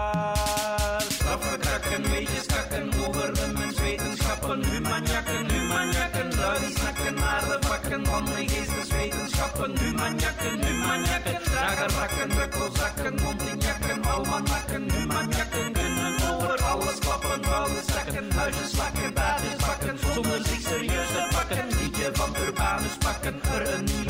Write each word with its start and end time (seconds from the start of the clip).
Straffen 1.09 1.59
krakken, 1.59 2.09
weetjes 2.09 2.45
kakken 2.45 2.89
over 3.07 3.33
de 3.33 3.51
menswetenschappen, 3.57 4.65
humanjakken, 4.65 5.51
humanjakken, 5.51 6.35
lui 6.35 6.59
die 6.59 6.77
snakken 6.77 7.13
naar 7.13 7.41
de 7.41 7.57
vakken 7.67 8.05
van 8.05 8.25
de 8.25 8.47
geesteswetenschappen, 8.47 9.79
humanjakken, 9.79 10.65
humanjakken, 10.65 11.41
dragerrakken, 11.43 12.31
rukkelzakken, 12.31 13.21
mondinjakken, 13.23 14.03
almanakken, 14.05 14.91
humanjakken 14.91 15.73
kunnen 15.73 16.15
over 16.33 16.63
alles 16.63 16.99
klappen, 16.99 17.43
vuile 17.45 17.81
zakken, 17.93 18.31
huisjes 18.31 18.71
slakken, 18.71 19.13
baardjes 19.13 19.55
bakken, 19.55 19.97
zonder 20.13 20.45
zich 20.45 20.61
serieus 20.61 21.07
te 21.07 21.27
pakken, 21.31 21.67
liedje 21.81 22.09
van 22.13 22.35
Urbanus 22.45 22.97
pakken, 22.97 23.41
er 23.53 23.73
een 23.73 24.04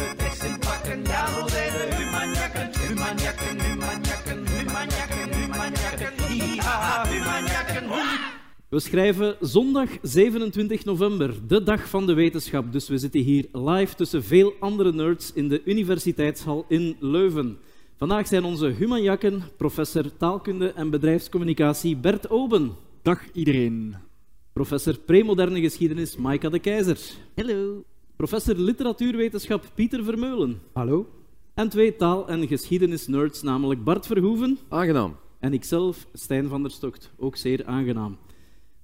We 8.69 8.79
schrijven 8.79 9.36
zondag 9.39 9.89
27 10.01 10.86
november, 10.86 11.33
de 11.47 11.64
dag 11.64 11.89
van 11.89 12.05
de 12.05 12.14
wetenschap. 12.14 12.71
Dus 12.71 12.88
we 12.88 12.97
zitten 12.97 13.21
hier 13.21 13.46
live 13.54 13.96
tussen 13.96 14.24
veel 14.24 14.54
andere 14.60 14.93
nerds 14.93 15.33
in 15.33 15.47
de 15.50 15.61
Universiteitshal 15.65 16.65
in 16.68 16.96
Leuven. 17.00 17.57
Vandaag 17.97 18.28
zijn 18.28 18.43
onze 18.43 18.65
humanjakken 18.68 19.43
professor 19.57 20.18
taalkunde 20.18 20.71
en 20.71 20.89
bedrijfscommunicatie 20.89 21.97
Bert 21.97 22.29
Oben, 22.29 22.71
Dag 23.01 23.32
iedereen. 23.33 23.96
professor 24.54 24.97
premoderne 25.00 25.61
geschiedenis 25.61 26.18
Maika 26.18 26.50
de 26.50 26.60
Keizer, 26.60 27.00
Hallo. 27.36 27.83
professor 28.16 28.55
literatuurwetenschap 28.55 29.71
Pieter 29.75 30.04
Vermeulen 30.04 30.61
Hallo. 30.74 31.07
en 31.54 31.69
twee 31.69 31.96
taal- 31.96 32.27
en 32.27 32.47
geschiedenisnerds, 32.47 33.41
namelijk 33.41 33.83
Bart 33.83 34.05
Verhoeven 34.08 34.58
Aangenaam. 34.69 35.16
en 35.39 35.53
ikzelf, 35.53 36.08
Stijn 36.13 36.47
van 36.47 36.61
der 36.61 36.72
Stokt. 36.72 37.11
Ook 37.17 37.36
zeer 37.36 37.66
aangenaam. 37.66 38.17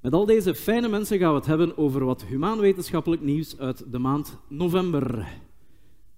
Met 0.02 0.14
al 0.14 0.26
deze 0.26 0.56
fijne 0.56 0.88
mensen 0.88 1.20
gaan 1.20 1.30
we 1.32 1.38
het 1.38 1.46
hebben 1.46 1.78
over 1.78 2.06
wat 2.06 2.24
humaanwetenschappelijk 2.24 3.22
nieuws 3.22 3.58
uit 3.58 3.84
de 3.92 4.00
maand 4.00 4.38
november. 4.48 5.28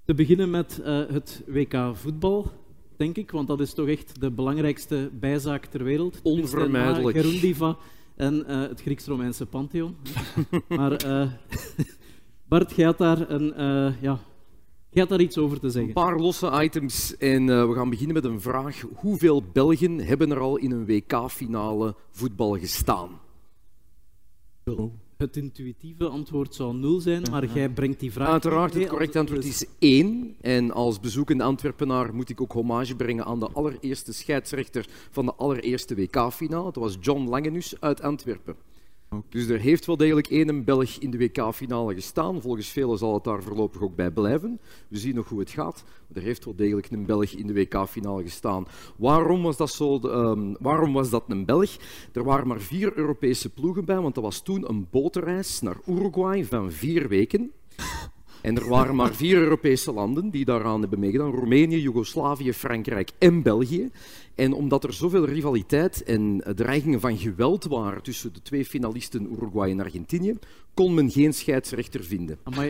Te 0.05 0.13
beginnen 0.13 0.49
met 0.49 0.81
eh, 0.83 1.01
het 1.07 1.43
WK 1.47 1.75
voetbal, 1.93 2.51
denk 2.97 3.17
ik, 3.17 3.31
want 3.31 3.47
dat 3.47 3.59
is 3.59 3.73
toch 3.73 3.87
echt 3.87 4.21
de 4.21 4.31
belangrijkste 4.31 5.09
bijzaak 5.19 5.65
ter 5.65 5.83
wereld. 5.83 6.19
Onvermijdelijk. 6.23 7.17
Gerundiva 7.17 7.77
en 8.15 8.45
eh, 8.45 8.61
het 8.61 8.81
Grieks-Romeinse 8.81 9.45
Pantheon. 9.45 9.95
maar 10.77 10.91
eh, 10.91 11.29
Bart, 12.49 12.71
jij 12.75 12.85
had 12.85 12.97
daar, 12.97 13.29
een, 13.29 13.53
ja, 14.01 14.19
jij 14.89 15.01
had 15.01 15.09
daar 15.09 15.21
iets 15.21 15.37
over 15.37 15.59
te 15.59 15.65
Een 15.65 15.71
zeggen. 15.71 15.93
paar 15.93 16.19
losse 16.19 16.63
items 16.63 17.17
en 17.17 17.45
we 17.45 17.73
gaan 17.73 17.89
beginnen 17.89 18.15
met 18.15 18.25
een 18.25 18.41
vraag. 18.41 18.83
Hoeveel 18.95 19.43
Belgen 19.53 19.97
hebben 19.97 20.31
er 20.31 20.39
al 20.39 20.57
in 20.57 20.71
een 20.71 20.85
WK-finale 20.85 21.95
voetbal 22.11 22.57
gestaan? 22.57 23.21
Het 25.17 25.37
intuïtieve 25.37 26.07
antwoord 26.07 26.55
zou 26.55 26.75
nul 26.75 26.99
zijn, 26.99 27.23
maar 27.31 27.45
jij 27.53 27.69
brengt 27.69 27.99
die 27.99 28.11
vraag... 28.11 28.27
Uiteraard, 28.27 28.73
het 28.73 28.87
correcte 28.87 29.19
antwoord 29.19 29.45
is 29.45 29.65
één. 29.79 30.35
En 30.41 30.71
als 30.71 30.99
bezoekende 30.99 31.43
Antwerpenaar 31.43 32.15
moet 32.15 32.29
ik 32.29 32.41
ook 32.41 32.51
hommage 32.51 32.95
brengen 32.95 33.25
aan 33.25 33.39
de 33.39 33.49
allereerste 33.53 34.13
scheidsrechter 34.13 34.85
van 35.11 35.25
de 35.25 35.33
allereerste 35.33 35.95
WK-finale. 35.95 36.63
Dat 36.63 36.75
was 36.75 36.97
John 36.99 37.29
Langenus 37.29 37.81
uit 37.81 38.01
Antwerpen. 38.01 38.55
Dus 39.29 39.47
er 39.47 39.59
heeft 39.59 39.85
wel 39.85 39.97
degelijk 39.97 40.27
één 40.27 40.63
Belg 40.63 40.97
in 40.97 41.11
de 41.11 41.17
WK-finale 41.17 41.93
gestaan. 41.93 42.41
Volgens 42.41 42.67
velen 42.67 42.97
zal 42.97 43.13
het 43.13 43.23
daar 43.23 43.43
voorlopig 43.43 43.81
ook 43.81 43.95
bij 43.95 44.11
blijven. 44.11 44.59
We 44.87 44.97
zien 44.97 45.15
nog 45.15 45.29
hoe 45.29 45.39
het 45.39 45.49
gaat. 45.49 45.83
Maar 46.07 46.17
er 46.17 46.27
heeft 46.27 46.45
wel 46.45 46.55
degelijk 46.55 46.91
een 46.91 47.05
Belg 47.05 47.31
in 47.31 47.47
de 47.47 47.53
WK-finale 47.53 48.23
gestaan. 48.23 48.67
Waarom 48.95 49.41
was, 49.43 49.57
dat 49.57 49.71
zo, 49.71 49.99
ehm, 49.99 50.53
waarom 50.59 50.93
was 50.93 51.09
dat 51.09 51.23
een 51.27 51.45
Belg? 51.45 51.77
Er 52.13 52.23
waren 52.23 52.47
maar 52.47 52.61
vier 52.61 52.97
Europese 52.97 53.49
ploegen 53.49 53.85
bij, 53.85 53.99
want 53.99 54.15
dat 54.15 54.23
was 54.23 54.41
toen 54.41 54.69
een 54.69 54.87
bootreis 54.91 55.61
naar 55.61 55.77
Uruguay 55.85 56.45
van 56.45 56.71
vier 56.71 57.07
weken. 57.07 57.51
En 58.43 58.55
er 58.57 58.69
waren 58.69 58.95
maar 58.95 59.13
vier 59.13 59.37
Europese 59.37 59.91
landen 59.93 60.29
die 60.29 60.45
daaraan 60.45 60.81
hebben 60.81 60.99
meegedaan: 60.99 61.31
Roemenië, 61.31 61.81
Joegoslavië, 61.81 62.53
Frankrijk 62.53 63.11
en 63.17 63.41
België. 63.41 63.89
En 64.35 64.53
omdat 64.53 64.83
er 64.83 64.93
zoveel 64.93 65.25
rivaliteit 65.25 66.03
en 66.03 66.43
dreigingen 66.55 66.99
van 66.99 67.17
geweld 67.17 67.63
waren 67.63 68.03
tussen 68.03 68.33
de 68.33 68.41
twee 68.41 68.65
finalisten 68.65 69.31
Uruguay 69.31 69.69
en 69.71 69.79
Argentinië, 69.79 70.37
kon 70.73 70.93
men 70.93 71.11
geen 71.11 71.33
scheidsrechter 71.33 72.03
vinden. 72.03 72.37
Maar 72.55 72.69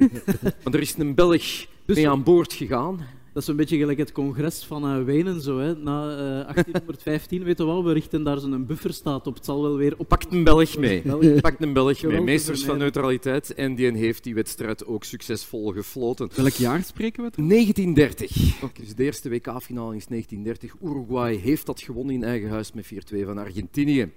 er 0.74 0.80
is 0.80 0.94
een 0.98 1.14
Belg 1.14 1.66
Dus- 1.84 1.96
mee 1.96 2.08
aan 2.08 2.22
boord 2.22 2.52
gegaan. 2.52 3.00
Dat 3.38 3.46
is 3.46 3.52
een 3.52 3.58
beetje 3.58 3.78
gelijk 3.78 3.98
het 3.98 4.12
congres 4.12 4.64
van 4.64 4.84
eh, 4.84 5.04
Wenen. 5.04 5.40
Zo, 5.40 5.58
hè. 5.58 5.74
Na 5.76 6.10
eh, 6.10 6.16
1815, 6.18 7.42
weten 7.42 7.66
we 7.66 7.72
wel, 7.72 7.84
we 7.84 7.92
richten 7.92 8.22
daar 8.22 8.38
zo'n 8.38 8.66
bufferstaat 8.66 9.26
op. 9.26 9.34
Het 9.34 9.44
zal 9.44 9.62
wel 9.62 9.76
weer 9.76 9.94
op... 9.96 10.08
Pakt 10.08 10.32
een 10.32 10.44
Belg 10.44 10.76
mee. 10.76 11.02
België. 11.02 11.40
Pakt 11.40 11.62
een 11.62 11.72
Belg 11.72 11.86
mee. 11.86 11.94
Geweld 11.94 12.18
te 12.18 12.24
Meesters 12.24 12.64
van 12.64 12.78
neutraliteit. 12.78 13.54
En 13.54 13.74
die 13.74 13.96
heeft 13.96 14.24
die 14.24 14.34
wedstrijd 14.34 14.86
ook 14.86 15.04
succesvol 15.04 15.72
gefloten. 15.72 16.30
Welk 16.34 16.52
jaar 16.52 16.82
spreken 16.82 17.22
we? 17.22 17.30
1930. 17.48 18.30
Dus 18.78 18.94
de 18.94 19.04
eerste 19.04 19.28
WK-finale 19.28 19.96
is 19.96 20.06
1930. 20.06 20.74
Uruguay 20.82 21.34
heeft 21.34 21.66
dat 21.66 21.80
gewonnen 21.80 22.14
in 22.14 22.24
eigen 22.24 22.48
huis 22.48 22.72
met 22.72 22.86
4-2 23.14 23.24
van 23.24 23.38
Argentinië. 23.38 24.12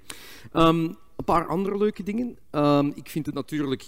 Ehm, 0.51 0.83
een 1.15 1.25
paar 1.25 1.45
andere 1.45 1.77
leuke 1.77 2.03
dingen. 2.03 2.37
Ehm, 2.51 2.91
ik 2.95 3.09
vind 3.09 3.25
het 3.25 3.35
natuurlijk 3.35 3.83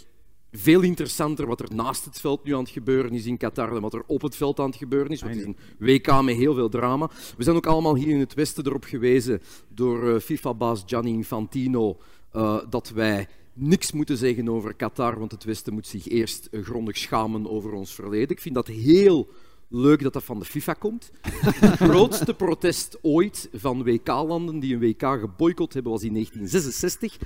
veel 0.56 0.82
interessanter 0.82 1.48
wat 1.48 1.60
er 1.60 1.76
naast 1.76 2.06
het 2.06 2.20
veld 2.20 2.44
nu 2.44 2.54
aan 2.54 2.64
het 2.64 2.70
gebeuren 2.70 3.12
is 3.12 3.26
in 3.26 3.38
Qatar 3.38 3.70
dan 3.70 3.82
wat 3.82 3.94
er 3.94 4.04
op 4.08 4.22
het 4.22 4.36
veld 4.36 4.60
aan 4.60 4.70
het 4.70 4.76
gebeuren 4.76 5.12
is. 5.12 5.22
Want 5.22 5.34
het 5.34 5.42
is 5.42 5.48
een 5.48 5.58
WK 5.78 6.22
met 6.22 6.36
heel 6.36 6.54
veel 6.54 6.70
drama. 6.70 7.10
We 7.38 7.44
zijn 7.44 7.56
ook 7.56 7.66
allemaal 7.66 7.96
hier 7.96 8.10
in 8.10 8.20
het 8.20 8.34
Westen 8.34 8.66
erop 8.66 8.84
gewezen 8.84 9.42
door 9.68 10.14
eh, 10.14 10.20
FIFA-baas 10.20 10.84
Gianni 10.86 11.12
Infantino 11.12 11.98
eh, 12.32 12.60
dat 12.70 12.90
wij 12.90 13.28
niks 13.54 13.92
moeten 13.92 14.18
zeggen 14.18 14.50
over 14.50 14.74
Qatar, 14.74 15.20
want 15.20 15.32
het 15.32 15.44
Westen 15.44 15.74
moet 15.74 15.88
zich 15.88 16.08
eerst 16.08 16.48
eh, 16.52 16.64
grondig 16.64 16.98
schamen 16.98 17.50
over 17.50 17.74
ons 17.74 17.94
verleden. 17.94 18.30
Ik 18.30 18.42
vind 18.42 18.56
dat 18.56 18.68
heel 18.68 19.30
leuk 19.68 20.04
dat 20.04 20.14
dat 20.14 20.24
van 20.24 20.40
de 20.40 20.46
FIFA 20.46 20.74
komt. 20.74 21.12
Het 21.22 21.78
grootste 21.90 22.34
protest 22.34 22.98
ooit 23.02 23.50
van 23.54 23.84
WK-landen 23.84 24.60
die 24.60 24.74
een 24.74 24.80
WK 24.80 25.20
geboycott 25.20 25.74
hebben 25.74 25.92
was 25.92 26.04
in 26.04 26.14
1966. 26.14 27.18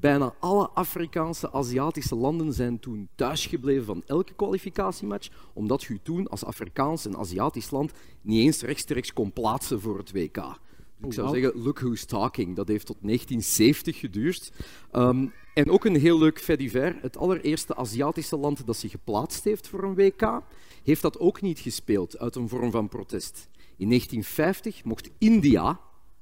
Bijna 0.00 0.34
alle 0.40 0.68
Afrikaanse, 0.68 1.52
Aziatische 1.52 2.14
landen 2.14 2.52
zijn 2.52 2.78
toen 2.78 3.08
thuisgebleven 3.14 3.84
van 3.84 4.02
elke 4.06 4.34
kwalificatiematch, 4.34 5.28
omdat 5.52 5.82
je 5.82 6.02
toen 6.02 6.28
als 6.28 6.44
Afrikaans 6.44 7.06
en 7.06 7.16
Aziatisch 7.16 7.70
land 7.70 7.92
niet 8.20 8.44
eens 8.44 8.62
rechtstreeks 8.62 9.12
kon 9.12 9.32
plaatsen 9.32 9.80
voor 9.80 9.98
het 9.98 10.12
WK. 10.12 10.58
Ik 11.02 11.12
zou 11.12 11.28
zeggen, 11.28 11.62
look 11.62 11.80
who's 11.80 12.04
talking. 12.04 12.56
Dat 12.56 12.68
heeft 12.68 12.86
tot 12.86 12.96
1970 13.00 13.98
geduurd. 13.98 14.52
Ehm, 14.90 15.26
en 15.54 15.70
ook 15.70 15.84
een 15.84 15.96
heel 15.96 16.18
leuk 16.18 16.40
fait 16.40 16.58
divers. 16.58 16.96
Het 17.00 17.16
allereerste 17.16 17.76
Aziatische 17.76 18.36
land 18.36 18.66
dat 18.66 18.76
zich 18.76 18.90
geplaatst 18.90 19.44
heeft 19.44 19.68
voor 19.68 19.82
een 19.82 19.94
WK, 19.94 20.42
heeft 20.82 21.02
dat 21.02 21.18
ook 21.18 21.40
niet 21.40 21.58
gespeeld 21.58 22.18
uit 22.18 22.36
een 22.36 22.48
vorm 22.48 22.70
van 22.70 22.88
protest. 22.88 23.48
In 23.76 23.88
1950 23.88 24.84
mocht 24.84 25.10
India 25.18 25.80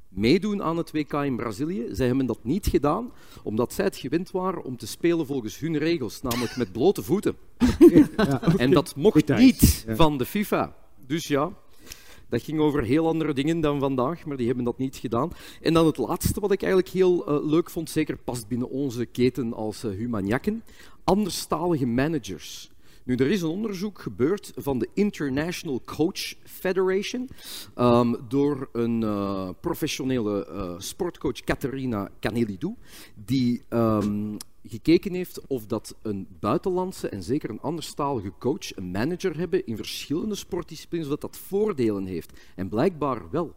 meedoen 0.09 0.63
aan 0.63 0.77
het 0.77 0.93
WK 0.93 1.13
in 1.13 1.37
Brazilië. 1.37 1.87
Zij 1.91 2.07
hebben 2.07 2.27
dat 2.27 2.45
niet 2.45 2.67
gedaan, 2.67 3.13
omdat 3.43 3.73
zij 3.73 3.85
het 3.85 3.97
gewend 3.97 4.31
waren 4.31 4.65
om 4.65 4.77
te 4.77 4.87
spelen 4.87 5.27
volgens 5.27 5.59
hun 5.59 5.79
regels, 5.79 6.23
namelijk 6.23 6.57
met 6.57 6.73
blote 6.73 7.03
voeten. 7.03 7.37
En 8.57 8.71
dat 8.71 8.97
mocht 8.97 9.37
niet 9.37 9.85
ja. 9.87 9.97
van 9.97 10.19
de 10.19 10.25
FIFA. 10.25 10.77
Dus 11.07 11.27
ja, 11.27 11.53
dat 12.29 12.43
ging 12.43 12.61
over 12.61 12.83
heel 12.83 13.07
andere 13.07 13.33
dingen 13.33 13.61
dan 13.61 13.79
vandaag, 13.79 14.25
maar 14.25 14.37
die 14.37 14.47
hebben 14.47 14.65
dat 14.65 14.79
niet 14.79 14.97
gedaan. 14.97 15.31
En 15.61 15.75
dan 15.75 15.87
het 15.87 15.97
laatste 15.97 16.41
wat 16.41 16.53
ik 16.53 16.63
eigenlijk 16.63 16.93
heel 16.93 17.27
eh, 17.27 17.47
leuk 17.47 17.71
vond, 17.71 17.91
zeker 17.91 18.17
past 18.17 18.49
binnen 18.49 18.71
onze 18.71 19.07
keten 19.07 19.53
als 19.53 19.85
uh, 19.85 20.53
anderstalige 21.05 21.87
managers. 21.87 22.71
Nu, 23.07 23.15
er 23.15 23.31
is 23.31 23.43
een 23.43 23.49
onderzoek 23.49 23.99
gebeurd 23.99 24.53
van 24.57 24.79
de 24.79 24.89
International 24.95 25.83
Coach 25.85 26.35
Federation 26.45 27.29
ehm, 27.75 28.15
door 28.29 28.69
een 28.73 29.03
eh, 29.03 29.49
professionele 29.61 30.47
eh, 30.47 30.75
sportcoach, 30.79 31.41
Caterina 31.41 32.11
Canelidou, 32.21 32.75
die 33.15 33.63
ehm, 33.69 34.37
gekeken 34.65 35.15
heeft 35.15 35.47
of 35.47 35.67
dat 35.67 35.95
een 36.03 36.27
buitenlandse 36.41 37.09
en 37.09 37.23
zeker 37.23 37.51
een 37.51 37.61
anderstalige 37.61 38.33
coach, 38.39 38.77
een 38.77 38.91
manager 38.91 39.39
hebben 39.39 39.67
in 39.67 39.77
verschillende 39.77 40.35
sportdisciplines, 40.35 41.09
dat 41.09 41.21
dat 41.21 41.37
voordelen 41.37 42.07
heeft. 42.07 42.33
En 42.55 42.69
blijkbaar 42.69 43.31
wel. 43.31 43.55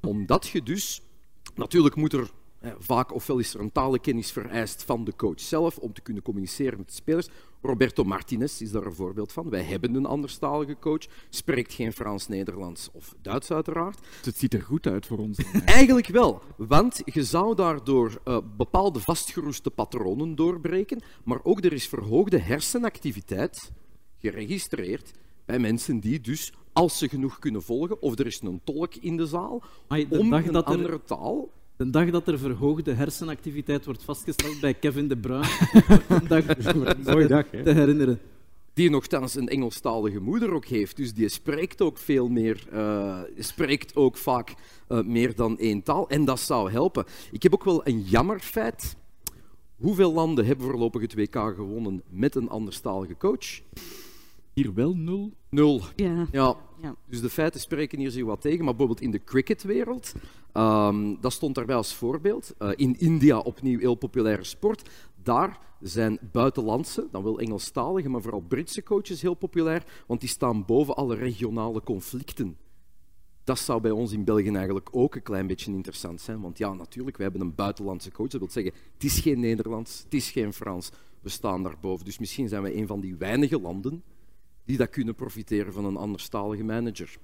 Omdat 0.00 0.48
je 0.48 0.62
dus, 0.62 1.02
natuurlijk 1.54 1.94
moet 1.94 2.12
er 2.12 2.30
vaak, 2.78 3.14
ofwel 3.14 3.38
is 3.38 3.54
er 3.54 3.60
een 3.60 3.72
talenkennis 3.72 4.32
vereist 4.32 4.82
van 4.82 5.04
de 5.04 5.16
coach 5.16 5.40
zelf 5.40 5.78
om 5.78 5.92
te 5.92 6.00
kunnen 6.00 6.22
communiceren 6.22 6.78
met 6.78 6.86
de 6.86 6.94
spelers. 6.94 7.28
Roberto 7.62 8.04
Martinez 8.04 8.60
is 8.60 8.70
daar 8.70 8.86
een 8.86 8.94
voorbeeld 8.94 9.32
van. 9.32 9.50
Wij 9.50 9.62
hebben 9.62 9.94
een 9.94 10.06
anderstalige 10.06 10.76
coach, 10.80 11.06
spreekt 11.28 11.72
geen 11.72 11.92
Frans, 11.92 12.28
Nederlands 12.28 12.88
of 12.92 13.14
Duits 13.22 13.50
uiteraard. 13.50 13.98
Het 14.24 14.36
ziet 14.36 14.54
er 14.54 14.62
goed 14.62 14.86
uit 14.86 15.06
voor 15.06 15.18
ons. 15.18 15.38
Eigenlijk 15.64 16.06
wel, 16.06 16.42
want 16.56 17.02
je 17.04 17.24
zou 17.24 17.54
daardoor 17.54 18.20
eh, 18.24 18.38
bepaalde 18.56 19.00
vastgeroeste 19.00 19.70
patronen 19.70 20.34
doorbreken, 20.34 21.02
maar 21.24 21.40
ook 21.42 21.64
er 21.64 21.72
is 21.72 21.88
verhoogde 21.88 22.38
hersenactiviteit 22.38 23.72
geregistreerd 24.18 25.12
bij 25.44 25.58
mensen 25.58 26.00
die 26.00 26.20
dus 26.20 26.52
als 26.72 26.98
ze 26.98 27.08
genoeg 27.08 27.38
kunnen 27.38 27.62
volgen, 27.62 28.02
of 28.02 28.18
er 28.18 28.26
is 28.26 28.40
een 28.42 28.60
tolk 28.64 28.94
in 28.94 29.16
de 29.16 29.26
zaal, 29.26 29.62
Maar 29.88 30.04
om 30.08 30.30
dag 30.30 30.46
een 30.46 30.52
dat 30.52 30.66
er, 30.66 30.72
andere 30.72 31.02
taal. 31.02 31.50
De 31.84 31.90
dag 31.90 32.10
dat 32.10 32.28
er 32.28 32.38
verhoogde 32.38 32.92
hersenactiviteit 32.92 33.84
wordt 33.84 34.02
vastgesteld 34.02 34.60
bij 34.60 34.74
Kevin 34.74 35.08
De 35.08 35.16
Bruyne, 35.16 35.46
een 36.08 36.26
dag 36.28 36.44
Mooie 37.04 37.26
dag, 37.26 37.50
hè? 37.50 37.62
te 37.62 37.70
herinneren. 37.70 38.20
Die 38.74 38.90
nogthans 38.90 39.34
een 39.34 39.48
Engelstalige 39.48 40.20
moeder 40.20 40.52
ook 40.52 40.66
heeft. 40.66 40.96
Dus 40.96 41.14
die 41.14 41.28
spreekt 41.28 41.80
ook 41.80 41.98
veel 41.98 42.28
meer, 42.28 42.66
eh, 42.72 43.20
spreekt 43.38 43.96
ook 43.96 44.16
vaak 44.16 44.54
eh, 44.88 45.02
meer 45.02 45.34
dan 45.34 45.58
één 45.58 45.82
taal. 45.82 46.08
En 46.08 46.24
dat 46.24 46.40
zou 46.40 46.70
helpen. 46.70 47.04
Ik 47.32 47.42
heb 47.42 47.54
ook 47.54 47.64
wel 47.64 47.86
een 47.86 48.00
jammer 48.00 48.40
feit. 48.40 48.96
Hoeveel 49.76 50.12
landen 50.12 50.46
hebben 50.46 50.66
voorlopig 50.66 51.00
het 51.00 51.14
WK 51.14 51.34
gewonnen 51.34 52.02
met 52.08 52.34
een 52.34 52.48
anderstalige 52.48 53.16
coach? 53.16 53.60
Hier 54.52 54.74
wel 54.74 54.96
nul. 54.96 55.32
Nul. 55.48 55.82
Ja. 55.96 56.26
Ja. 56.32 56.56
Ja. 56.82 56.94
Dus 57.06 57.20
de 57.20 57.30
feiten 57.30 57.60
spreken 57.60 57.98
hier 57.98 58.10
zich 58.10 58.24
wat 58.24 58.40
tegen. 58.40 58.64
Maar 58.64 58.76
bijvoorbeeld 58.76 59.00
in 59.00 59.10
de 59.10 59.24
cricketwereld, 59.24 60.12
ehm, 60.52 61.14
dat 61.20 61.32
stond 61.32 61.54
daarbij 61.54 61.76
als 61.76 61.94
voorbeeld. 61.94 62.54
Eh, 62.58 62.70
in 62.76 62.98
India 62.98 63.38
opnieuw 63.38 63.78
heel 63.78 63.94
populaire 63.94 64.44
sport. 64.44 64.88
Daar 65.22 65.58
zijn 65.80 66.18
buitenlandse, 66.32 67.08
dan 67.10 67.22
wel 67.22 67.40
Engelstalige, 67.40 68.08
maar 68.08 68.22
vooral 68.22 68.40
Britse 68.40 68.82
coaches 68.82 69.22
heel 69.22 69.34
populair, 69.34 69.84
want 70.06 70.20
die 70.20 70.28
staan 70.28 70.64
boven 70.64 70.96
alle 70.96 71.14
regionale 71.14 71.82
conflicten. 71.82 72.56
Dat 73.44 73.58
zou 73.58 73.80
bij 73.80 73.90
ons 73.90 74.12
in 74.12 74.24
België 74.24 74.50
eigenlijk 74.50 74.88
ook 74.90 75.14
een 75.14 75.22
klein 75.22 75.46
beetje 75.46 75.72
interessant 75.72 76.20
zijn. 76.20 76.40
Want 76.40 76.58
ja, 76.58 76.72
natuurlijk, 76.72 77.16
we 77.16 77.22
hebben 77.22 77.40
een 77.40 77.54
buitenlandse 77.54 78.10
coach. 78.10 78.28
Dat 78.28 78.40
wil 78.40 78.50
zeggen, 78.50 78.72
het 78.94 79.04
is 79.04 79.18
geen 79.18 79.40
Nederlands, 79.40 80.02
het 80.02 80.14
is 80.14 80.30
geen 80.30 80.52
Frans. 80.52 80.90
We 81.20 81.28
staan 81.28 81.62
daarboven. 81.62 82.04
Dus 82.04 82.18
misschien 82.18 82.48
zijn 82.48 82.62
we 82.62 82.76
een 82.76 82.86
van 82.86 83.00
die 83.00 83.16
weinige 83.16 83.60
landen 83.60 84.02
die 84.70 84.78
dat 84.78 84.90
kunnen 84.90 85.14
profiteren 85.14 85.72
van 85.72 85.84
een 85.84 85.96
anderstalige 85.96 86.64
manager. 86.64 87.16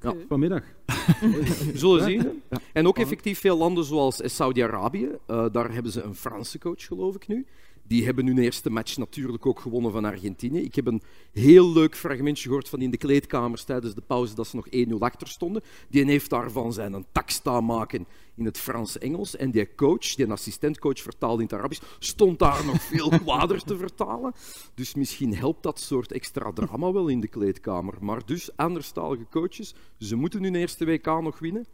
Ja. 0.00 0.14
Vanmiddag. 0.28 0.62
We 1.20 1.70
zullen 1.74 2.04
zien. 2.04 2.42
En 2.72 2.86
ook 2.86 2.98
effectief 2.98 3.38
veel 3.40 3.56
landen 3.56 3.84
zoals 3.84 4.20
Saudi-Arabië. 4.24 5.08
eh, 5.26 5.46
daar 5.52 5.72
hebben 5.72 5.92
ze 5.92 6.02
een 6.02 6.14
Franse 6.14 6.58
coach, 6.58 6.84
geloof 6.86 7.14
ik 7.14 7.26
nu. 7.26 7.46
Die 7.86 8.04
hebben 8.04 8.26
hun 8.26 8.38
eerste 8.38 8.70
match 8.70 8.96
natuurlijk 8.96 9.46
ook 9.46 9.60
gewonnen 9.60 9.92
van 9.92 10.04
Argentinië. 10.04 10.60
Ik 10.60 10.74
heb 10.74 10.86
een 10.86 11.02
heel 11.32 11.72
leuk 11.72 11.96
fragmentje 11.96 12.48
gehoord 12.48 12.68
van 12.68 12.80
in 12.80 12.90
de 12.90 12.96
kleedkamers 12.96 13.64
tijdens 13.64 13.94
de 13.94 14.00
pauze 14.00 14.34
dat 14.34 14.46
ze 14.46 14.56
nog 14.56 14.66
1-0 14.68 14.98
achter 14.98 15.28
stonden. 15.28 15.62
Die 15.88 16.04
heeft 16.04 16.30
daarvan 16.30 16.72
zijn 16.72 16.92
een 16.92 17.06
tak 17.12 17.30
staan 17.30 17.64
maken 17.64 18.06
in 18.34 18.44
het 18.44 18.58
Frans-Engels. 18.58 19.36
En 19.36 19.50
die 19.50 19.74
coach, 19.74 20.14
die 20.14 20.30
assistentcoach 20.30 21.00
vertaalde 21.00 21.42
in 21.42 21.48
het 21.48 21.58
Arabisch, 21.58 21.82
stond 21.98 22.38
daar 22.38 22.64
nog 22.64 22.82
veel 22.92 23.08
kwader 23.08 23.62
te 23.62 23.76
vertalen. 23.76 24.32
Dus 24.74 24.94
misschien 24.94 25.36
helpt 25.36 25.62
dat 25.62 25.80
soort 25.80 26.12
extra 26.12 26.52
drama 26.52 26.92
wel 26.92 27.08
in 27.08 27.20
de 27.20 27.28
kleedkamer. 27.28 27.94
Maar 28.00 28.26
dus, 28.26 28.56
anderstalige 28.56 29.26
coaches, 29.30 29.74
ze 29.98 30.16
moeten 30.16 30.42
hun 30.42 30.54
eerste 30.54 30.84
WK 30.84 31.06
nog 31.06 31.38
winnen. 31.38 31.66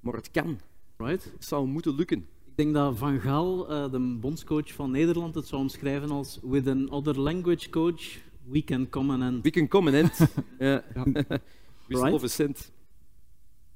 Maar 0.00 0.14
het 0.14 0.30
kan. 0.30 0.60
Right? 0.96 1.24
Het 1.24 1.44
zou 1.44 1.66
moeten 1.66 1.94
lukken. 1.94 2.28
Ik 2.56 2.62
denk 2.62 2.74
dat 2.74 2.98
Van 2.98 3.20
Gaal, 3.20 3.68
eh, 3.70 3.90
de 3.90 4.16
bondscoach 4.20 4.72
van 4.72 4.90
Nederland, 4.90 5.34
het 5.34 5.46
zou 5.46 5.62
omschrijven 5.62 6.10
als 6.10 6.38
with 6.42 6.66
an 6.68 6.90
other 6.90 7.20
language 7.20 7.70
coach, 7.70 8.18
we 8.48 8.64
can 8.64 8.88
come 8.88 9.12
and 9.12 9.22
end. 9.22 9.42
We 9.42 9.50
can 9.50 9.68
come 9.68 9.90
and 9.90 9.96
end. 9.96 10.32
ja. 10.58 10.82
Right. 11.88 12.12
of 12.12 12.22
a 12.22 12.26
cent. 12.26 12.72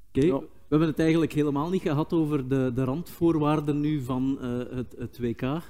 Oké, 0.09 0.27
Ja. 0.27 0.39
We 0.39 0.75
hebben 0.75 0.89
het 0.89 0.99
eigenlijk 0.99 1.33
helemaal 1.33 1.69
niet 1.71 1.83
gehad 1.83 2.13
over 2.13 2.49
de, 2.49 2.73
de 2.75 2.85
randvoorwaarden 2.85 3.81
nu 3.81 4.03
van 4.03 4.39
eh, 4.41 4.59
het, 4.77 4.95
het 4.99 5.19
WK. 5.19 5.43
Eh, 5.43 5.61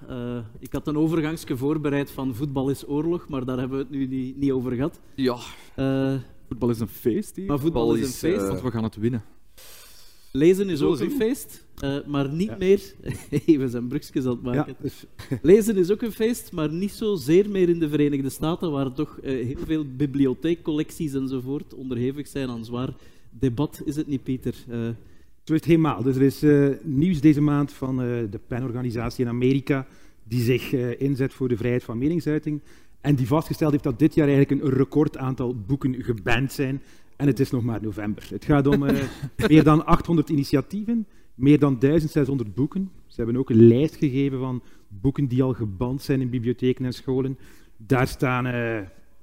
ik 0.59 0.73
had 0.73 0.87
een 0.87 0.97
overgangsje 0.99 1.57
voorbereid 1.57 2.11
van 2.11 2.35
voetbal 2.35 2.69
is 2.71 2.89
oorlog, 2.89 3.29
maar 3.29 3.45
daar 3.45 3.59
hebben 3.59 3.79
we 3.79 3.85
het 3.85 3.93
nu 3.93 4.07
niet, 4.07 4.37
niet 4.37 4.51
over 4.51 4.73
gehad. 4.73 5.01
Ja, 5.15 5.37
Eh, 5.75 6.15
Voetbal 6.49 6.71
is 6.71 6.81
een 6.81 6.89
feest 6.89 7.37
hier. 7.37 7.47
maar 7.47 7.59
voetbal 7.59 7.95
is 7.95 8.07
een 8.23 8.31
feest. 8.31 8.49
Want 8.49 8.61
we 8.63 8.71
gaan 8.71 8.83
het 8.83 8.97
winnen. 8.97 9.23
Lezen 10.33 10.69
is 10.69 10.79
Zo 10.79 10.89
ook 10.89 11.01
een 11.01 11.11
feest, 11.11 11.65
eh, 11.81 11.97
maar 12.07 12.33
niet 12.33 12.49
Ja. 12.49 12.57
meer... 12.59 12.81
We 13.63 13.69
zijn 13.69 13.89
brugjes 13.89 14.25
aan 14.25 14.31
het 14.31 14.41
Ja, 14.43 14.51
maken. 14.51 14.77
dus 14.81 15.05
Lezen 15.43 15.77
is 15.77 15.91
ook 15.91 16.03
een 16.03 16.13
feest, 16.13 16.53
maar 16.53 16.73
niet 16.73 16.91
zozeer 16.93 17.51
meer 17.51 17.69
in 17.69 17.79
de 17.79 17.89
Verenigde 17.89 18.29
Staten, 18.31 18.71
waar 18.71 18.93
toch 18.93 19.19
eh, 19.23 19.47
heel 19.47 19.65
veel 19.67 19.85
bibliotheekcollecties 19.97 21.15
enzovoort 21.15 21.75
onderhevig 21.75 22.27
zijn 22.29 22.49
aan 22.49 22.65
zwaar 22.65 22.95
debat. 23.31 23.83
Is 23.85 23.97
het 23.97 24.07
niet, 24.07 24.23
Pieter? 24.23 24.55
Eh, 24.69 24.79
Zo 25.45 25.55
is 25.55 25.61
het 25.61 25.65
helemaal. 25.65 26.03
Dus 26.03 26.17
er 26.17 26.23
is 26.23 26.43
nieuws 26.83 27.21
deze 27.21 27.41
maand 27.41 27.73
van 27.73 27.97
de 27.97 28.41
PEN-organisatie 28.47 29.25
in 29.25 29.31
Amerika 29.31 29.87
die 30.25 30.41
zich 30.43 30.73
inzet 30.99 31.33
voor 31.33 31.49
de 31.49 31.57
vrijheid 31.57 31.85
van 31.85 31.99
meningsuiting 31.99 32.61
en 33.01 33.15
die 33.15 33.27
vastgesteld 33.27 33.71
heeft 33.73 33.85
dat 33.85 33.99
dit 33.99 34.15
jaar 34.15 34.29
eigenlijk 34.29 34.63
een 34.63 34.71
record 34.71 35.17
aantal 35.17 35.55
boeken 35.67 35.95
geband 36.03 36.53
zijn. 36.53 36.83
En 37.19 37.27
het 37.27 37.41
is 37.41 37.51
nog 37.51 37.63
maar 37.63 37.83
november. 37.83 38.27
Het 38.31 38.45
gaat 38.45 38.67
om 38.67 38.87
eh, 38.87 39.05
meer 39.49 39.65
dan 39.65 39.87
800 39.87 40.29
initiatieven, 40.29 41.07
meer 41.35 41.59
dan 41.59 41.79
1600 41.79 42.55
boeken. 42.55 42.91
Ze 43.07 43.17
hebben 43.17 43.37
ook 43.37 43.51
een 43.51 43.67
lijst 43.67 43.97
gegeven 43.97 44.39
van 44.39 44.63
boeken 44.89 45.27
die 45.27 45.43
al 45.43 45.53
geband 45.53 46.03
zijn 46.03 46.21
in 46.21 46.31
bibliotheken 46.31 46.85
en 46.85 46.93
scholen. 46.93 47.39
Daar 47.77 48.07
staan 48.07 48.47
eh, 48.47 48.81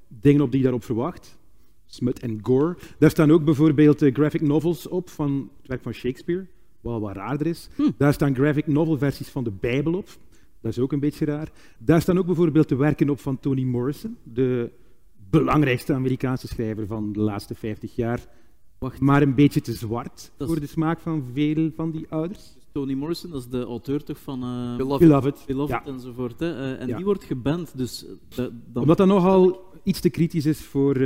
dingen 0.07 0.41
op 0.41 0.49
die 0.49 0.57
je 0.57 0.63
daarop 0.63 0.83
verwacht. 0.83 1.37
Smut 1.85 2.19
en 2.19 2.39
gore. 2.41 2.77
Daar 2.99 3.09
staan 3.09 3.31
ook 3.31 3.43
bijvoorbeeld 3.43 4.01
eh, 4.01 4.13
graphic 4.13 4.41
novels 4.41 4.87
op 4.87 5.09
van 5.09 5.49
het 5.59 5.67
werk 5.67 5.81
van 5.81 5.93
Shakespeare, 5.93 6.45
wat 6.81 7.01
wat 7.01 7.15
raarder 7.15 7.47
is. 7.47 7.69
Daar 7.97 8.13
staan 8.13 8.35
graphic 8.35 8.67
novel 8.67 8.97
versies 8.97 9.29
van 9.29 9.43
de 9.43 9.51
Bijbel 9.51 9.93
op. 9.93 10.07
Dat 10.61 10.71
is 10.71 10.79
ook 10.79 10.91
een 10.91 10.99
beetje 10.99 11.25
raar. 11.25 11.51
Daar 11.77 12.01
staan 12.01 12.17
ook 12.17 12.25
bijvoorbeeld 12.25 12.69
de 12.69 12.75
werken 12.75 13.09
op 13.09 13.19
van 13.19 13.39
Toni 13.39 13.65
Morrison, 13.65 14.17
de 14.23 14.71
belangrijkste 15.29 15.93
Amerikaanse 15.93 16.47
schrijver 16.47 16.87
van 16.87 17.13
de 17.13 17.19
laatste 17.19 17.55
50 17.55 17.95
jaar. 17.95 18.19
Wacht. 18.77 18.99
Maar 18.99 19.21
een 19.21 19.35
beetje 19.35 19.61
te 19.61 19.73
zwart 19.73 20.31
Dat 20.37 20.47
is- 20.47 20.53
voor 20.53 20.63
de 20.63 20.69
smaak 20.71 20.99
van 20.99 21.23
veel 21.33 21.71
van 21.75 21.91
die 21.91 22.05
ouders. 22.09 22.55
Toni 22.71 22.95
Morrison, 22.95 23.31
dat 23.31 23.41
is 23.41 23.47
de 23.49 23.63
auteur 23.63 24.03
toch 24.03 24.19
van 24.19 24.43
eh 24.43 24.75
Beloved. 24.77 25.07
Beloved. 25.07 25.43
Beloved 25.47 25.81
Ja. 25.85 25.91
enzovoort. 25.91 26.39
Hè? 26.39 26.51
Eh, 26.55 26.81
en 26.81 26.87
Ja. 26.87 26.95
die 26.95 27.05
wordt 27.05 27.23
geband, 27.23 27.77
dus 27.77 28.05
eh, 28.05 28.11
da- 28.35 28.49
dan... 28.73 28.81
Omdat 28.81 28.97
dat 28.97 29.07
nogal 29.07 29.63
iets 29.83 29.99
te 29.99 30.09
kritisch 30.09 30.45
is 30.45 30.59
voor 30.61 30.95
eh, 30.95 31.01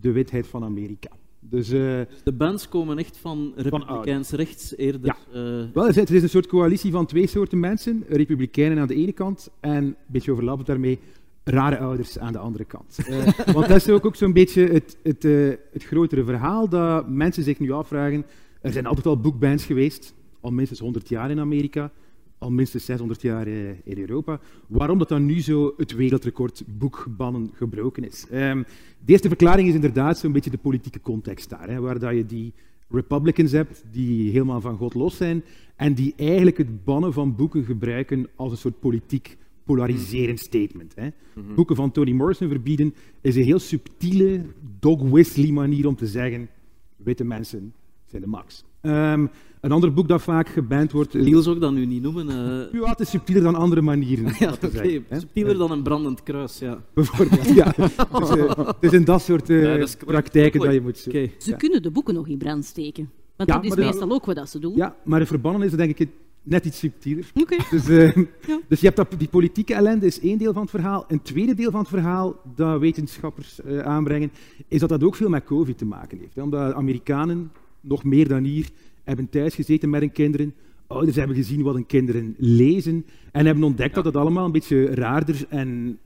de 0.00 0.12
witheid 0.12 0.46
van 0.46 0.64
Amerika. 0.64 1.08
Dus 1.40 1.70
eh, 1.70 2.00
de 2.24 2.32
bands 2.36 2.68
komen 2.68 2.98
echt 2.98 3.16
van 3.16 3.52
republikeins 3.56 4.30
rechts 4.30 4.76
eerder. 4.76 5.16
eh, 5.32 5.40
Wel, 5.74 5.84
er 5.84 5.88
is- 5.88 5.96
er 5.96 6.14
is 6.14 6.22
een 6.22 6.28
soort 6.28 6.46
coalitie 6.46 6.90
van 6.92 7.06
twee 7.06 7.26
soorten 7.26 7.60
mensen. 7.60 8.04
Republikeinen 8.08 8.78
aan 8.78 8.86
de 8.88 8.94
ene 8.94 9.12
kant 9.12 9.50
en, 9.60 9.72
een 9.84 9.96
beetje 10.06 10.32
overlappend 10.32 10.66
daarmee, 10.66 10.98
rare 11.44 11.78
ouders 11.78 12.18
aan 12.18 12.32
de 12.32 12.38
andere 12.38 12.64
kant. 12.64 12.98
Eh, 13.06 13.54
want 13.54 13.68
dat 13.68 13.76
is 13.76 13.88
ook, 13.88 14.06
ook 14.06 14.16
zo'n 14.16 14.32
beetje 14.32 14.66
het, 14.66 14.96
het, 15.02 15.24
eh, 15.24 15.48
het 15.72 15.84
grotere 15.84 16.24
verhaal 16.24 16.68
dat 16.68 17.08
mensen 17.08 17.42
zich 17.42 17.58
nu 17.58 17.70
afvragen. 17.70 18.24
Er 18.60 18.72
zijn 18.72 18.86
altijd 18.86 19.06
al 19.06 19.20
boekbands 19.20 19.64
geweest, 19.64 20.14
al 20.40 20.50
minstens 20.50 20.80
100 20.80 21.08
jaar 21.08 21.30
in 21.30 21.40
Amerika, 21.40 21.90
al 22.38 22.50
minstens 22.50 22.84
600 22.84 23.22
jaar 23.22 23.46
eh, 23.46 23.68
in 23.84 23.98
Europa. 23.98 24.40
Waarom 24.66 24.98
dat 24.98 25.08
dan 25.08 25.26
nu 25.26 25.40
zo 25.40 25.74
het 25.76 25.94
wereldrecord 25.94 26.62
boekbannen 26.66 27.50
gebroken 27.54 28.04
is? 28.04 28.26
Ehm, 28.30 28.62
de 29.04 29.12
eerste 29.12 29.28
verklaring 29.28 29.68
is 29.68 29.74
inderdaad 29.74 30.18
zo'n 30.18 30.32
beetje 30.32 30.50
de 30.50 30.58
politieke 30.58 31.00
context 31.00 31.50
daar, 31.50 31.68
hè, 31.68 31.80
waar 31.80 31.98
dat 31.98 32.14
je 32.14 32.26
die 32.26 32.52
Republicans 32.88 33.52
hebt 33.52 33.84
die 33.90 34.30
helemaal 34.30 34.60
van 34.60 34.76
God 34.76 34.94
los 34.94 35.16
zijn 35.16 35.44
en 35.76 35.94
die 35.94 36.14
eigenlijk 36.16 36.58
het 36.58 36.84
bannen 36.84 37.12
van 37.12 37.36
boeken 37.36 37.64
gebruiken 37.64 38.28
als 38.36 38.52
een 38.52 38.58
soort 38.58 38.80
politiek 38.80 39.36
polariserend 39.64 40.38
statement. 40.40 40.92
Hè. 40.94 41.08
Boeken 41.54 41.76
van 41.76 41.90
Toni 41.90 42.14
Morrison 42.14 42.48
verbieden 42.48 42.94
is 43.20 43.36
een 43.36 43.42
heel 43.44 43.58
subtiele, 43.58 44.40
dog 44.80 45.02
whistly 45.02 45.50
manier 45.50 45.86
om 45.86 45.96
te 45.96 46.06
zeggen 46.06 46.48
witte 46.96 47.24
mensen 47.24 47.74
zijn 48.06 48.22
de 48.22 48.28
max. 48.28 48.64
Ehm, 48.80 49.26
een 49.60 49.72
ander 49.72 49.92
boek 49.92 50.08
dat 50.08 50.22
vaak 50.22 50.48
geband 50.48 50.92
wordt... 50.92 51.14
Niels 51.14 51.46
ook 51.48 51.60
dat 51.60 51.72
nu 51.72 51.86
niet 51.86 52.02
noemen. 52.02 52.28
eh. 52.28 52.80
Ja, 52.80 52.90
het 52.90 53.00
is 53.00 53.10
subtieler 53.10 53.42
dan 53.42 53.54
andere 53.54 53.80
manieren. 53.82 54.24
om 54.24 54.32
ja, 54.38 54.46
dat 54.48 54.60
te 54.60 54.66
oké. 54.66 54.76
zeggen, 54.76 55.04
hè. 55.08 55.18
Subtieler 55.20 55.58
dan 55.58 55.70
een 55.70 55.82
brandend 55.82 56.22
kruis, 56.22 56.58
ja. 56.58 56.82
Bijvoorbeeld, 56.94 57.54
ja. 57.54 57.74
Dus, 58.18 58.30
eh, 58.30 58.56
het 58.56 58.76
is 58.80 58.92
in 58.92 59.04
dat 59.04 59.22
soort 59.22 59.50
eh, 59.50 59.62
Ja, 59.62 59.76
dat 59.76 59.88
is 59.88 59.96
praktijken 59.96 60.60
dat 60.60 60.72
je 60.72 60.80
moet 60.80 60.90
Oké. 60.90 61.00
zoeken. 61.00 61.30
Ze 61.38 61.50
Ja. 61.50 61.56
kunnen 61.56 61.82
de 61.82 61.90
boeken 61.90 62.14
nog 62.14 62.28
in 62.28 62.38
brand 62.38 62.64
steken. 62.64 63.10
Want 63.36 63.48
Ja, 63.48 63.54
dat 63.56 63.64
is 63.64 63.70
dat- 63.70 63.78
meestal 63.78 64.10
ook 64.12 64.24
wat 64.26 64.36
dat 64.36 64.48
ze 64.50 64.58
doen. 64.58 64.76
Ja, 64.76 64.96
maar 65.04 65.18
het 65.18 65.28
verbannen 65.28 65.62
is 65.62 65.72
denk 65.72 65.98
ik 65.98 66.08
net 66.42 66.64
iets 66.64 66.78
subtieler. 66.78 67.30
Dus, 67.70 67.88
eh, 67.88 68.16
Ja. 68.46 68.60
dus 68.68 68.80
je 68.80 68.86
hebt 68.86 68.96
dat, 68.96 69.14
die 69.18 69.28
politieke 69.28 69.74
ellende 69.74 70.06
is 70.06 70.20
één 70.20 70.38
deel 70.38 70.52
van 70.52 70.62
het 70.62 70.70
verhaal. 70.70 71.04
Een 71.08 71.22
tweede 71.22 71.54
deel 71.54 71.70
van 71.70 71.80
het 71.80 71.88
verhaal 71.88 72.40
dat 72.54 72.80
wetenschappers 72.80 73.60
eh, 73.60 73.78
aanbrengen, 73.78 74.32
is 74.68 74.80
dat 74.80 74.88
dat 74.88 75.02
ook 75.02 75.14
veel 75.14 75.28
met 75.28 75.44
COVID 75.44 75.78
te 75.78 75.84
maken 75.84 76.18
heeft. 76.18 76.34
Hè. 76.34 76.42
Omdat 76.42 76.74
Amerikanen, 76.74 77.52
nog 77.80 78.04
meer 78.04 78.28
dan 78.28 78.44
hier, 78.44 78.68
hebben 79.04 79.28
thuis 79.28 79.54
gezeten 79.54 79.90
met 79.90 80.00
hun 80.00 80.12
kinderen. 80.12 80.54
Ouders 80.86 81.16
hebben 81.16 81.36
gezien 81.36 81.62
wat 81.62 81.74
hun 81.74 81.86
kinderen 81.86 82.34
lezen 82.38 83.06
en 83.32 83.46
hebben 83.46 83.64
ontdekt 83.64 83.94
dat 83.94 84.04
het 84.04 84.16
allemaal 84.16 84.44
een 84.44 84.52
beetje 84.52 84.94
raarder 84.94 85.46
en 85.48 85.98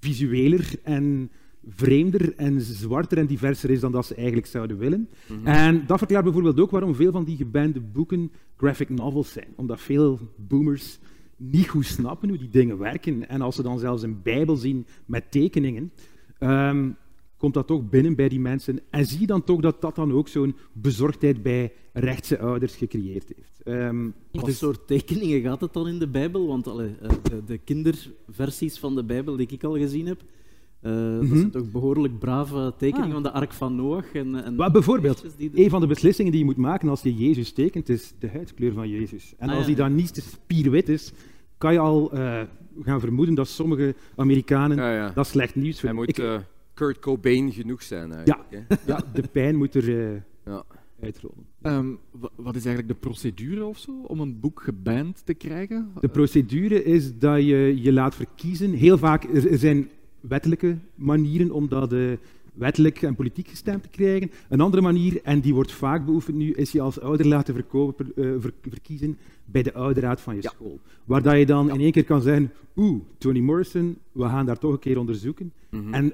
visueler 0.00 0.70
en 0.82 1.30
vreemder 1.68 2.34
en 2.36 2.60
zwarter 2.60 3.18
en 3.18 3.26
diverser 3.26 3.70
is 3.70 3.80
dan 3.80 3.92
dat 3.92 4.06
ze 4.06 4.14
eigenlijk 4.14 4.46
zouden 4.46 4.78
willen. 4.78 5.08
En 5.44 5.84
dat 5.86 5.98
verklaart 5.98 6.24
bijvoorbeeld 6.24 6.60
ook 6.60 6.70
waarom 6.70 6.94
veel 6.94 7.12
van 7.12 7.24
die 7.24 7.36
gebande 7.36 7.80
boeken 7.80 8.32
graphic 8.56 8.88
novels 8.88 9.32
zijn. 9.32 9.48
Omdat 9.56 9.80
veel 9.80 10.18
boomers 10.36 10.98
niet 11.36 11.68
goed 11.68 11.86
snappen 11.86 12.28
hoe 12.28 12.38
die 12.38 12.48
dingen 12.48 12.78
werken. 12.78 13.28
En 13.28 13.40
als 13.40 13.56
ze 13.56 13.62
dan 13.62 13.78
zelfs 13.78 14.02
een 14.02 14.22
bijbel 14.22 14.56
zien 14.56 14.86
met 15.06 15.30
tekeningen, 15.30 15.92
ehm, 16.38 16.90
komt 17.36 17.54
dat 17.54 17.66
toch 17.66 17.88
binnen 17.88 18.14
bij 18.14 18.28
die 18.28 18.40
mensen. 18.40 18.80
En 18.90 19.06
zie 19.06 19.20
je 19.20 19.26
dan 19.26 19.44
toch 19.44 19.60
dat 19.60 19.80
dat 19.80 19.94
dan 19.94 20.12
ook 20.12 20.28
zo'n 20.28 20.56
bezorgdheid 20.72 21.42
bij 21.42 21.72
rechtse 21.92 22.38
ouders 22.38 22.76
gecreëerd 22.76 23.32
heeft. 23.36 23.62
Ehm, 23.62 24.08
Wat 24.32 24.52
soort 24.52 24.86
tekeningen 24.86 25.40
gaat 25.40 25.60
het 25.60 25.72
dan 25.72 25.88
in 25.88 25.98
de 25.98 26.08
Bijbel? 26.08 26.46
Want 26.46 26.66
allee, 26.66 26.94
eh, 27.00 27.08
de, 27.22 27.44
de 27.44 27.58
kinderversies 27.58 28.78
van 28.78 28.94
de 28.94 29.04
Bijbel 29.04 29.36
die 29.36 29.46
ik 29.46 29.64
al 29.64 29.76
gezien 29.76 30.06
heb, 30.06 30.22
eh, 30.84 30.92
dat 30.92 31.22
Mhm. 31.22 31.36
zijn 31.38 31.50
toch 31.50 31.70
behoorlijk 31.70 32.18
brave 32.18 32.72
tekeningen 32.78 33.06
Ah. 33.08 33.12
van 33.14 33.22
de 33.22 33.30
Ark 33.32 33.52
van 33.52 33.74
Noach. 33.76 34.12
En, 34.14 34.44
en 34.44 34.54
Maar 34.54 34.70
bijvoorbeeld, 34.70 35.24
die- 35.36 35.50
een 35.64 35.70
van 35.70 35.80
de 35.80 35.86
beslissingen 35.86 36.30
die 36.30 36.40
je 36.40 36.46
moet 36.46 36.56
maken 36.56 36.88
als 36.88 37.02
je 37.02 37.14
Jezus 37.14 37.52
tekent, 37.52 37.88
is 37.88 38.14
de 38.18 38.28
huidskleur 38.28 38.72
van 38.72 38.88
Jezus. 38.88 39.34
En 39.38 39.48
Ah, 39.48 39.52
als 39.54 39.60
ja, 39.62 39.66
die 39.66 39.76
dan 39.76 39.94
niet 39.94 40.14
te 40.14 40.20
spierwit 40.20 40.88
is, 40.88 41.12
kan 41.58 41.72
je 41.72 41.78
al 41.78 42.12
eh, 42.12 42.40
gaan 42.82 43.00
vermoeden 43.00 43.34
dat 43.34 43.48
sommige 43.48 43.94
Amerikanen 44.16 44.76
Ja, 44.76 44.94
ja. 44.94 45.10
dat 45.14 45.26
slecht 45.26 45.54
nieuws 45.54 45.80
Hij 45.80 45.90
vinden. 45.90 45.96
moet 45.96 46.08
Ik- 46.18 46.24
eh, 46.24 46.36
Kurt 46.74 46.98
Cobain 46.98 47.52
genoeg 47.52 47.82
zijn 47.82 48.12
eigenlijk. 48.12 48.48
hè. 48.50 48.58
ja, 48.92 49.00
de 49.12 49.22
pijn 49.32 49.56
moet 49.56 49.74
er 49.74 50.12
eh, 50.12 50.20
Ja. 50.46 50.62
uitrollen. 51.02 51.46
Ehm, 51.62 51.86
wa- 52.10 52.30
wat 52.36 52.56
is 52.56 52.64
eigenlijk 52.64 52.88
de 53.00 53.08
procedure 53.08 53.64
of 53.64 53.78
zo 53.78 53.90
om 54.06 54.20
een 54.20 54.40
boek 54.40 54.60
geband 54.62 55.22
te 55.26 55.34
krijgen? 55.34 55.90
De 56.00 56.08
procedure 56.08 56.84
is 56.84 57.18
dat 57.18 57.36
je 57.36 57.80
je 57.82 57.92
laat 57.92 58.14
verkiezen. 58.14 58.70
Heel 58.72 58.98
vaak 58.98 59.24
er, 59.24 59.50
er 59.50 59.58
zijn 59.58 59.88
wettelijke 60.28 60.76
manieren 60.94 61.50
om 61.50 61.68
dat 61.68 61.92
eh, 61.92 62.00
wettelijk 62.54 63.02
en 63.02 63.14
politiek 63.14 63.48
gestemd 63.48 63.82
te 63.82 63.88
krijgen. 63.88 64.30
Een 64.48 64.60
andere 64.60 64.82
manier, 64.82 65.20
en 65.22 65.40
die 65.40 65.54
wordt 65.54 65.72
vaak 65.72 66.04
beoefend 66.06 66.36
nu, 66.36 66.52
is 66.52 66.72
je 66.72 66.80
als 66.80 67.00
ouder 67.00 67.26
laten 67.26 67.54
verkopen, 67.54 68.12
eh, 68.16 68.30
ver- 68.38 68.52
verkiezen 68.68 69.18
bij 69.44 69.62
de 69.62 69.74
ouderraad 69.74 70.20
van 70.20 70.34
je 70.36 70.42
Ja. 70.42 70.50
school. 70.50 70.80
Waar 71.04 71.22
dat 71.22 71.38
je 71.38 71.46
dan 71.46 71.70
in 71.70 71.80
één 71.80 71.92
keer 71.92 72.04
kan 72.04 72.22
zeggen, 72.22 72.52
oeh, 72.76 73.00
Toni 73.18 73.42
Morrison, 73.42 73.96
we 74.12 74.24
gaan 74.24 74.46
daar 74.46 74.58
toch 74.58 74.72
een 74.72 74.78
keer 74.78 74.98
onderzoeken. 74.98 75.52
Mhm. 75.70 75.94
En 75.94 76.12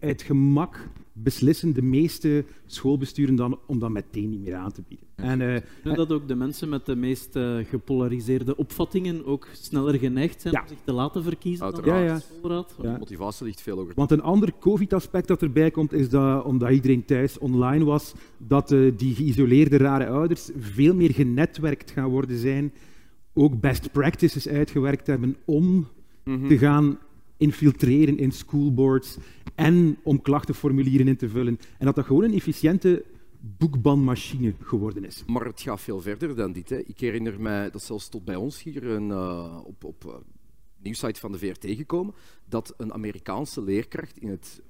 uit 0.00 0.22
gemak 0.22 0.88
beslissen 1.14 1.72
de 1.72 1.82
meeste 1.82 2.44
schoolbesturen 2.66 3.34
dan 3.34 3.58
om 3.66 3.78
dat 3.78 3.90
meteen 3.90 4.28
niet 4.30 4.40
meer 4.40 4.54
aan 4.54 4.72
te 4.72 4.82
bieden. 4.88 5.06
En, 5.14 5.40
eh, 5.54 5.60
Nu 5.84 5.94
dat 5.94 6.12
ook 6.12 6.28
de 6.28 6.34
mensen 6.34 6.68
met 6.68 6.86
de 6.86 6.96
meest 6.96 7.36
eh, 7.36 7.56
gepolariseerde 7.64 8.56
opvattingen 8.56 9.24
ook 9.26 9.48
sneller 9.52 9.98
geneigd 9.98 10.40
zijn 10.40 10.54
Ja. 10.54 10.60
om 10.62 10.68
zich 10.68 10.78
te 10.84 10.92
laten 10.92 11.22
verkiezen 11.22 11.64
Uiteraard. 11.64 12.06
dan 12.08 12.16
de 12.16 12.22
schoolraad. 12.38 12.74
Ja. 12.82 12.92
De 12.92 12.98
motivatie 12.98 13.44
ligt 13.46 13.60
veel 13.60 13.76
hoger. 13.76 13.92
Want 13.94 14.10
een 14.10 14.22
ander 14.22 14.52
COVID-aspect 14.60 15.28
dat 15.28 15.42
erbij 15.42 15.70
komt, 15.70 15.92
is 15.92 16.08
dat 16.08 16.44
omdat 16.44 16.70
iedereen 16.70 17.04
thuis 17.04 17.38
online 17.38 17.84
was, 17.84 18.14
dat 18.38 18.72
eh, 18.72 18.92
die 18.96 19.14
geïsoleerde 19.14 19.76
rare 19.76 20.06
ouders 20.08 20.50
veel 20.58 20.94
meer 20.94 21.12
genetwerkt 21.12 21.90
gaan 21.90 22.08
worden 22.10 22.38
zijn, 22.38 22.72
ook 23.34 23.60
best 23.60 23.92
practices 23.92 24.48
uitgewerkt 24.48 25.06
hebben 25.06 25.36
om 25.44 25.86
Mhm. 26.24 26.48
te 26.48 26.58
gaan 26.58 26.98
infiltreren 27.42 28.18
in 28.18 28.32
schoolboards 28.32 29.16
en 29.54 29.98
om 30.02 30.22
klachtenformulieren 30.22 31.08
in 31.08 31.16
te 31.16 31.28
vullen. 31.28 31.58
En 31.78 31.86
dat 31.86 31.94
dat 31.94 32.04
gewoon 32.06 32.24
een 32.24 32.34
efficiënte 32.34 33.04
boekbanmachine 33.40 34.54
geworden 34.60 35.04
is. 35.04 35.24
Maar 35.26 35.44
het 35.44 35.60
gaat 35.60 35.80
veel 35.80 36.00
verder 36.00 36.34
dan 36.34 36.52
dit. 36.52 36.68
Hè. 36.68 36.78
Ik 36.78 37.00
herinner 37.00 37.40
mij 37.40 37.70
dat 37.70 37.82
zelfs 37.82 38.08
tot 38.08 38.24
bij 38.24 38.36
ons 38.36 38.62
hier 38.62 38.84
een, 38.84 39.10
eh, 39.10 39.58
op, 39.64 39.84
op 39.84 40.04
eh, 40.04 40.14
nieuwsite 40.82 41.20
van 41.20 41.32
de 41.32 41.38
VRT 41.38 41.66
gekomen, 41.66 42.14
dat 42.48 42.74
een 42.76 42.92
Amerikaanse 42.92 43.62
leerkracht 43.62 44.18
in 44.18 44.28
het, 44.28 44.62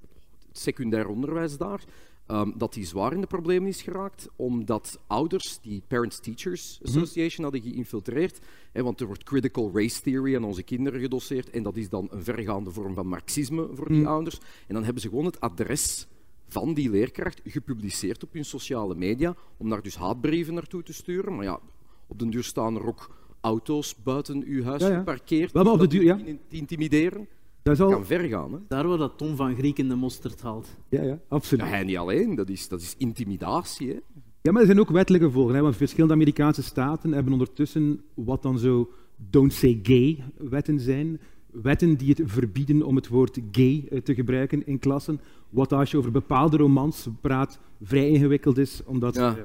het 0.49 0.59
secundair 0.59 1.07
onderwijs 1.09 1.57
daar, 1.57 1.85
ehm, 2.27 2.51
dat 2.57 2.73
die 2.73 2.85
zwaar 2.87 3.13
in 3.13 3.21
de 3.21 3.27
problemen 3.27 3.69
is 3.69 3.83
geraakt, 3.83 4.29
omdat 4.37 5.01
ouders 5.07 5.59
die 5.63 5.83
Parents 5.89 6.21
Teachers 6.21 6.81
Association 6.85 7.43
hadden 7.45 7.63
geïnfiltreerd, 7.63 8.39
hè, 8.73 8.83
want 8.83 9.01
er 9.01 9.07
wordt 9.07 9.23
critical 9.25 9.71
race 9.75 10.01
theory 10.03 10.37
aan 10.37 10.45
onze 10.45 10.63
kinderen 10.63 11.01
gedoseerd, 11.01 11.51
en 11.51 11.63
dat 11.63 11.77
is 11.77 11.89
dan 11.89 12.09
een 12.11 12.25
vergaande 12.25 12.71
vorm 12.71 12.95
van 12.95 13.07
marxisme 13.07 13.69
voor 13.73 13.89
die 13.89 14.01
Mm. 14.01 14.07
ouders. 14.07 14.39
En 14.67 14.75
dan 14.75 14.85
hebben 14.85 15.03
ze 15.03 15.09
gewoon 15.09 15.25
het 15.25 15.41
adres 15.41 16.07
van 16.49 16.75
die 16.75 16.91
leerkracht 16.91 17.41
gepubliceerd 17.45 18.23
op 18.23 18.33
hun 18.33 18.45
sociale 18.45 18.95
media, 18.95 19.35
om 19.57 19.69
daar 19.69 19.83
dus 19.83 19.97
haatbrieven 19.97 20.55
naartoe 20.55 20.83
te 20.83 20.93
sturen. 20.93 21.35
Maar 21.35 21.45
ja, 21.45 21.61
op 22.07 22.19
den 22.19 22.31
duur 22.31 22.45
staan 22.45 22.77
er 22.77 22.87
ook 22.87 23.17
auto's 23.41 24.03
buiten 24.03 24.43
uw 24.47 24.63
huis 24.63 24.83
Ja, 24.83 24.89
ja. 24.89 24.99
geparkeerd. 24.99 25.53
Wel, 25.53 25.65
maar 25.65 25.73
op 25.73 25.79
die 25.79 25.89
de 25.89 25.97
duur, 25.99 26.09
dat 26.09 26.19
ja. 26.21 26.27
in- 26.27 26.41
te 26.49 26.57
intimideren. 26.57 27.29
Dat 27.63 27.81
al... 27.81 27.91
kan 27.91 28.07
ver 28.07 28.29
gaan. 28.29 28.53
Hè? 28.53 28.59
Daar 28.69 28.89
waar 28.89 28.99
dat 28.99 29.19
Tom 29.19 29.37
van 29.37 29.57
Griek 29.57 29.79
in 29.79 29.89
de 29.89 29.95
mosterd 29.95 30.43
haalt. 30.43 30.77
Ja, 30.89 31.03
ja, 31.03 31.19
absoluut. 31.29 31.65
Ja, 31.65 31.71
hij 31.71 31.85
niet 31.85 31.97
alleen, 31.97 32.35
dat 32.35 32.49
is, 32.49 32.69
dat 32.69 32.81
is 32.81 32.95
intimidatie. 32.99 33.89
Hè? 33.89 33.97
Ja, 34.43 34.53
maar 34.53 34.61
er 34.61 34.67
zijn 34.67 34.81
ook 34.81 34.91
wettelijke 34.91 35.27
gevolgen. 35.27 35.55
Hè? 35.55 35.61
Want 35.63 35.77
verschillende 35.77 36.15
Amerikaanse 36.15 36.63
staten 36.63 37.13
hebben 37.13 37.33
ondertussen 37.33 38.01
wat 38.15 38.43
dan 38.43 38.59
zo 38.59 38.91
don't 39.31 39.53
say 39.53 39.81
gay 39.83 40.19
wetten 40.39 40.81
zijn. 40.81 41.21
Wetten 41.51 41.97
die 41.97 42.09
het 42.09 42.21
verbieden 42.25 42.83
om 42.83 42.97
het 42.97 43.09
woord 43.09 43.39
gay 43.53 43.87
eh, 43.91 43.99
te 44.01 44.15
gebruiken 44.15 44.67
in 44.67 44.79
klassen. 44.79 45.21
Wat 45.51 45.73
als 45.73 45.91
je 45.91 45.97
over 45.99 46.11
bepaalde 46.11 46.57
romans 46.57 47.07
praat 47.21 47.59
vrij 47.83 48.09
ingewikkeld 48.09 48.59
is, 48.59 48.81
omdat 48.85 49.15
Ja. 49.15 49.35
ze 49.35 49.45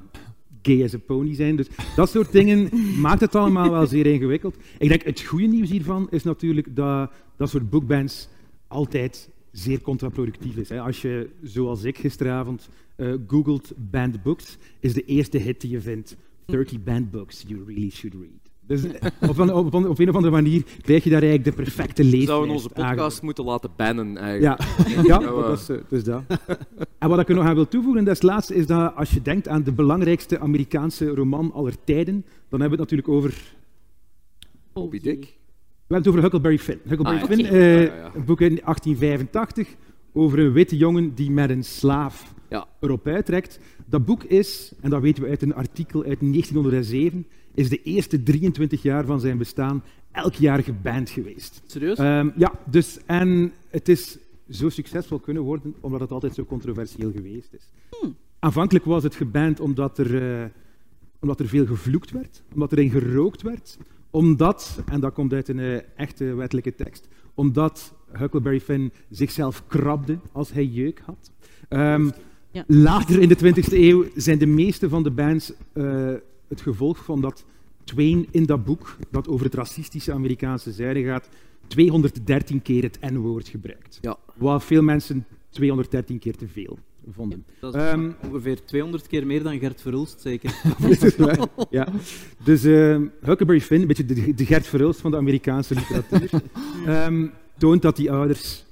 gay 0.61 0.83
as 0.83 0.93
a 0.93 0.97
pony 1.05 1.33
zijn. 1.35 1.55
Dus 1.55 1.67
dat 1.95 2.09
soort 2.09 2.31
dingen 2.31 2.69
maakt 3.01 3.21
het 3.21 3.35
allemaal 3.35 3.71
wel 3.71 3.87
zeer 3.87 4.05
ingewikkeld. 4.05 4.55
Ik 4.77 4.89
denk 4.89 5.03
het 5.03 5.21
goede 5.21 5.45
nieuws 5.47 5.69
hiervan 5.69 6.07
is 6.09 6.23
natuurlijk 6.23 6.75
dat 6.75 7.11
dat 7.37 7.49
soort 7.49 7.69
bookbands 7.69 8.27
altijd 8.67 9.29
zeer 9.51 9.81
contraproductief 9.81 10.55
is. 10.55 10.69
Hè. 10.69 10.81
Als 10.81 11.01
je, 11.01 11.29
zoals 11.43 11.83
ik 11.83 11.97
gisteravond, 11.97 12.69
eh 12.95 13.13
googelt 13.27 13.71
banned 13.75 14.23
books, 14.23 14.57
is 14.79 14.93
de 14.93 15.05
eerste 15.05 15.37
hit 15.37 15.61
die 15.61 15.69
je 15.69 15.81
vindt 15.81 16.15
30 16.45 16.83
banned 16.83 17.11
books 17.11 17.43
you 17.47 17.63
really 17.65 17.89
should 17.89 18.15
read. 18.15 18.47
Dus 18.67 18.83
eh, 18.83 19.29
op 19.29 19.37
een, 19.37 19.53
op, 19.53 19.73
een, 19.73 19.87
op 19.87 19.99
een 19.99 20.09
of 20.09 20.15
andere 20.15 20.33
manier 20.33 20.63
krijg 20.81 21.03
je 21.03 21.09
daar 21.09 21.21
eigenlijk 21.21 21.55
de 21.55 21.63
perfecte 21.63 22.01
We 22.01 22.09
leeslijst 22.09 22.27
zouden 22.27 22.53
onze 22.55 22.67
podcast 22.67 22.89
aangeboden. 22.89 23.25
moeten 23.25 23.43
laten 23.43 23.69
bannen. 23.75 24.17
Eigenlijk. 24.17 24.61
Ja, 24.87 25.03
ja 25.03 25.19
Nou, 25.19 25.41
dat 25.41 25.59
is, 25.59 25.69
eh, 25.69 25.77
dat 25.89 25.99
is 25.99 26.03
dat. 26.03 26.23
En 26.97 27.09
wat 27.09 27.19
ik 27.19 27.29
er 27.29 27.35
nog 27.35 27.45
aan 27.45 27.55
wil 27.55 27.67
toevoegen, 27.67 28.03
dat 28.03 28.13
is 28.13 28.21
het 28.21 28.31
laatste, 28.31 28.55
is 28.55 28.67
dat 28.67 28.95
als 28.95 29.11
je 29.11 29.21
denkt 29.21 29.47
aan 29.47 29.63
de 29.63 29.71
belangrijkste 29.71 30.39
Amerikaanse 30.39 31.07
roman 31.07 31.53
aller 31.53 31.75
tijden, 31.83 32.25
dan 32.49 32.59
hebben 32.59 32.77
we 32.77 32.83
het 32.83 32.91
natuurlijk 32.91 33.09
over 33.09 33.55
Moby 34.73 34.99
Dick. 34.99 35.36
We 35.87 35.93
hebben 35.93 35.97
het 35.97 36.07
over 36.07 36.21
Huckleberry 36.21 36.59
Finn. 36.59 36.79
Huckleberry 36.83 37.21
Ah, 37.21 37.29
ja. 37.29 37.35
Finn, 37.35 37.45
eh, 37.45 37.85
ja, 37.85 38.11
een 38.15 38.25
boek 38.25 38.41
in 38.41 38.59
1885 38.63 39.75
over 40.13 40.39
een 40.39 40.51
witte 40.51 40.77
jongen 40.77 41.15
die 41.15 41.31
met 41.31 41.49
een 41.49 41.63
slaaf 41.63 42.33
erop 42.79 43.07
uittrekt. 43.07 43.59
Dat 43.85 44.05
boek 44.05 44.23
is, 44.23 44.73
en 44.81 44.89
dat 44.89 45.01
weten 45.01 45.23
we 45.23 45.29
uit 45.29 45.41
een 45.41 45.53
artikel 45.55 46.03
uit 46.03 46.21
1907, 46.21 47.25
is 47.53 47.69
de 47.69 47.81
eerste 47.83 48.23
23 48.23 48.81
jaar 48.81 49.05
van 49.05 49.19
zijn 49.19 49.37
bestaan 49.37 49.83
elk 50.11 50.33
jaar 50.33 50.63
geband 50.63 51.09
geweest. 51.09 51.61
Serieus? 51.65 51.97
Ehm, 51.97 52.29
ja, 52.35 52.51
dus, 52.69 52.99
en 53.05 53.53
het 53.69 53.89
is 53.89 54.17
zo 54.49 54.69
succesvol 54.69 55.19
kunnen 55.19 55.43
worden 55.43 55.75
omdat 55.79 55.99
het 55.99 56.11
altijd 56.11 56.33
zo 56.33 56.45
controversieel 56.45 57.11
geweest 57.11 57.53
is. 57.53 57.69
Aanvankelijk 58.39 58.85
was 58.85 59.03
het 59.03 59.15
geband 59.15 59.59
omdat 59.59 59.97
er, 59.97 60.41
eh, 60.41 60.45
omdat 61.19 61.39
er 61.39 61.47
veel 61.47 61.65
gevloekt 61.65 62.11
werd, 62.11 62.43
omdat 62.53 62.71
erin 62.71 62.89
gerookt 62.89 63.41
werd, 63.41 63.77
omdat, 64.09 64.79
en 64.91 64.99
dat 64.99 65.13
komt 65.13 65.33
uit 65.33 65.47
een 65.47 65.59
eh, 65.59 65.77
echte 65.95 66.35
wettelijke 66.35 66.75
tekst, 66.75 67.07
omdat 67.33 67.93
Huckleberry 68.11 68.59
Finn 68.59 68.91
zichzelf 69.09 69.67
krabde 69.67 70.19
als 70.31 70.51
hij 70.51 70.65
jeuk 70.65 71.01
had. 71.05 71.31
Ehm, 71.69 72.09
Ja. 72.51 72.63
Later 72.67 73.21
in 73.21 73.27
de 73.29 73.35
20e 73.35 73.73
eeuw 73.73 74.05
zijn 74.15 74.37
de 74.37 74.45
meeste 74.45 74.89
van 74.89 75.03
de 75.03 75.11
bands 75.11 75.53
eh, 75.73 76.13
het 76.47 76.61
gevolg 76.61 77.03
van 77.03 77.21
dat 77.21 77.45
Twain 77.83 78.27
in 78.31 78.43
dat 78.45 78.65
boek, 78.65 78.97
dat 79.11 79.27
over 79.27 79.45
het 79.45 79.55
racistische 79.55 80.13
Amerikaanse 80.13 80.71
zijde 80.71 81.03
gaat, 81.03 81.29
213 81.67 82.61
keer 82.61 82.83
het 82.83 82.99
N-woord 83.01 83.47
gebruikt. 83.47 83.97
Ja. 84.01 84.17
Wat 84.35 84.63
veel 84.63 84.81
mensen 84.81 85.25
213 85.49 86.19
keer 86.19 86.35
te 86.35 86.47
veel 86.47 86.77
vonden. 87.13 87.45
Dat 87.59 87.75
is 87.75 87.81
Ehm, 87.81 88.11
ongeveer 88.27 88.65
200 88.65 89.07
keer 89.07 89.25
meer 89.25 89.43
dan 89.43 89.59
Gert 89.59 89.81
Verhulst, 89.81 90.21
zeker. 90.21 90.51
Ja. 91.69 91.87
Dus 92.43 92.63
eh, 92.63 92.97
Huckleberry 93.21 93.61
Finn, 93.61 93.81
een 93.81 93.87
beetje 93.87 94.05
de, 94.05 94.33
de 94.33 94.45
Gert 94.45 94.67
Verhulst 94.67 94.99
van 95.01 95.11
de 95.11 95.17
Amerikaanse 95.17 95.73
literatuur, 95.75 96.29
ehm, 96.85 97.27
toont 97.57 97.81
dat 97.81 97.95
die 97.95 98.11
ouders 98.11 98.65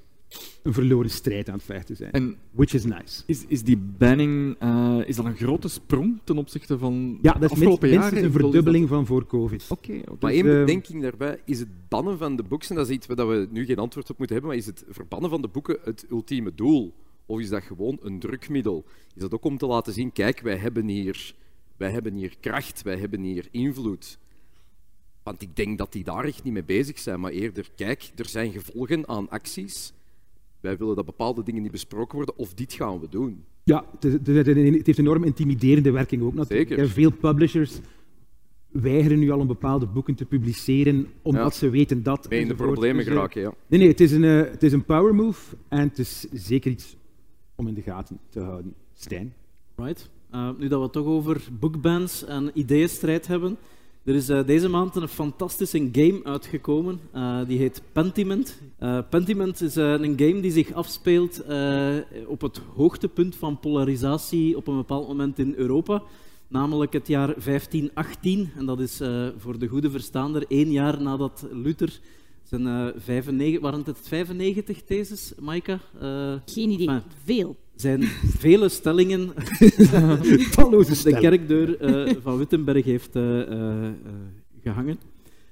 een 0.64 0.74
verloren 0.74 1.10
strijd 1.10 1.48
aan 1.50 1.56
het 1.56 1.64
vechten 1.64 1.96
zijn. 1.96 2.12
En 2.12 2.36
Which 2.52 2.74
is 2.74 2.84
nice. 2.86 3.24
is, 3.26 3.46
is 3.48 3.64
die 3.64 3.78
banning 3.98 4.56
eh, 4.60 4.98
is 5.06 5.16
dat 5.16 5.26
een 5.26 5.36
grote 5.36 5.68
sprong 5.68 6.20
ten 6.24 6.38
opzichte 6.38 6.78
van 6.78 7.20
Ja, 7.22 7.34
de 7.34 7.40
dat 7.40 7.52
is 7.52 7.58
afgelopen 7.58 7.90
jaren? 7.90 8.24
een 8.24 8.32
verdubbeling 8.32 8.88
van 8.88 9.06
voor 9.06 9.28
COVID. 9.28 9.66
Oké, 9.70 9.92
oké. 9.92 10.04
Maar 10.20 10.32
Dus, 10.32 10.42
één 10.42 10.44
bedenking 10.60 11.02
daarbij 11.02 11.40
is 11.46 11.60
het 11.60 11.68
bannen 11.90 12.18
van 12.18 12.36
de 12.36 12.44
books, 12.44 12.70
en 12.70 12.76
dat 12.76 12.90
is 12.90 12.96
iets 12.96 13.08
waar 13.08 13.28
we 13.30 13.48
nu 13.52 13.66
geen 13.66 13.78
antwoord 13.78 14.10
op 14.10 14.18
moeten 14.18 14.36
hebben, 14.36 14.54
maar 14.56 14.62
is 14.64 14.68
het 14.70 14.84
verbannen 14.90 15.30
van 15.30 15.42
de 15.42 15.48
boeken 15.48 15.78
het 15.84 16.06
ultieme 16.10 16.52
doel? 16.56 16.94
Of 17.26 17.40
is 17.40 17.50
dat 17.50 17.64
gewoon 17.64 17.98
een 18.02 18.20
drukmiddel? 18.20 18.86
Is 19.16 19.22
dat 19.22 19.34
ook 19.34 19.44
om 19.46 19.58
te 19.58 19.66
laten 19.66 19.94
zien, 19.94 20.12
kijk, 20.12 20.40
wij 20.40 20.58
hebben 20.58 20.88
hier, 20.88 21.34
wij 21.78 21.92
hebben 21.92 22.14
hier 22.14 22.36
kracht, 22.40 22.82
wij 22.82 22.98
hebben 22.98 23.22
hier 23.22 23.48
invloed. 23.52 24.18
Want 25.24 25.42
ik 25.42 25.56
denk 25.56 25.78
dat 25.78 25.92
die 25.92 26.04
daar 26.04 26.24
echt 26.26 26.44
niet 26.44 26.54
mee 26.54 26.64
bezig 26.64 27.00
zijn, 27.00 27.20
maar 27.20 27.32
eerder, 27.32 27.70
kijk, 27.76 28.12
er 28.16 28.26
zijn 28.28 28.52
gevolgen 28.52 29.08
aan 29.08 29.30
acties. 29.30 29.94
Wij 30.60 30.78
willen 30.78 30.96
dat 30.96 31.06
bepaalde 31.06 31.44
dingen 31.44 31.62
niet 31.62 31.72
besproken 31.72 32.16
worden, 32.16 32.38
of 32.38 32.54
dit 32.54 32.74
gaan 32.74 33.00
we 33.00 33.10
doen. 33.10 33.44
Ja, 33.64 33.86
het, 34.00 34.06
is- 34.06 34.36
heeft 34.46 34.88
een 34.98 35.06
enorm 35.06 35.24
intimiderende 35.24 35.92
werking 35.92 36.22
ook 36.24 36.34
natuurlijk. 36.34 36.70
Zeker. 36.70 36.88
Veel 36.90 37.12
publishers 37.12 37.80
weigeren 38.72 39.20
nu 39.20 39.32
al 39.32 39.40
om 39.40 39.48
bepaalde 39.48 39.86
boeken 39.88 40.16
te 40.16 40.26
publiceren, 40.26 41.08
omdat 41.22 41.52
Ja. 41.54 41.60
ze 41.60 41.70
weten 41.70 42.04
dat... 42.04 42.30
Mee 42.30 42.40
in 42.40 42.48
de 42.48 42.56
problemen 42.56 43.04
Dus, 43.04 43.14
geraken, 43.14 43.42
ja. 43.42 43.54
Nee, 43.68 43.80
nee, 43.80 43.88
het 43.90 44.00
is 44.00 44.12
een, 44.12 44.24
eh, 44.24 44.52
het 44.52 44.64
is 44.64 44.72
een 44.74 44.86
power 44.86 45.16
move 45.16 45.56
en 45.68 45.80
het 45.80 46.00
is 46.00 46.26
zeker 46.32 46.72
iets 46.72 46.96
om 47.56 47.68
in 47.68 47.74
de 47.74 47.82
gaten 47.82 48.20
te 48.30 48.40
houden. 48.40 48.74
Stijn. 48.94 49.34
Right. 49.76 50.10
Eh, 50.30 50.50
nu 50.58 50.68
dat 50.68 50.78
we 50.78 50.84
het 50.84 50.94
toch 50.94 51.06
over 51.06 51.42
bookbands 51.60 52.26
en 52.26 52.52
ideeënstrijd 52.54 53.28
hebben. 53.28 53.58
Er 54.04 54.16
is 54.16 54.30
eh, 54.30 54.46
deze 54.46 54.70
maand 54.70 54.96
een 54.96 55.08
fantastische 55.08 55.90
game 55.92 56.20
uitgekomen. 56.24 57.00
Eh, 57.12 57.40
die 57.48 57.58
heet 57.58 57.82
Pentiment. 57.92 58.62
Pentiment 59.10 59.62
is 59.62 59.76
een 59.76 60.20
game 60.20 60.40
die 60.40 60.52
zich 60.52 60.74
afspeelt 60.74 61.44
op 62.28 62.42
het 62.42 62.62
hoogtepunt 62.76 63.36
van 63.36 63.60
polarisatie 63.60 64.58
op 64.58 64.68
een 64.68 64.76
bepaald 64.76 65.08
moment 65.08 65.40
in 65.40 65.54
Europa. 65.58 66.02
Namelijk 66.48 66.94
het 66.94 67.08
jaar 67.08 67.28
1518. 67.28 68.52
En 68.58 68.66
dat 68.66 68.80
is 68.80 69.02
voor 69.38 69.60
de 69.60 69.68
goede 69.68 69.90
verstaander 69.90 70.46
één 70.48 70.72
jaar 70.72 71.02
nadat 71.02 71.48
Luther 71.52 72.00
zijn 72.50 72.68
eh 72.68 72.88
95... 72.98 73.62
Waren 73.62 73.82
het 73.86 74.00
95 74.04 74.82
theses, 74.84 75.34
Maika? 75.40 75.80
Eh, 76.02 76.34
Geen 76.46 76.70
idee. 76.70 76.86
Maar- 76.86 77.04
Veel. 77.24 77.56
zijn 77.76 78.04
vele 78.38 78.70
stellingen 78.70 79.34
Talloze 80.56 81.04
de 81.04 81.20
kerkdeur 81.20 81.80
eh, 81.80 82.16
van 82.22 82.38
Wittenberg 82.38 82.86
heeft 82.86 83.16
eh, 83.16 83.42
eh, 83.42 83.86
eh, 83.88 83.92
gehangen. 84.62 84.98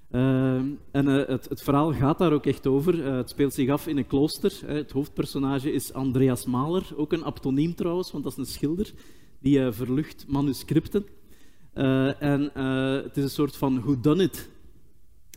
Eh, 0.09 0.55
en 0.91 1.07
eh, 1.07 1.27
het, 1.27 1.49
het 1.49 1.63
verhaal 1.63 1.93
gaat 1.93 2.17
daar 2.17 2.33
ook 2.33 2.45
echt 2.45 2.67
over. 2.67 3.05
Eh, 3.05 3.15
het 3.15 3.29
speelt 3.29 3.53
zich 3.53 3.69
af 3.69 3.87
in 3.87 3.97
een 3.97 4.07
klooster. 4.07 4.53
Eh, 4.67 4.75
het 4.75 4.91
hoofdpersonage 4.91 5.71
is 5.73 5.93
Andreas 5.93 6.45
Mahler, 6.45 6.85
ook 6.95 7.13
een 7.13 7.23
abtoniem 7.23 7.75
trouwens, 7.75 8.11
want 8.11 8.23
dat 8.23 8.33
is 8.33 8.37
een 8.39 8.45
schilder 8.53 8.91
die 9.39 9.59
eh, 9.65 9.71
verlucht 9.71 10.25
manuscripten. 10.27 11.05
Eh, 11.73 12.21
en 12.21 12.53
eh, 12.55 13.03
het 13.03 13.17
is 13.17 13.23
een 13.23 13.29
soort 13.29 13.55
van 13.55 13.81
whodunit, 13.81 14.49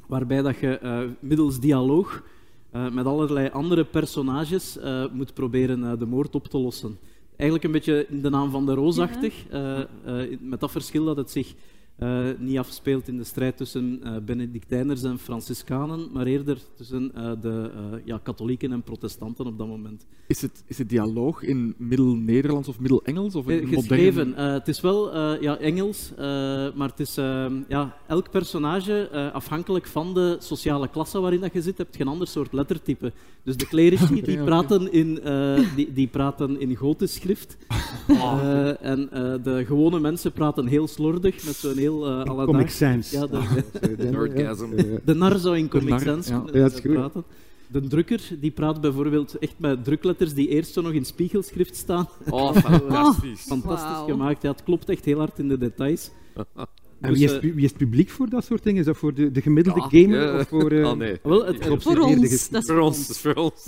waarbij 0.06 0.42
dat 0.42 0.58
je 0.58 0.78
eh, 0.78 1.00
middels 1.20 1.60
dialoog 1.60 2.22
eh, 2.70 2.90
met 2.90 3.06
allerlei 3.06 3.48
andere 3.48 3.84
personages 3.84 4.78
eh, 4.78 5.04
moet 5.12 5.34
proberen 5.34 5.98
de 5.98 6.06
moord 6.06 6.34
op 6.34 6.46
te 6.46 6.58
lossen. 6.58 6.98
Eigenlijk 7.36 7.64
een 7.64 7.72
beetje 7.72 8.06
in 8.08 8.22
de 8.22 8.30
naam 8.30 8.50
van 8.50 8.66
de 8.66 8.74
roosachtig, 8.74 9.44
met 10.40 10.60
dat 10.60 10.70
verschil 10.70 11.04
dat 11.04 11.16
het 11.16 11.30
zich 11.30 11.54
niet 12.38 12.58
afspeelt 12.58 13.08
in 13.08 13.16
de 13.16 13.24
strijd 13.24 13.56
tussen 13.56 14.00
eh, 14.02 14.12
Benedictijners 14.24 15.02
en 15.02 15.18
Franciscanen, 15.18 16.08
maar 16.12 16.26
eerder 16.26 16.58
tussen 16.76 17.10
eh, 17.14 17.32
de 17.40 17.70
eh, 17.74 17.98
ja, 18.04 18.20
katholieken 18.22 18.72
en 18.72 18.82
protestanten 18.82 19.46
op 19.46 19.58
dat 19.58 19.66
moment. 19.66 20.06
Is 20.26 20.42
het, 20.42 20.64
is 20.66 20.78
het 20.78 20.88
dialoog 20.88 21.42
in 21.42 21.74
middel-Nederlands 21.78 22.68
of 22.68 22.78
middel-Engels? 22.80 23.34
Of 23.34 23.48
in 23.48 23.62
Eh, 23.62 23.74
geschreven. 23.74 24.34
Eh, 24.36 24.52
het 24.52 24.68
is 24.68 24.80
wel 24.80 25.12
eh, 25.14 25.40
ja, 25.42 25.58
Engels, 25.58 26.10
eh, 26.16 26.16
maar 26.74 26.88
het 26.88 27.00
is 27.00 27.16
eh, 27.16 27.46
ja, 27.68 27.96
elk 28.06 28.30
personage, 28.30 29.08
eh, 29.08 29.32
afhankelijk 29.34 29.86
van 29.86 30.14
de 30.14 30.36
sociale 30.38 30.88
klasse 30.88 31.20
waarin 31.20 31.40
dat 31.40 31.52
je 31.52 31.62
zit, 31.62 31.78
heb 31.78 31.94
je 31.94 32.00
een 32.00 32.08
ander 32.08 32.26
soort 32.26 32.52
lettertype. 32.52 33.12
Dus 33.42 33.56
de 33.56 33.66
clerici 33.66 34.22
die, 34.22 34.44
praten 34.44 34.92
in, 34.92 35.20
eh, 35.22 35.74
die, 35.76 35.92
die 35.92 36.06
praten 36.06 36.60
in 36.60 36.74
gotisch 36.76 37.14
schrift. 37.14 37.56
Eh, 38.08 38.82
en 38.84 39.10
eh, 39.12 39.34
de 39.42 39.64
gewone 39.66 40.00
mensen 40.00 40.32
praten 40.32 40.66
heel 40.66 40.86
slordig, 40.88 41.44
met 41.44 41.54
zo'n 41.54 41.76
heel 41.86 42.06
eh. 42.06 42.44
Comic 42.44 42.68
Sans. 42.70 43.10
Ja, 43.10 43.26
de, 43.26 43.40
Nerdgasm. 44.10 44.72
Eh, 44.76 44.84
de 45.04 45.14
nar 45.14 45.38
zou 45.38 45.56
in 45.58 45.68
Comic 45.68 45.98
Sans 46.00 46.28
ja. 46.28 46.38
kunnen 46.38 46.54
Ja, 46.62 46.68
dat 46.68 46.72
is 46.72 46.80
goed. 46.80 46.92
praten. 46.92 47.24
De 47.68 47.80
drukker 47.80 48.20
die 48.40 48.50
praat 48.50 48.80
bijvoorbeeld 48.80 49.38
echt 49.38 49.54
met 49.56 49.84
drukletters 49.84 50.34
die 50.34 50.48
eerst 50.48 50.72
zo 50.72 50.80
nog 50.80 50.92
in 50.92 51.04
spiegelschrift 51.04 51.76
staan. 51.76 52.08
Oh, 52.30 52.52
fantastisch. 52.56 53.40
Fantastisch 53.40 53.90
Wauw. 53.90 54.06
gemaakt. 54.06 54.42
Ja, 54.42 54.50
het 54.50 54.62
klopt 54.62 54.88
echt 54.88 55.04
heel 55.04 55.18
hard 55.18 55.38
in 55.38 55.48
de 55.48 55.58
details. 55.58 56.10
En 57.00 57.10
Dus, 57.12 57.18
wie 57.18 57.28
is, 57.28 57.34
eh, 57.36 57.40
wie 57.54 57.64
is 57.64 57.68
het 57.68 57.76
publiek 57.78 58.10
voor 58.10 58.28
dat 58.28 58.44
soort 58.44 58.62
dingen? 58.62 58.80
Is 58.80 58.86
dat 58.86 58.96
voor 58.96 59.14
de, 59.14 59.30
de 59.30 59.40
gemiddelde 59.40 59.80
Ja, 59.90 60.02
gamer? 60.02 60.22
ja. 60.22 60.38
Of 60.38 60.48
voor, 60.48 60.70
eh, 60.70 60.86
Oh 60.90 60.96
nee. 60.96 61.16
Wel, 61.22 61.44
het, 61.46 61.64
Ja, 61.64 61.70
op 61.70 61.82
Voor 61.82 61.98
ons. 61.98 62.28
ges- 62.28 62.48
Dat 62.48 62.62
is 62.62 62.68
Voor 62.68 62.78
ons, 62.78 63.06
dat 63.06 63.16
is 63.16 63.22
voor 63.22 63.34
ons. 63.34 63.66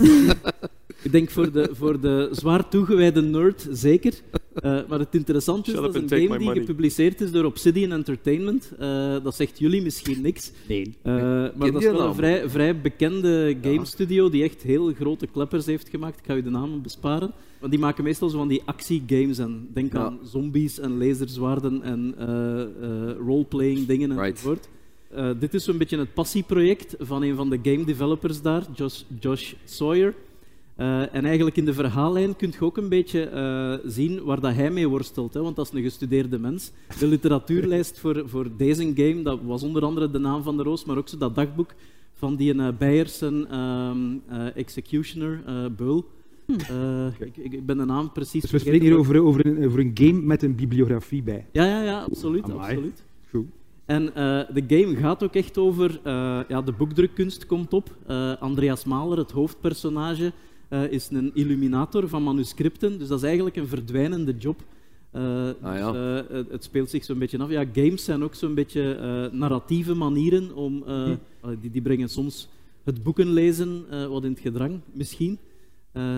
ik 1.05 1.11
denk 1.11 1.29
voor 1.29 1.51
de, 1.51 1.69
voor 1.73 1.99
de 1.99 2.29
zwaar 2.31 2.69
toegewijde 2.69 3.21
nerd 3.21 3.67
zeker. 3.71 4.13
Eh, 4.61 4.79
maar 4.87 4.99
het 4.99 5.15
interessante 5.15 5.71
is, 5.71 5.77
dat 5.77 5.95
is 5.95 6.01
een 6.01 6.09
game 6.09 6.37
die 6.37 6.47
money. 6.47 6.59
gepubliceerd 6.65 7.21
is 7.21 7.31
door 7.31 7.43
Obsidian 7.45 7.91
Entertainment. 7.91 8.71
Eh, 8.79 9.15
dat 9.23 9.35
zegt 9.35 9.59
jullie 9.59 9.81
misschien 9.81 10.21
niks. 10.21 10.51
Nee. 10.67 10.95
Eh, 11.01 11.13
maar 11.13 11.51
die 11.59 11.71
dat 11.71 11.81
is 11.81 11.87
wel 11.91 12.07
een 12.07 12.15
vrij, 12.15 12.49
vrij 12.49 12.81
bekende 12.81 13.57
game 13.61 13.85
studio 13.85 14.29
die 14.29 14.43
echt 14.43 14.61
heel 14.61 14.93
grote 14.93 15.27
kleppers 15.27 15.65
heeft 15.65 15.89
gemaakt. 15.89 16.19
Ik 16.19 16.25
ga 16.25 16.35
u 16.35 16.41
de 16.43 16.49
namen 16.49 16.81
besparen. 16.81 17.31
Want 17.59 17.71
die 17.71 17.81
maken 17.81 18.03
meestal 18.03 18.29
zo 18.29 18.37
van 18.37 18.47
die 18.47 18.61
actiegames. 18.65 19.37
En 19.37 19.67
denk 19.73 19.93
Ja. 19.93 19.99
aan 19.99 20.19
zombies 20.23 20.79
en 20.79 20.97
laserzwaarden 20.97 21.81
en 21.83 22.13
eh, 22.17 22.61
eh, 22.61 23.15
roleplaying 23.27 23.85
dingen 23.87 24.09
Right. 24.09 24.29
enzovoort. 24.29 24.69
Eh, 25.09 25.29
dit 25.39 25.53
is 25.53 25.63
zo'n 25.63 25.77
beetje 25.77 25.97
het 25.97 26.13
passieproject 26.13 26.95
van 26.99 27.23
een 27.23 27.35
van 27.35 27.49
de 27.49 27.59
game 27.63 27.83
developers 27.85 28.41
daar, 28.41 28.63
Josh, 28.75 29.01
Josh 29.19 29.53
Sawyer. 29.65 30.13
Eh, 30.79 31.15
en 31.15 31.25
eigenlijk 31.25 31.55
in 31.57 31.65
de 31.65 31.73
verhaallijn 31.73 32.35
kun 32.35 32.49
je 32.59 32.65
ook 32.65 32.77
een 32.77 32.89
beetje 32.89 33.23
eh, 33.23 33.89
zien 33.89 34.23
waar 34.23 34.39
dat 34.39 34.53
hij 34.53 34.71
mee 34.71 34.87
worstelt. 34.87 35.33
Hè, 35.33 35.41
want 35.41 35.55
dat 35.55 35.65
is 35.65 35.71
een 35.73 35.81
gestudeerde 35.83 36.39
mens. 36.39 36.71
De 36.99 37.07
literatuurlijst 37.07 37.99
voor, 37.99 38.23
voor 38.25 38.47
deze 38.57 38.91
game, 38.95 39.21
dat 39.21 39.39
was 39.43 39.63
onder 39.63 39.83
andere 39.83 40.11
de 40.11 40.19
naam 40.19 40.43
van 40.43 40.57
de 40.57 40.63
roos, 40.63 40.85
maar 40.85 40.97
ook 40.97 41.07
zo 41.09 41.17
dat 41.17 41.35
dagboek 41.35 41.73
van 42.13 42.35
die 42.35 42.53
uh, 42.53 42.67
Beiersen 42.77 43.47
ehm, 43.51 43.97
eh, 44.27 44.55
Executioner, 44.55 45.41
eh, 45.45 45.53
Beul. 45.77 46.05
Eh, 46.69 47.05
ik, 47.19 47.37
ik- 47.37 47.53
ik 47.53 47.65
ben 47.65 47.77
de 47.77 47.85
naam 47.85 48.11
precies 48.11 48.41
Dus 48.41 48.51
we 48.51 48.59
spreken 48.59 48.81
hier 48.87 48.97
over, 48.97 49.21
over, 49.23 49.45
een, 49.45 49.65
over 49.65 49.79
een 49.79 49.91
game 49.93 50.21
met 50.21 50.43
een 50.43 50.55
bibliografie 50.55 51.23
bij. 51.23 51.45
Ja, 51.51 51.65
ja, 51.65 51.81
ja, 51.83 52.01
absoluut. 52.03 52.43
Amai. 52.43 52.59
absoluut. 52.59 53.03
Goed. 53.29 53.45
En 53.85 54.15
eh, 54.15 54.41
de 54.53 54.63
game 54.67 54.95
gaat 54.95 55.23
ook 55.23 55.33
echt 55.35 55.57
over, 55.57 55.99
eh, 56.03 56.39
ja, 56.47 56.61
de 56.61 56.71
boekdrukkunst 56.71 57.45
komt 57.45 57.73
op. 57.73 57.95
Eh, 58.07 58.31
Andreas 58.39 58.85
Mahler, 58.85 59.17
het 59.17 59.31
hoofdpersonage, 59.31 60.31
eh, 60.69 60.91
is 60.91 61.09
een 61.11 61.31
illuminator 61.33 62.09
van 62.09 62.23
manuscripten, 62.23 62.99
dus 62.99 63.07
dat 63.07 63.17
is 63.17 63.23
eigenlijk 63.23 63.55
een 63.55 63.67
verdwijnende 63.67 64.35
job. 64.37 64.61
Eh, 65.11 65.21
Ah, 65.61 65.77
ja. 65.77 65.91
dus, 65.91 66.27
eh, 66.27 66.35
het, 66.35 66.51
het 66.51 66.63
speelt 66.63 66.89
zich 66.89 67.03
zo'n 67.03 67.19
beetje 67.19 67.37
af. 67.37 67.49
Ja, 67.49 67.65
games 67.73 68.03
zijn 68.03 68.23
ook 68.23 68.35
zo'n 68.35 68.53
beetje 68.53 69.29
narratieve 69.31 69.93
manieren 69.93 70.55
om, 70.55 70.83
Hm. 70.85 71.15
die, 71.61 71.71
die 71.71 71.81
brengen 71.81 72.09
soms 72.09 72.47
het 72.83 73.03
boekenlezen 73.03 73.85
wat 74.09 74.23
in 74.23 74.31
het 74.31 74.39
gedrang, 74.39 74.79
misschien. 74.93 75.37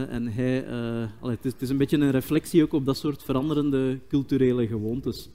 En 0.09 0.27
hij, 0.27 0.65
allee, 1.19 1.35
het, 1.35 1.45
is, 1.45 1.51
het 1.51 1.61
is 1.61 1.69
een 1.69 1.77
beetje 1.77 1.97
een 1.97 2.11
reflectie 2.11 2.63
ook 2.63 2.73
op 2.73 2.85
dat 2.85 2.97
soort 2.97 3.23
veranderende 3.23 3.99
culturele 4.07 4.67
gewoontes. 4.67 5.29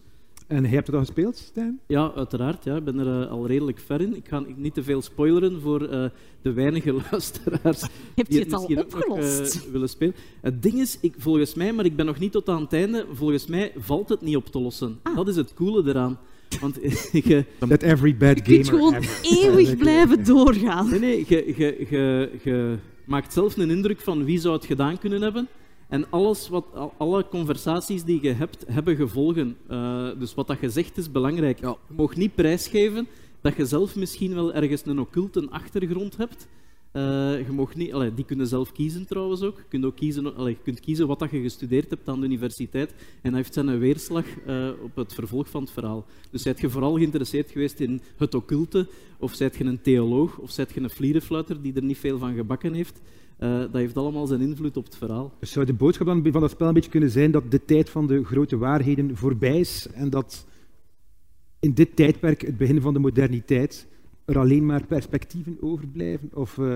En 0.47 0.63
jij 0.63 0.71
hebt 0.71 0.87
het 0.87 0.97
al 0.97 1.03
gespeeld, 1.03 1.37
Stijn? 1.37 1.81
Ja, 1.87 2.13
uiteraard. 2.17 2.65
Ja. 2.65 2.77
Ik 2.77 2.85
ben 2.85 2.99
er 2.99 3.23
eh, 3.23 3.31
al 3.31 3.47
redelijk 3.47 3.79
ver 3.79 4.01
in. 4.01 4.17
Ik 4.17 4.29
ga 4.29 4.43
niet 4.57 4.75
te 4.75 4.83
veel 4.83 5.03
spoileren 5.03 5.61
voor 5.61 5.83
eh, 5.89 6.05
de 6.43 6.53
weinige 6.53 6.93
luisteraars 7.11 7.83
Heb 8.15 8.29
die 8.29 8.39
je 8.39 8.45
het 8.45 8.53
al 8.53 8.69
nog, 8.69 8.85
opgelost? 8.85 9.55
eh, 9.55 9.73
willen 9.73 9.89
spelen. 9.89 10.15
Het 10.41 10.63
ding 10.63 10.75
is, 10.75 10.99
ik, 11.01 11.15
volgens 11.19 11.55
mij, 11.55 11.73
maar 11.73 11.85
ik 11.85 11.97
ben 11.97 12.07
nog 12.07 12.19
niet 12.19 12.33
tot 12.33 12.49
aan 12.49 12.61
het 12.63 12.73
einde, 12.73 13.07
volgens 13.13 13.47
mij 13.47 13.73
valt 13.79 14.09
het 14.09 14.21
niet 14.21 14.37
op 14.37 14.47
te 14.47 14.59
lossen. 14.61 14.99
Ah. 15.03 15.17
Dat 15.17 15.29
is 15.29 15.37
het 15.37 15.55
coole 15.55 15.89
eraan. 15.89 16.19
Want 16.61 16.79
je, 17.13 17.45
That 17.69 17.83
every 17.83 18.17
bad 18.17 18.37
Je 18.37 18.43
gamer 18.43 18.57
kunt 18.59 18.69
gewoon 18.69 18.95
ever. 18.95 19.21
eeuwig 19.43 19.77
blijven 19.77 20.25
doorgaan. 20.25 20.89
nee, 20.91 20.99
nee, 20.99 21.25
je, 21.29 21.55
je, 21.57 21.87
je, 21.91 22.31
je 22.43 22.77
maakt 23.05 23.33
zelf 23.33 23.57
een 23.57 23.71
indruk 23.71 24.01
van 24.01 24.25
wie 24.25 24.39
zou 24.41 24.55
het 24.55 24.65
gedaan 24.65 24.99
kunnen 24.99 25.23
hebben. 25.23 25.49
En 25.89 26.11
alles 26.11 26.49
wat, 26.49 26.65
al- 26.75 26.95
alle 26.97 27.29
conversaties 27.29 28.05
die 28.05 28.23
je 28.23 28.33
hebt, 28.33 28.65
hebben 28.69 28.97
gevolgen. 28.97 29.57
Eh, 29.69 30.09
dus 30.19 30.35
wat 30.35 30.47
dat 30.47 30.61
je 30.61 30.71
zegt 30.71 30.97
is 30.97 31.11
belangrijk. 31.11 31.61
Ja. 31.61 31.77
Je 31.89 31.95
mag 31.97 32.17
niet 32.17 32.35
prijsgeven 32.35 33.07
dat 33.41 33.57
je 33.57 33.67
zelf 33.67 33.97
misschien 33.97 34.35
wel 34.35 34.55
ergens 34.55 34.87
een 34.87 34.99
occulte 34.99 35.47
achtergrond 35.51 36.17
hebt. 36.17 36.49
Eh, 36.93 37.03
je 37.47 37.53
mag 37.53 37.75
niet, 37.75 37.93
allee, 37.93 38.15
die 38.15 38.25
kunnen 38.25 38.47
zelf 38.47 38.73
kiezen 38.73 39.07
trouwens 39.07 39.43
ook. 39.43 39.57
Je 39.57 39.63
kunt, 39.69 39.85
ook 39.85 39.97
kiezen, 39.97 40.37
allee, 40.37 40.53
je 40.53 40.63
kunt 40.63 40.81
kiezen 40.81 41.07
wat 41.07 41.19
dat 41.19 41.31
je 41.31 41.41
gestudeerd 41.41 41.91
hebt 41.91 42.09
aan 42.09 42.21
de 42.21 42.27
universiteit. 42.27 42.91
En 43.23 43.31
dat 43.31 43.35
heeft 43.35 43.55
zijn 43.55 43.79
weerslag 43.79 44.25
eh, 44.47 44.69
op 44.83 44.97
het 44.97 45.15
vervolg 45.15 45.49
van 45.51 45.63
het 45.63 45.71
verhaal. 45.71 46.05
Dus 46.31 46.43
zijt 46.43 46.61
je 46.61 46.71
vooral 46.71 46.95
geïnteresseerd 46.95 47.51
geweest 47.51 47.81
in 47.81 48.01
het 48.17 48.35
occulte, 48.35 48.87
of 49.19 49.35
zijt 49.35 49.57
je 49.57 49.65
een 49.65 49.83
theoloog, 49.83 50.39
of 50.39 50.51
zijt 50.51 50.73
je 50.73 50.81
een 50.81 50.91
vlierenfluiter 50.91 51.63
die 51.63 51.75
er 51.75 51.83
niet 51.83 51.99
veel 51.99 52.19
van 52.19 52.35
gebakken 52.35 52.73
heeft. 52.73 53.01
Eh, 53.37 53.59
dat 53.59 53.73
heeft 53.73 53.97
allemaal 53.97 54.27
zijn 54.27 54.41
invloed 54.41 54.77
op 54.77 54.85
het 54.85 54.97
verhaal. 54.97 55.33
Dus 55.41 55.51
zou 55.51 55.67
de 55.67 55.73
boodschap 55.73 56.07
dan 56.07 56.29
van 56.33 56.41
dat 56.41 56.51
spel 56.51 56.69
een 56.69 56.75
beetje 56.75 56.91
kunnen 56.91 57.11
zijn 57.11 57.31
dat 57.31 57.51
de 57.51 57.65
tijd 57.65 57.91
van 57.91 58.07
de 58.07 58.25
grote 58.25 58.57
waarheden 58.57 59.17
voorbij 59.17 59.61
is 59.61 59.87
en 59.95 60.11
dat 60.11 60.47
in 61.61 61.73
dit 61.75 61.97
tijdperk, 61.97 62.41
het 62.41 62.57
begin 62.57 62.81
van 62.81 62.93
de 62.93 62.99
moderniteit, 62.99 63.87
er 64.25 64.39
alleen 64.39 64.67
maar 64.67 64.87
perspectieven 64.87 65.57
overblijven? 65.61 66.31
Of 66.35 66.59
eh, 66.59 66.75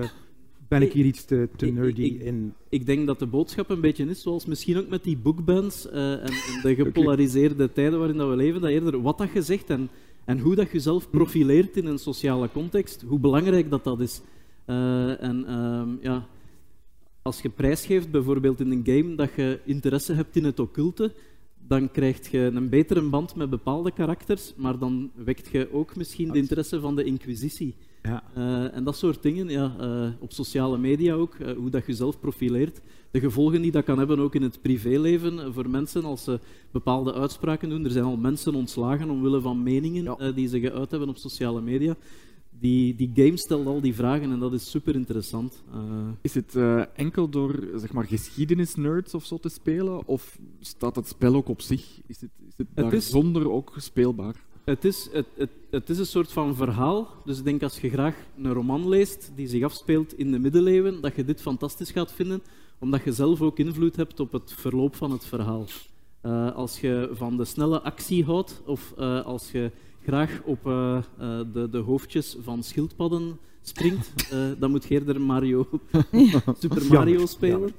ben 0.67 0.81
ik 0.81 0.93
hier 0.93 1.05
iets 1.05 1.25
te, 1.25 1.49
te 1.55 1.65
ik- 1.67 1.73
nerdy 1.73 2.01
ik- 2.01 2.21
in? 2.21 2.53
Ik 2.69 2.85
denk 2.85 3.07
dat 3.07 3.19
de 3.19 3.25
boodschap 3.27 3.69
een 3.69 3.81
beetje 3.81 4.05
is, 4.05 4.21
zoals 4.21 4.45
misschien 4.45 4.77
ook 4.77 4.89
met 4.89 5.03
die 5.03 5.17
bookbands 5.17 5.89
eh, 5.89 6.11
en, 6.11 6.21
en 6.25 6.59
de 6.61 6.75
gepolariseerde 6.83 7.71
tijden 7.71 7.99
waarin 7.99 8.17
dat 8.17 8.29
we 8.29 8.35
leven, 8.35 8.61
dat 8.61 8.69
eerder 8.69 9.01
wat 9.01 9.17
dat 9.17 9.29
je 9.33 9.41
zegt 9.41 9.69
en, 9.69 9.89
en 10.25 10.39
hoe 10.39 10.55
dat 10.55 10.65
je 10.67 10.73
jezelf 10.73 11.09
profileert 11.09 11.77
in 11.77 11.85
een 11.85 11.99
sociale 11.99 12.49
context, 12.53 13.01
hoe 13.07 13.19
belangrijk 13.19 13.69
dat 13.69 13.83
dat 13.83 13.99
is. 13.99 14.21
En 14.65 15.45
ehm, 15.47 15.89
ja, 16.01 16.27
als 17.21 17.41
je 17.41 17.49
prijsgeeft, 17.49 18.11
bijvoorbeeld 18.11 18.59
in 18.59 18.71
een 18.71 18.85
game, 18.85 19.15
dat 19.15 19.29
je 19.35 19.59
interesse 19.65 20.13
hebt 20.13 20.35
in 20.35 20.43
het 20.43 20.59
occulte, 20.59 21.13
dan 21.67 21.91
krijg 21.91 22.31
je 22.31 22.39
een 22.39 22.69
betere 22.69 23.01
band 23.01 23.35
met 23.35 23.49
bepaalde 23.49 23.91
karakters, 23.91 24.53
maar 24.55 24.77
dan 24.77 25.11
wekt 25.15 25.47
je 25.51 25.73
ook 25.73 25.95
misschien 25.95 26.31
de 26.31 26.37
interesse 26.37 26.79
van 26.79 26.95
de 26.95 27.03
inquisitie. 27.03 27.75
Ja. 28.03 28.23
Eh, 28.33 28.75
en 28.75 28.83
dat 28.83 28.97
soort 28.97 29.21
dingen, 29.21 29.49
ja, 29.49 29.75
eh, 29.79 30.07
op 30.19 30.31
sociale 30.33 30.77
media 30.77 31.13
ook, 31.13 31.35
eh, 31.35 31.55
hoe 31.55 31.69
dat 31.69 31.85
je 31.85 31.91
jezelf 31.91 32.19
profileert. 32.19 32.81
De 33.11 33.19
gevolgen 33.19 33.61
die 33.61 33.71
dat 33.71 33.83
kan 33.83 33.97
hebben 33.97 34.19
ook 34.19 34.35
in 34.35 34.41
het 34.41 34.61
privéleven 34.61 35.53
voor 35.53 35.69
mensen 35.69 36.03
als 36.03 36.23
ze 36.23 36.39
bepaalde 36.71 37.13
uitspraken 37.13 37.69
doen. 37.69 37.85
Er 37.85 37.91
zijn 37.91 38.05
al 38.05 38.17
mensen 38.17 38.55
ontslagen 38.55 39.09
omwille 39.09 39.41
van 39.41 39.63
meningen 39.63 40.03
Ja. 40.03 40.31
die 40.31 40.47
ze 40.47 40.59
geuit 40.59 40.91
hebben 40.91 41.09
op 41.09 41.17
sociale 41.17 41.61
media. 41.61 41.95
Die, 42.59 42.95
die 42.95 43.11
game 43.13 43.37
stelt 43.37 43.65
al 43.67 43.81
die 43.81 43.95
vragen 43.95 44.31
en 44.31 44.39
dat 44.39 44.53
is 44.53 44.69
super 44.69 44.95
interessant. 44.95 45.63
Is 46.21 46.33
het 46.33 46.55
eh, 46.55 46.83
enkel 46.95 47.29
door 47.29 47.67
zeg 47.75 47.93
maar, 47.93 48.05
geschiedenisnerds 48.05 49.13
of 49.13 49.25
zo 49.25 49.37
te 49.37 49.49
spelen? 49.49 50.07
Of 50.07 50.37
staat 50.59 50.95
het 50.95 51.07
spel 51.07 51.35
ook 51.35 51.49
op 51.49 51.61
zich? 51.61 51.99
Is 52.07 52.21
het, 52.21 52.29
is 52.47 52.53
het, 52.57 52.67
Het 52.73 52.83
daar 52.85 52.93
is- 52.93 53.09
zonder 53.09 53.51
ook 53.51 53.73
speelbaar? 53.77 54.35
Het 54.63 54.85
is, 54.85 55.09
het, 55.11 55.25
het, 55.37 55.49
het 55.69 55.89
is 55.89 55.97
een 55.97 56.05
soort 56.05 56.31
van 56.31 56.55
verhaal. 56.55 57.07
Dus 57.25 57.37
ik 57.37 57.43
denk 57.43 57.63
als 57.63 57.79
je 57.79 57.89
graag 57.89 58.15
een 58.37 58.53
roman 58.53 58.89
leest 58.89 59.31
die 59.35 59.47
zich 59.47 59.63
afspeelt 59.63 60.17
in 60.17 60.31
de 60.31 60.39
middeleeuwen, 60.39 61.01
dat 61.01 61.15
je 61.15 61.25
dit 61.25 61.41
fantastisch 61.41 61.91
gaat 61.91 62.11
vinden, 62.13 62.41
omdat 62.79 63.03
je 63.03 63.11
zelf 63.11 63.41
ook 63.41 63.59
invloed 63.59 63.95
hebt 63.95 64.19
op 64.19 64.31
het 64.31 64.53
verloop 64.57 64.95
van 64.95 65.11
het 65.11 65.25
verhaal. 65.25 65.65
Eh, 66.21 66.55
als 66.55 66.79
je 66.81 67.09
van 67.13 67.37
de 67.37 67.45
snelle 67.45 67.81
actie 67.81 68.23
houdt, 68.25 68.61
of 68.65 68.93
eh, 68.97 69.25
als 69.25 69.51
je 69.51 69.71
graag 70.03 70.41
op 70.45 70.67
eh, 70.67 70.97
eh, 70.97 71.03
de, 71.53 71.69
de 71.69 71.77
hoofdjes 71.77 72.37
van 72.41 72.63
schildpadden 72.63 73.37
springt, 73.61 74.13
eh, 74.31 74.39
dan 74.59 74.71
moet 74.71 74.83
je 74.83 74.93
eerder 74.93 75.21
Mario, 75.21 75.67
Super 76.59 76.85
Mario 76.89 77.25
spelen. 77.25 77.73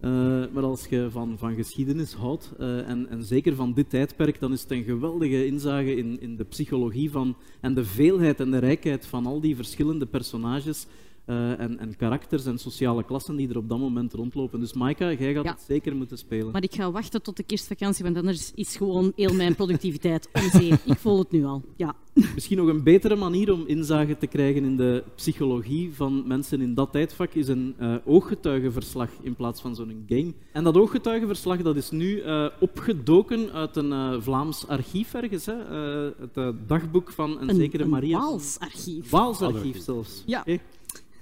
Eh, 0.00 0.10
maar 0.52 0.62
als 0.62 0.86
je 0.86 1.08
van, 1.10 1.34
van 1.38 1.54
geschiedenis 1.54 2.12
houdt, 2.12 2.52
eh, 2.58 2.88
en, 2.88 3.08
en 3.08 3.22
zeker 3.22 3.54
van 3.54 3.72
dit 3.72 3.90
tijdperk, 3.90 4.40
dan 4.40 4.52
is 4.52 4.62
het 4.62 4.70
een 4.70 4.84
geweldige 4.84 5.46
inzage 5.46 5.96
in, 5.96 6.20
in 6.20 6.36
de 6.36 6.44
psychologie 6.44 7.10
van, 7.10 7.36
en 7.60 7.74
de 7.74 7.84
veelheid 7.84 8.40
en 8.40 8.50
de 8.50 8.58
rijkheid 8.58 9.06
van 9.06 9.26
al 9.26 9.40
die 9.40 9.56
verschillende 9.56 10.06
personages 10.06 10.86
eh, 11.26 11.60
en, 11.60 11.78
en 11.78 11.96
karakters 11.96 12.46
en 12.46 12.58
sociale 12.58 13.04
klassen 13.04 13.36
die 13.36 13.48
er 13.48 13.56
op 13.56 13.68
dat 13.68 13.78
moment 13.78 14.12
rondlopen. 14.12 14.60
Dus 14.60 14.72
Maika, 14.72 15.12
jij 15.12 15.32
gaat 15.34 15.44
Ja. 15.44 15.50
het 15.50 15.64
zeker 15.66 15.96
moeten 15.96 16.18
spelen. 16.18 16.52
Maar 16.52 16.62
ik 16.62 16.74
ga 16.74 16.90
wachten 16.90 17.22
tot 17.22 17.36
de 17.36 17.42
kerstvakantie, 17.42 18.04
want 18.04 18.16
anders 18.16 18.52
is 18.54 18.76
gewoon 18.76 19.12
heel 19.16 19.34
mijn 19.34 19.54
productiviteit 19.54 20.28
om 20.42 20.60
zeep. 20.60 20.80
Ik 20.84 20.98
voel 20.98 21.18
het 21.18 21.30
nu 21.30 21.44
al. 21.44 21.62
Ja. 21.76 21.94
Misschien 22.34 22.56
nog 22.56 22.68
een 22.68 22.82
betere 22.82 23.16
manier 23.16 23.52
om 23.52 23.64
inzage 23.66 24.16
te 24.18 24.26
krijgen 24.26 24.64
in 24.64 24.76
de 24.76 25.04
psychologie 25.14 25.94
van 25.94 26.26
mensen 26.26 26.60
in 26.60 26.74
dat 26.74 26.92
tijdvak 26.92 27.32
is 27.32 27.48
een 27.48 27.74
eh, 27.78 27.94
ooggetuigenverslag 28.04 29.10
in 29.22 29.34
plaats 29.34 29.60
van 29.60 29.74
zo'n 29.74 30.04
game. 30.08 30.32
En 30.52 30.64
dat 30.64 30.76
ooggetuigenverslag 30.76 31.62
dat 31.62 31.76
is 31.76 31.90
nu 31.90 32.20
eh, 32.20 32.46
opgedoken 32.60 33.52
uit 33.52 33.76
een 33.76 33.92
eh, 33.92 34.14
Vlaams 34.20 34.66
archief 34.68 35.14
ergens. 35.14 35.46
Hè? 35.46 35.52
Eh, 35.52 36.10
het 36.34 36.54
dagboek 36.68 37.10
van 37.12 37.40
een, 37.40 37.48
Een, 37.48 37.56
zekere 37.56 37.82
een 37.82 37.90
Maria. 37.90 38.18
Waals 38.18 38.56
archief. 38.58 39.10
Waals 39.10 39.40
archief 39.40 39.80
zelfs. 39.82 40.22
Ja. 40.26 40.44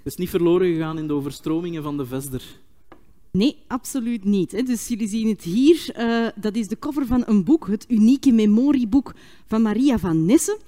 Is 0.04 0.16
niet 0.16 0.30
verloren 0.30 0.72
gegaan 0.72 0.98
in 0.98 1.06
de 1.06 1.12
overstromingen 1.12 1.82
van 1.82 1.96
de 1.96 2.06
Vesder. 2.06 2.42
Nee, 3.30 3.56
absoluut 3.66 4.24
niet. 4.24 4.66
Dus 4.66 4.88
jullie 4.88 5.08
zien 5.08 5.28
het 5.28 5.42
hier. 5.42 5.90
eh, 5.94 6.26
dat 6.36 6.54
is 6.56 6.68
de 6.68 6.78
cover 6.78 7.06
van 7.06 7.22
een 7.26 7.44
boek, 7.44 7.66
het 7.66 7.84
unieke 7.88 8.32
memorieboek 8.32 9.14
van 9.46 9.62
Maria 9.62 9.98
van 9.98 10.24
Nessen. 10.24 10.58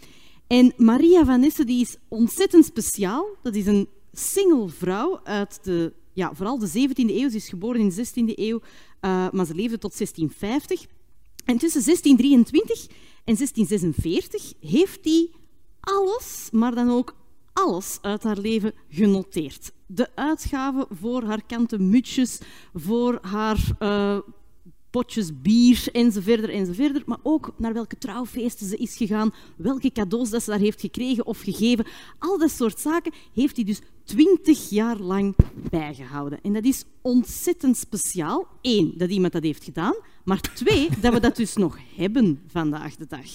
En 0.46 0.72
Maria 0.76 1.24
van 1.24 1.40
Nessen 1.40 1.66
die 1.66 1.80
is 1.80 1.96
ontzettend 2.08 2.64
speciaal. 2.64 3.26
Dat 3.42 3.54
is 3.54 3.66
een 3.66 3.88
single 4.12 4.68
vrouw 4.68 5.20
uit 5.24 5.58
de, 5.62 5.92
ja, 6.12 6.34
vooral 6.34 6.58
de 6.58 6.68
17e 6.68 6.94
eeuw. 6.94 7.28
Ze 7.30 7.36
is 7.36 7.48
geboren 7.48 7.80
in 7.80 7.88
de 7.88 8.06
16e 8.06 8.38
eeuw, 8.38 8.60
eh, 9.00 9.30
maar 9.30 9.46
ze 9.46 9.54
leefde 9.54 9.78
tot 9.78 9.96
1650. 9.96 10.86
En 11.44 11.58
tussen 11.58 11.82
1623 11.82 12.86
en 13.24 13.36
1646 13.36 14.52
heeft 14.60 15.04
hij 15.04 15.30
alles, 15.80 16.48
maar 16.52 16.74
dan 16.74 16.90
ook 16.90 17.14
alles 17.56 17.98
uit 18.00 18.22
haar 18.22 18.38
leven 18.38 18.72
genoteerd. 18.88 19.72
De 19.86 20.08
uitgaven 20.14 20.86
voor 20.90 21.22
haar 21.22 21.42
kanten 21.46 21.90
mutsjes, 21.90 22.40
voor 22.74 23.18
haar 23.22 23.58
eh, 23.78 24.18
potjes 24.90 25.40
bier 25.42 25.88
enzovoort, 25.92 26.48
enzovoort. 26.48 27.06
Maar 27.06 27.18
ook 27.22 27.54
naar 27.56 27.72
welke 27.72 27.98
trouwfeesten 27.98 28.66
ze 28.66 28.76
is 28.76 28.96
gegaan, 28.96 29.34
welke 29.56 29.92
cadeaus 29.92 30.30
dat 30.30 30.42
ze 30.42 30.50
daar 30.50 30.58
heeft 30.58 30.80
gekregen 30.80 31.26
of 31.26 31.40
gegeven. 31.40 31.86
Al 32.18 32.38
dat 32.38 32.50
soort 32.50 32.80
zaken 32.80 33.12
heeft 33.34 33.56
hij 33.56 33.64
dus 33.64 33.80
twintig 34.04 34.70
jaar 34.70 34.98
lang 34.98 35.34
bijgehouden. 35.70 36.40
En 36.42 36.52
dat 36.52 36.64
is 36.64 36.84
ontzettend 37.02 37.76
speciaal. 37.76 38.46
Eén, 38.62 38.94
dat 38.96 39.10
iemand 39.10 39.32
dat 39.32 39.42
heeft 39.42 39.64
gedaan. 39.64 39.94
Maar 40.24 40.40
twee, 40.40 40.88
dat 41.00 41.12
we 41.12 41.20
dat 41.20 41.36
dus 41.36 41.54
nog 41.54 41.78
hebben 41.96 42.42
vandaag 42.46 42.96
de 42.96 43.06
dag. 43.08 43.26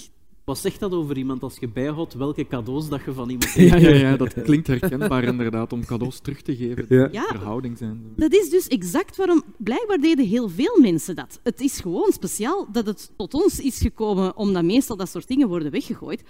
Wat 0.45 0.57
zegt 0.57 0.79
dat 0.79 0.91
over 0.91 1.17
iemand 1.17 1.43
als 1.43 1.57
je 1.59 1.69
bijhoudt 1.69 2.13
welke 2.13 2.47
cadeaus 2.47 2.89
dat 2.89 3.01
je 3.05 3.13
van 3.13 3.29
iemand 3.29 3.51
Ja, 3.71 3.75
ja, 3.75 3.89
ja, 3.89 4.17
dat 4.17 4.41
klinkt 4.41 4.67
herkenbaar 4.67 5.23
inderdaad, 5.23 5.73
om 5.73 5.85
cadeaus 5.85 6.19
terug 6.19 6.41
te 6.41 6.55
geven. 6.55 6.85
Ja. 6.89 7.05
in 7.05 7.21
Verhouding 7.27 7.77
zijn. 7.77 8.01
Dat 8.15 8.33
is 8.33 8.49
dus 8.49 8.67
exact 8.67 9.15
waarom... 9.15 9.43
Blijkbaar 9.57 9.97
deden 9.97 10.25
heel 10.25 10.49
veel 10.49 10.79
mensen 10.81 11.15
dat. 11.15 11.39
Het 11.43 11.61
is 11.61 11.79
gewoon 11.79 12.11
speciaal 12.11 12.67
dat 12.71 12.85
het 12.85 13.11
tot 13.17 13.33
ons 13.33 13.59
is 13.59 13.77
gekomen, 13.77 14.37
omdat 14.37 14.63
meestal 14.63 14.97
dat 14.97 15.09
soort 15.09 15.27
dingen 15.27 15.47
worden 15.47 15.71
weggegooid. 15.71 16.23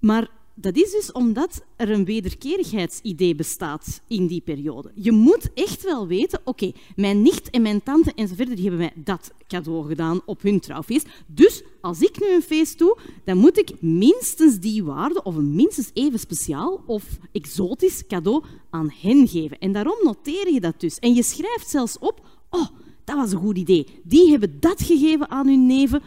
Maar 0.00 0.28
dat 0.60 0.76
is 0.76 0.90
dus 0.90 1.12
omdat 1.12 1.62
er 1.76 1.90
een 1.90 2.04
wederkerigheidsidee 2.04 3.34
bestaat 3.34 4.00
in 4.06 4.26
die 4.26 4.40
periode. 4.40 4.90
Je 4.94 5.12
moet 5.12 5.52
echt 5.54 5.82
wel 5.82 6.06
weten, 6.06 6.40
oké, 6.44 6.72
mijn 6.96 7.22
nicht 7.22 7.50
en 7.50 7.62
mijn 7.62 7.82
tante 7.82 8.12
enzovoort, 8.14 8.48
die 8.48 8.68
hebben 8.68 8.78
mij 8.78 8.92
dat 8.94 9.32
cadeau 9.46 9.88
gedaan 9.88 10.20
op 10.24 10.42
hun 10.42 10.60
trouwfeest. 10.60 11.08
Dus 11.26 11.62
als 11.80 12.00
ik 12.00 12.20
nu 12.20 12.34
een 12.34 12.42
feest 12.42 12.78
doe, 12.78 12.98
dan 13.24 13.36
moet 13.36 13.58
ik 13.58 13.80
minstens 13.80 14.58
die 14.58 14.84
waarde 14.84 15.22
of 15.22 15.36
een 15.36 15.54
minstens 15.54 15.90
even 15.92 16.18
speciaal 16.18 16.82
of 16.86 17.04
exotisch 17.32 18.06
cadeau 18.06 18.44
aan 18.70 18.92
hen 19.00 19.28
geven. 19.28 19.58
En 19.58 19.72
daarom 19.72 19.98
noteer 20.02 20.52
je 20.52 20.60
dat 20.60 20.80
dus. 20.80 20.98
En 20.98 21.14
je 21.14 21.22
schrijft 21.22 21.68
zelfs 21.68 21.98
op, 21.98 22.26
oh, 22.50 22.66
dat 23.04 23.16
was 23.16 23.32
een 23.32 23.38
goed 23.38 23.58
idee. 23.58 23.86
Die 24.02 24.30
hebben 24.30 24.60
dat 24.60 24.82
gegeven 24.82 25.30
aan 25.30 25.46
hun 25.46 25.66
neven. 25.66 26.02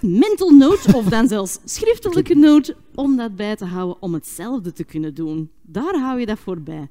Mental 0.00 0.50
note, 0.50 0.96
of 0.96 1.04
dan 1.04 1.28
zelfs 1.28 1.58
schriftelijke 1.64 2.34
note, 2.34 2.76
om 2.94 3.16
dat 3.16 3.36
bij 3.36 3.56
te 3.56 3.64
houden, 3.64 4.02
om 4.02 4.14
hetzelfde 4.14 4.72
te 4.72 4.84
kunnen 4.84 5.14
doen. 5.14 5.50
Daar 5.62 5.94
hou 5.98 6.20
je 6.20 6.26
dat 6.26 6.38
voor 6.38 6.60
bij. 6.60 6.82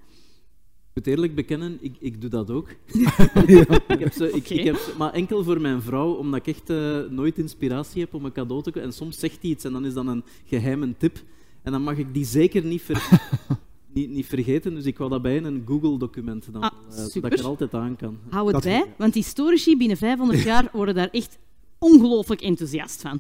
Ik 0.94 1.04
moet 1.06 1.08
eerlijk 1.08 1.36
bekennen, 1.36 1.78
ik, 1.82 1.96
ik 2.00 2.22
doe 2.22 2.30
dat 2.30 2.52
ook. 2.52 2.70
ik 3.88 4.00
heb 4.00 4.14
ze, 4.14 4.32
ik, 4.32 4.50
ik 4.50 4.64
heb 4.64 4.76
ze- 4.76 4.94
maar 4.98 5.14
enkel 5.14 5.44
voor 5.44 5.62
mijn 5.62 5.82
vrouw, 5.82 6.14
omdat 6.14 6.40
ik 6.40 6.48
echt 6.56 6.70
eh, 6.70 7.00
nooit 7.10 7.38
inspiratie 7.38 8.02
heb 8.02 8.14
om 8.14 8.26
een 8.26 8.32
cadeau 8.32 8.64
te 8.64 8.72
kopen. 8.72 8.88
En 8.88 8.94
soms 8.94 9.20
zegt 9.20 9.38
hij 9.42 9.50
iets 9.50 9.64
en 9.64 9.72
dan 9.74 9.86
is 9.86 9.94
dat 9.94 10.06
een 10.08 10.24
geheime 10.46 10.94
tip. 10.98 11.18
En 11.64 11.72
dan 11.72 11.82
mag 11.84 11.98
ik 11.98 12.14
die 12.14 12.26
zeker 12.26 12.64
niet, 12.66 12.82
ver- 12.82 13.10
niet, 13.94 14.10
niet 14.10 14.26
vergeten. 14.26 14.74
Dus 14.74 14.86
ik 14.86 14.98
wou 14.98 15.10
dat 15.10 15.22
bij 15.22 15.36
in 15.36 15.44
een 15.46 15.64
Google-document 15.66 16.48
dan, 16.54 16.62
Ah, 16.62 16.72
eh, 16.88 16.94
zodat 16.96 17.12
super. 17.12 17.32
ik 17.34 17.40
er 17.40 17.46
altijd 17.46 17.74
aan 17.74 17.96
kan. 17.96 18.18
Hou 18.30 18.44
het 18.46 18.54
Dat- 18.54 18.64
bij, 18.64 18.86
want 18.98 19.14
historici 19.14 19.78
binnen 19.78 19.98
500 19.98 20.44
jaar 20.44 20.70
worden 20.74 20.96
daar 20.96 21.10
echt 21.12 21.38
ongelooflijk 21.80 22.42
enthousiast 22.42 23.02
van. 23.02 23.20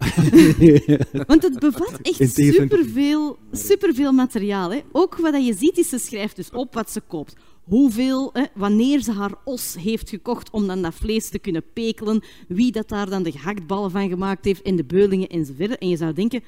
Want 1.27 1.43
het 1.43 1.59
bevat 1.59 1.99
echt 2.01 2.19
In 2.19 2.29
superveel, 2.29 3.37
superveel 3.51 4.11
materiaal. 4.11 4.71
Hè. 4.71 4.79
Ook 4.91 5.15
wat 5.15 5.45
je 5.45 5.53
ziet 5.53 5.77
is, 5.77 5.89
ze 5.89 5.97
schrijft 5.97 6.35
dus 6.35 6.49
op 6.49 6.73
wat 6.73 6.91
ze 6.91 7.01
koopt. 7.07 7.35
Hoeveel, 7.63 8.29
hè, 8.33 8.43
wanneer 8.55 9.01
ze 9.01 9.11
haar 9.11 9.33
os 9.45 9.75
heeft 9.79 10.09
gekocht 10.09 10.49
om 10.49 10.67
dan 10.67 10.81
dat 10.81 10.93
vlees 10.93 11.29
te 11.29 11.39
kunnen 11.39 11.63
pekelen, 11.73 12.23
wie 12.47 12.71
dat 12.71 12.89
daar 12.89 13.09
dan 13.09 13.23
de 13.23 13.31
gehaktballen 13.31 13.91
van 13.91 14.09
gemaakt 14.09 14.45
heeft 14.45 14.61
en 14.61 14.75
de 14.75 14.85
beulingen 14.85 15.29
enzovoort. 15.29 15.77
En 15.77 15.89
je 15.89 15.97
zou 15.97 16.13
denken, 16.13 16.43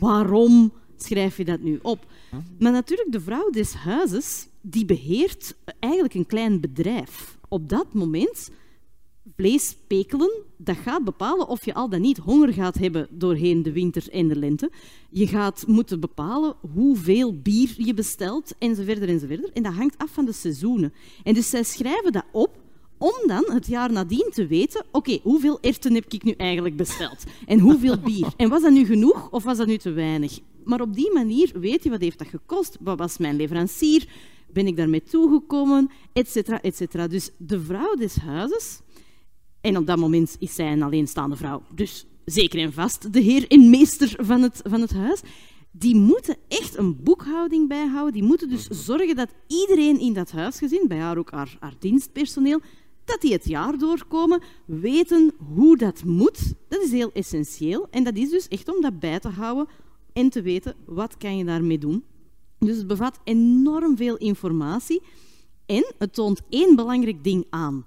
waarom 0.00 0.72
schrijf 0.96 1.36
je 1.36 1.44
dat 1.44 1.60
nu 1.60 1.78
op? 1.82 2.06
Maar 2.58 2.72
natuurlijk, 2.72 3.12
de 3.12 3.20
vrouw 3.20 3.50
des 3.50 3.72
huizes, 3.72 4.48
die 4.60 4.84
beheert 4.84 5.54
eigenlijk 5.78 6.14
een 6.14 6.26
klein 6.26 6.60
bedrijf. 6.60 7.38
Op 7.48 7.68
dat 7.68 7.86
moment 7.92 8.50
vlees 9.36 9.76
pekelen, 9.86 10.42
dat 10.56 10.76
gaat 10.76 11.04
bepalen 11.04 11.48
of 11.48 11.64
je 11.64 11.74
al 11.74 11.88
dan 11.88 12.00
niet 12.00 12.18
honger 12.18 12.52
gaat 12.52 12.78
hebben 12.78 13.06
doorheen 13.10 13.62
de 13.62 13.72
winter 13.72 14.08
en 14.10 14.28
de 14.28 14.36
lente. 14.36 14.70
Je 15.10 15.26
gaat 15.26 15.64
moeten 15.66 16.00
bepalen 16.00 16.54
hoeveel 16.74 17.40
bier 17.40 17.74
je 17.76 17.94
bestelt, 17.94 18.54
enzovoort, 18.58 19.00
enzovoort. 19.00 19.52
En 19.52 19.62
dat 19.62 19.72
hangt 19.72 19.98
af 19.98 20.10
van 20.10 20.24
de 20.24 20.32
seizoenen. 20.32 20.92
En 21.22 21.34
dus 21.34 21.50
zij 21.50 21.62
schrijven 21.62 22.12
dat 22.12 22.24
op 22.32 22.56
om 22.98 23.14
dan 23.26 23.44
het 23.46 23.66
jaar 23.66 23.92
nadien 23.92 24.30
te 24.32 24.46
weten, 24.46 24.84
oké, 24.90 25.18
hoeveel 25.22 25.58
erwten 25.60 25.94
heb 25.94 26.04
ik 26.08 26.22
nu 26.22 26.32
eigenlijk 26.32 26.76
besteld? 26.76 27.24
En 27.46 27.58
hoeveel 27.58 27.98
bier? 28.10 28.26
En 28.36 28.48
was 28.48 28.62
dat 28.62 28.72
nu 28.72 28.84
genoeg 28.84 29.30
of 29.30 29.44
was 29.44 29.56
dat 29.56 29.66
nu 29.66 29.76
te 29.76 29.90
weinig? 29.90 30.38
Maar 30.64 30.80
op 30.80 30.94
die 30.94 31.12
manier 31.12 31.50
weet 31.54 31.84
je, 31.84 31.90
wat 31.90 32.00
heeft 32.00 32.18
dat 32.18 32.28
gekost? 32.28 32.76
Wat 32.80 32.98
was 32.98 33.18
mijn 33.18 33.36
leverancier? 33.36 34.08
Ben 34.52 34.66
ik 34.66 34.76
daarmee 34.76 35.02
toegekomen? 35.02 35.90
Etcetera, 36.12 36.62
etcetera. 36.62 37.06
Dus 37.06 37.30
de 37.36 37.60
vrouw 37.60 37.94
des 37.94 38.16
huizes 38.16 38.80
en 39.60 39.76
op 39.76 39.86
dat 39.86 39.98
moment 39.98 40.36
is 40.38 40.54
zij 40.54 40.72
een 40.72 40.82
alleenstaande 40.82 41.36
vrouw. 41.36 41.62
Dus 41.74 42.06
zeker 42.24 42.60
en 42.60 42.72
vast 42.72 43.12
de 43.12 43.20
heer 43.20 43.46
en 43.48 43.70
meester 43.70 44.14
van 44.18 44.42
het, 44.42 44.60
van 44.64 44.80
het 44.80 44.92
huis. 44.92 45.20
Die 45.70 45.96
moeten 45.96 46.36
echt 46.48 46.76
een 46.76 47.02
boekhouding 47.02 47.68
bijhouden. 47.68 48.12
Die 48.12 48.22
moeten 48.22 48.48
dus 48.48 48.66
zorgen 48.66 49.16
dat 49.16 49.34
iedereen 49.46 50.00
in 50.00 50.12
dat 50.12 50.30
huisgezin, 50.30 50.84
bij 50.88 50.98
haar 50.98 51.18
ook 51.18 51.30
haar, 51.30 51.56
haar 51.60 51.74
dienstpersoneel, 51.78 52.60
dat 53.04 53.20
die 53.20 53.32
het 53.32 53.44
jaar 53.44 53.78
doorkomen, 53.78 54.42
weten 54.64 55.32
hoe 55.54 55.76
dat 55.76 56.04
moet. 56.04 56.54
Dat 56.68 56.82
is 56.82 56.90
heel 56.90 57.12
essentieel. 57.12 57.86
En 57.90 58.04
dat 58.04 58.16
is 58.16 58.30
dus 58.30 58.48
echt 58.48 58.74
om 58.74 58.82
dat 58.82 58.98
bij 58.98 59.20
te 59.20 59.28
houden 59.28 59.66
en 60.12 60.30
te 60.30 60.42
weten 60.42 60.74
wat 60.86 61.16
kan 61.16 61.36
je 61.36 61.44
daarmee 61.44 61.78
doen. 61.78 62.04
Dus 62.58 62.76
het 62.76 62.86
bevat 62.86 63.20
enorm 63.24 63.96
veel 63.96 64.16
informatie 64.16 65.02
en 65.66 65.92
het 65.98 66.14
toont 66.14 66.40
één 66.48 66.76
belangrijk 66.76 67.24
ding 67.24 67.46
aan. 67.50 67.86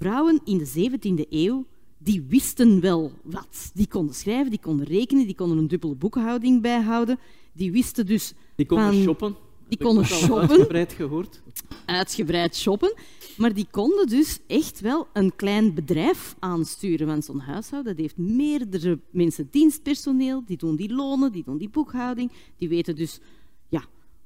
Vrouwen 0.00 0.40
in 0.44 0.58
de 0.58 0.66
17e 0.90 1.28
eeuw 1.30 1.64
die 1.98 2.24
wisten 2.28 2.80
wel 2.80 3.12
wat. 3.22 3.70
Die 3.74 3.86
konden 3.88 4.14
schrijven, 4.14 4.50
die 4.50 4.60
konden 4.60 4.86
rekenen, 4.86 5.26
die 5.26 5.34
konden 5.34 5.58
een 5.58 5.68
dubbele 5.68 5.94
boekhouding 5.94 6.62
bijhouden. 6.62 7.18
Die 7.52 7.72
wisten 7.72 8.06
dus 8.06 8.32
Die 8.56 8.66
konden 8.66 8.86
van- 8.92 9.02
shoppen. 9.02 9.36
die 9.68 9.78
konden 9.78 10.04
shoppen. 10.06 10.48
uitgebreid 10.48 10.92
gehoord. 10.92 11.42
uitgebreid 11.86 12.56
shoppen. 12.56 12.94
Maar 13.36 13.54
die 13.54 13.66
konden 13.70 14.06
dus 14.06 14.38
echt 14.46 14.80
wel 14.80 15.06
een 15.12 15.36
klein 15.36 15.74
bedrijf 15.74 16.36
aansturen. 16.38 17.06
Want 17.06 17.24
zo'n 17.24 17.40
huishouden 17.40 17.92
dat 17.96 18.00
heeft 18.04 18.16
meerdere 18.16 18.98
mensen 19.10 19.48
dienstpersoneel. 19.50 20.42
Die 20.46 20.56
doen 20.56 20.76
die 20.76 20.92
lonen, 20.94 21.32
die 21.32 21.44
doen 21.44 21.58
die 21.58 21.68
boekhouding. 21.70 22.30
Die 22.58 22.68
weten 22.68 22.96
dus 22.96 23.20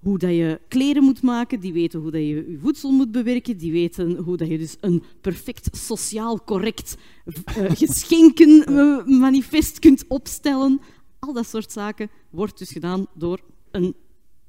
hoe 0.04 0.18
dat 0.18 0.30
je 0.30 0.60
kleren 0.68 1.02
moet 1.04 1.22
maken. 1.22 1.60
Die 1.60 1.72
weten 1.72 2.00
hoe 2.00 2.10
dat 2.10 2.20
je 2.20 2.26
je 2.26 2.56
voedsel 2.60 2.90
moet 2.90 3.12
bewerken. 3.12 3.56
Die 3.56 3.72
weten 3.72 4.16
hoe 4.16 4.36
dat 4.36 4.48
je 4.48 4.58
dus 4.58 4.76
een 4.80 5.02
perfect 5.20 5.76
sociaal 5.76 6.44
correct 6.44 6.96
eh, 7.44 7.70
geschenkenmanifest 7.70 9.78
kunt 9.78 10.04
opstellen. 10.08 10.80
Al 11.18 11.32
dat 11.32 11.46
soort 11.46 11.72
zaken 11.72 12.08
wordt 12.30 12.58
dus 12.58 12.70
gedaan 12.70 13.06
door 13.14 13.40
een 13.70 13.94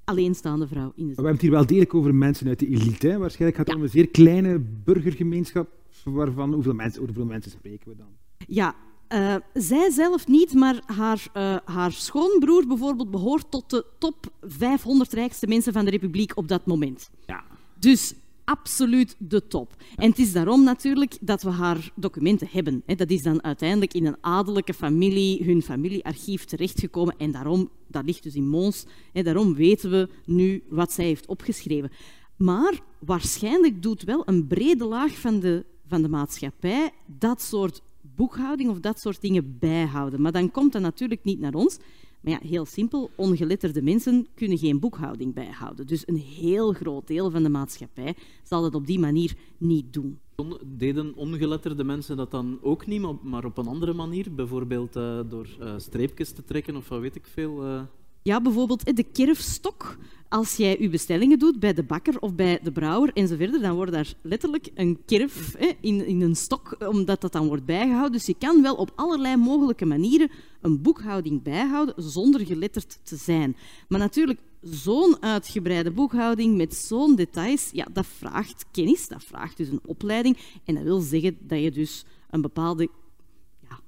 alleenstaande 0.04 0.68
vrouw 0.68 0.91
in 0.96 1.04
de 1.04 1.10
we 1.10 1.13
hebben 1.15 1.32
het 1.32 1.41
hier 1.41 1.52
wel 1.52 1.65
degelijk 1.65 1.94
over 1.94 2.15
mensen 2.15 2.48
uit 2.48 2.60
de 2.60 2.68
elite. 2.68 3.08
Hè? 3.08 3.18
Waarschijnlijk 3.18 3.58
gaat 3.58 3.65
het 3.68 3.76
Ja. 3.76 3.82
om 3.82 3.82
een 3.82 3.89
zeer 3.91 4.10
kleine 4.10 4.60
burgergemeenschap. 4.84 5.70
Waarvan 6.04 6.54
hoeveel 6.54 6.74
mensen, 6.74 7.02
over 7.02 7.13
hoeveel 7.13 7.32
mensen 7.34 7.52
spreken 7.52 7.89
we 7.89 7.96
dan? 7.96 8.08
Ja, 8.48 8.76
eh, 9.08 9.36
zij 9.54 9.89
zelf 9.91 10.28
niet, 10.28 10.54
maar 10.54 10.82
haar, 10.86 11.28
eh, 11.34 11.56
haar 11.65 11.91
schoonbroer 11.91 12.68
bijvoorbeeld 12.68 13.12
behoort 13.12 13.52
tot 13.52 13.70
de 13.70 13.86
top 13.98 14.32
500 14.41 15.13
rijkste 15.13 15.48
mensen 15.48 15.74
van 15.74 15.86
de 15.86 15.91
Republiek 15.91 16.38
op 16.38 16.48
dat 16.48 16.65
moment. 16.65 17.10
Ja. 17.26 17.44
Dus 17.80 18.13
absoluut 18.44 19.15
de 19.18 19.48
top. 19.48 19.76
En 19.96 20.10
het 20.10 20.20
is 20.20 20.32
daarom 20.32 20.63
natuurlijk 20.63 21.18
dat 21.22 21.41
we 21.41 21.50
haar 21.50 21.91
documenten 21.96 22.48
hebben. 22.52 22.84
hè. 22.86 22.96
Dat 22.96 23.10
is 23.10 23.24
dan 23.24 23.44
uiteindelijk 23.44 23.94
in 23.94 24.06
een 24.06 24.18
adellijke 24.22 24.74
familie, 24.74 25.44
hun 25.44 25.62
familiearchief 25.62 26.46
terechtgekomen. 26.46 27.15
En 27.18 27.32
daarom, 27.32 27.70
dat 27.88 28.06
ligt 28.06 28.24
dus 28.24 28.36
in 28.36 28.48
Mons, 28.48 28.86
hè, 29.13 29.24
daarom 29.24 29.56
weten 29.56 29.89
we 29.89 30.10
nu 30.26 30.63
wat 30.70 30.91
zij 30.91 31.06
heeft 31.06 31.26
opgeschreven. 31.26 31.91
Maar 32.38 32.80
waarschijnlijk 33.00 33.82
doet 33.82 34.04
wel 34.04 34.24
een 34.26 34.48
brede 34.48 34.86
laag 34.86 35.20
van 35.20 35.39
de, 35.39 35.65
van 35.88 36.02
de 36.02 36.10
maatschappij 36.10 36.91
dat 37.06 37.41
soort 37.41 37.82
boekhouding 38.15 38.69
of 38.69 38.80
dat 38.80 38.99
soort 38.99 39.21
dingen 39.21 39.58
bijhouden. 39.60 40.21
Maar 40.21 40.32
dan 40.32 40.51
komt 40.51 40.73
dat 40.73 40.82
natuurlijk 40.82 41.23
niet 41.23 41.39
naar 41.39 41.54
ons. 41.54 41.78
Maar 42.21 42.34
ja, 42.34 42.47
heel 42.47 42.65
simpel, 42.65 43.10
ongeletterde 43.15 43.82
mensen 43.82 44.28
kunnen 44.36 44.58
geen 44.58 44.80
boekhouding 44.80 45.34
bijhouden. 45.34 45.88
Dus 45.88 46.08
een 46.08 46.17
heel 46.17 46.73
groot 46.73 47.08
deel 47.08 47.32
van 47.32 47.43
de 47.43 47.49
maatschappij 47.49 48.15
zal 48.43 48.62
dat 48.62 48.75
op 48.75 48.88
die 48.88 48.99
manier 48.99 49.36
niet 49.58 49.93
doen. 49.93 50.19
Deden 50.65 51.15
ongeletterde 51.15 51.84
mensen 51.84 52.17
dat 52.17 52.32
dan 52.32 52.58
ook 52.62 52.86
niet, 52.88 53.01
maar- 53.01 53.15
maar 53.23 53.45
op 53.45 53.58
een 53.58 53.67
andere 53.67 53.93
manier? 53.93 54.34
Bijvoorbeeld 54.36 54.95
eh, 54.95 55.19
door 55.30 55.47
eh, 55.60 55.73
streepjes 55.78 56.32
te 56.32 56.43
trekken 56.43 56.75
of 56.75 56.89
wat 56.89 56.99
weet 57.01 57.15
ik 57.15 57.25
veel? 57.25 57.63
eh. 57.63 57.82
Ja, 58.26 58.42
bijvoorbeeld 58.42 58.96
de 58.96 59.04
kerfstok. 59.04 59.98
Als 60.30 60.56
jij 60.56 60.78
je 60.80 60.90
bestellingen 60.90 61.40
doet 61.40 61.60
bij 61.60 61.74
de 61.74 61.84
bakker 61.84 62.20
of 62.20 62.36
bij 62.36 62.60
de 62.64 62.72
brouwer 62.72 63.14
en 63.14 63.28
zo 63.28 63.36
verder, 63.36 63.62
dan 63.62 63.76
wordt 63.76 63.92
daar 63.92 64.14
letterlijk 64.22 64.70
een 64.74 65.00
kerf 65.06 65.56
hè, 65.58 65.72
in, 65.82 66.06
in 66.06 66.22
een 66.22 66.36
stok, 66.36 66.76
omdat 66.88 67.22
dat 67.22 67.32
dan 67.32 67.48
wordt 67.48 67.66
bijgehouden. 67.66 68.12
Dus 68.12 68.26
je 68.26 68.36
kan 68.38 68.62
wel 68.62 68.76
op 68.76 68.92
allerlei 68.96 69.36
mogelijke 69.36 69.86
manieren 69.86 70.32
een 70.62 70.82
boekhouding 70.82 71.44
bijhouden 71.44 71.96
zonder 71.98 72.46
geletterd 72.46 73.00
te 73.04 73.16
zijn. 73.16 73.56
Maar 73.88 74.00
natuurlijk, 74.00 74.40
zo'n 74.62 75.22
uitgebreide 75.22 75.92
boekhouding 75.92 76.58
met 76.58 76.76
zo'n 76.76 77.16
details, 77.16 77.70
ja, 77.72 77.88
dat 77.94 78.06
vraagt 78.06 78.66
kennis, 78.72 79.08
dat 79.08 79.24
vraagt 79.24 79.58
dus 79.58 79.68
een 79.68 79.82
opleiding. 79.86 80.38
En 80.64 80.76
dat 80.76 80.84
wil 80.84 81.00
zeggen 81.00 81.38
dat 81.42 81.62
je 81.62 81.72
dus 81.72 82.06
een 82.30 82.42
bepaalde 82.42 82.90
ja, 83.70 83.80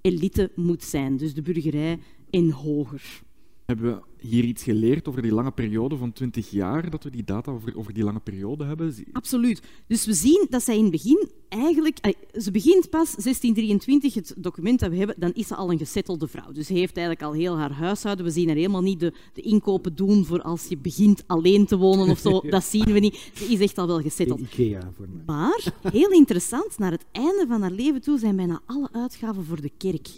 elite 0.00 0.50
moet 0.54 0.82
zijn, 0.82 1.16
dus 1.16 1.34
de 1.34 1.42
burgerij 1.42 1.98
en 2.30 2.50
hoger. 2.50 3.22
Hebben 3.66 3.94
we 3.94 4.26
hier 4.28 4.44
iets 4.44 4.62
geleerd 4.62 5.08
over 5.08 5.22
die 5.22 5.32
lange 5.32 5.50
periode 5.50 5.96
van 5.96 6.12
20 6.12 6.50
jaar, 6.50 6.90
dat 6.90 7.04
we 7.04 7.10
die 7.10 7.24
data 7.24 7.52
over, 7.52 7.76
over 7.76 7.92
die 7.92 8.04
lange 8.04 8.20
periode 8.20 8.64
hebben? 8.64 8.94
Absoluut. 9.12 9.62
Dus 9.86 10.06
we 10.06 10.12
zien 10.12 10.46
dat 10.50 10.62
zij 10.62 10.76
in 10.76 10.82
het 10.82 10.92
begin 10.92 11.28
eigenlijk... 11.48 11.98
Ze 12.32 12.50
begint 12.50 12.90
pas 12.90 13.10
1623, 13.10 14.14
het 14.14 14.34
document 14.36 14.80
dat 14.80 14.90
we 14.90 14.96
hebben, 14.96 15.16
dan 15.18 15.32
is 15.32 15.46
ze 15.46 15.54
al 15.54 15.70
een 15.70 15.78
gesettelde 15.78 16.28
vrouw. 16.28 16.52
Dus 16.52 16.66
ze 16.66 16.72
heeft 16.72 16.96
eigenlijk 16.96 17.26
al 17.26 17.32
heel 17.32 17.58
haar 17.58 17.72
huishouden. 17.72 18.24
We 18.24 18.30
zien 18.30 18.46
haar 18.46 18.56
helemaal 18.56 18.82
niet 18.82 19.00
de, 19.00 19.12
de 19.32 19.40
inkopen 19.40 19.94
doen 19.94 20.24
voor 20.24 20.42
als 20.42 20.66
je 20.66 20.76
begint 20.76 21.24
alleen 21.26 21.66
te 21.66 21.76
wonen 21.76 22.08
of 22.08 22.18
zo. 22.18 22.40
Dat 22.50 22.64
zien 22.64 22.92
we 22.92 22.98
niet. 22.98 23.30
Ze 23.34 23.44
is 23.44 23.60
echt 23.60 23.78
al 23.78 23.86
wel 23.86 24.00
gesetteld. 24.00 24.38
In 24.38 24.44
Ikea 24.44 24.92
voor 24.96 25.08
mij. 25.08 25.22
Maar, 25.26 25.72
heel 25.92 26.10
interessant, 26.10 26.78
naar 26.78 26.90
het 26.92 27.04
einde 27.12 27.44
van 27.48 27.62
haar 27.62 27.70
leven 27.70 28.00
toe 28.00 28.18
zijn 28.18 28.36
bijna 28.36 28.60
alle 28.66 28.88
uitgaven 28.92 29.44
voor 29.44 29.60
de 29.60 29.70
kerk. 29.76 30.08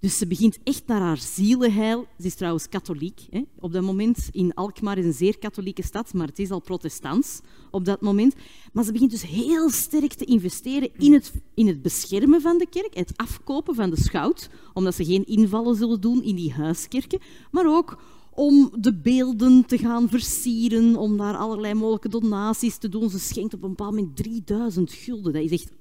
Dus 0.00 0.18
ze 0.18 0.26
begint 0.26 0.58
echt 0.64 0.86
naar 0.86 1.00
haar 1.00 1.18
zielenheil. 1.18 2.06
Ze 2.18 2.26
is 2.26 2.34
trouwens 2.34 2.68
katholiek 2.68 3.20
hè, 3.30 3.42
op 3.58 3.72
dat 3.72 3.82
moment. 3.82 4.28
In 4.32 4.54
Alkmaar 4.54 4.98
is 4.98 5.04
een 5.04 5.12
zeer 5.12 5.38
katholieke 5.38 5.82
stad, 5.82 6.14
maar 6.14 6.26
het 6.26 6.38
is 6.38 6.50
al 6.50 6.60
protestants 6.60 7.40
op 7.70 7.84
dat 7.84 8.00
moment. 8.00 8.34
Maar 8.72 8.84
ze 8.84 8.92
begint 8.92 9.10
dus 9.10 9.22
heel 9.22 9.70
sterk 9.70 10.12
te 10.12 10.24
investeren 10.24 10.90
in 10.98 11.12
het, 11.12 11.32
in 11.54 11.66
het 11.66 11.82
beschermen 11.82 12.40
van 12.40 12.58
de 12.58 12.66
kerk, 12.70 12.94
het 12.94 13.12
afkopen 13.16 13.74
van 13.74 13.90
de 13.90 14.00
schout, 14.00 14.50
omdat 14.72 14.94
ze 14.94 15.04
geen 15.04 15.26
invallen 15.26 15.76
zullen 15.76 16.00
doen 16.00 16.22
in 16.22 16.36
die 16.36 16.52
huiskerken, 16.52 17.20
maar 17.50 17.66
ook 17.66 17.98
om 18.30 18.70
de 18.78 18.94
beelden 18.94 19.66
te 19.66 19.78
gaan 19.78 20.08
versieren, 20.08 20.96
om 20.96 21.16
daar 21.16 21.36
allerlei 21.36 21.74
mogelijke 21.74 22.08
donaties 22.08 22.76
te 22.76 22.88
doen. 22.88 23.10
Ze 23.10 23.18
schenkt 23.18 23.54
op 23.54 23.62
een 23.62 23.68
bepaald 23.68 23.94
moment 23.94 24.16
3000 24.16 24.92
gulden. 24.92 25.32
Dat 25.32 25.42
is 25.42 25.50
echt 25.50 25.72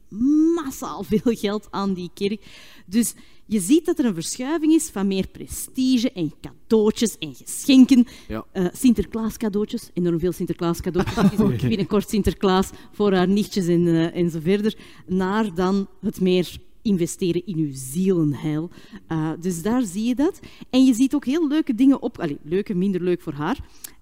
massaal 0.55 1.03
veel 1.03 1.35
geld 1.35 1.67
aan 1.69 1.93
die 1.93 2.09
kerk. 2.13 2.45
Dus 2.85 3.13
je 3.45 3.59
ziet 3.59 3.85
dat 3.85 3.99
er 3.99 4.05
een 4.05 4.13
verschuiving 4.13 4.73
is 4.73 4.89
van 4.89 5.07
meer 5.07 5.27
prestige 5.27 6.11
en 6.11 6.33
cadeautjes 6.41 7.17
en 7.17 7.35
geschenken. 7.35 8.07
Ja. 8.27 8.45
Eh, 8.51 8.65
Sinterklaas 8.71 9.37
cadeautjes, 9.37 9.89
enorm 9.93 10.19
veel 10.19 10.31
Sinterklaas 10.31 10.81
cadeautjes. 10.81 11.31
Is 11.31 11.39
ook 11.45 11.61
binnenkort 11.61 12.09
Sinterklaas 12.09 12.69
voor 12.91 13.13
haar 13.13 13.27
nichtjes 13.27 13.67
en, 13.67 13.87
eh, 13.87 14.15
en 14.15 14.29
zo 14.29 14.39
verder. 14.41 14.77
Naar 15.07 15.53
dan 15.53 15.87
het 16.01 16.21
meer 16.21 16.57
investeren 16.81 17.45
in 17.45 17.57
uw 17.57 17.71
zielenheil. 17.73 18.69
Eh, 19.07 19.31
dus 19.39 19.61
daar 19.61 19.83
zie 19.83 20.03
je 20.03 20.15
dat. 20.15 20.39
En 20.69 20.85
je 20.85 20.93
ziet 20.93 21.15
ook 21.15 21.25
heel 21.25 21.47
leuke 21.47 21.75
dingen 21.75 22.01
op. 22.01 22.19
Allee, 22.19 22.37
leuke, 22.43 22.75
minder 22.75 23.01
leuk 23.01 23.21
voor 23.21 23.33
haar. 23.33 23.59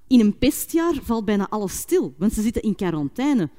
In 0.07 0.19
een 0.19 0.37
pestjaar 0.37 0.93
valt 1.01 1.25
bijna 1.25 1.49
alles 1.49 1.77
stil, 1.77 2.13
want 2.17 2.33
ze 2.33 2.41
zitten 2.41 2.61
in 2.61 2.75
quarantaine. 2.75 3.49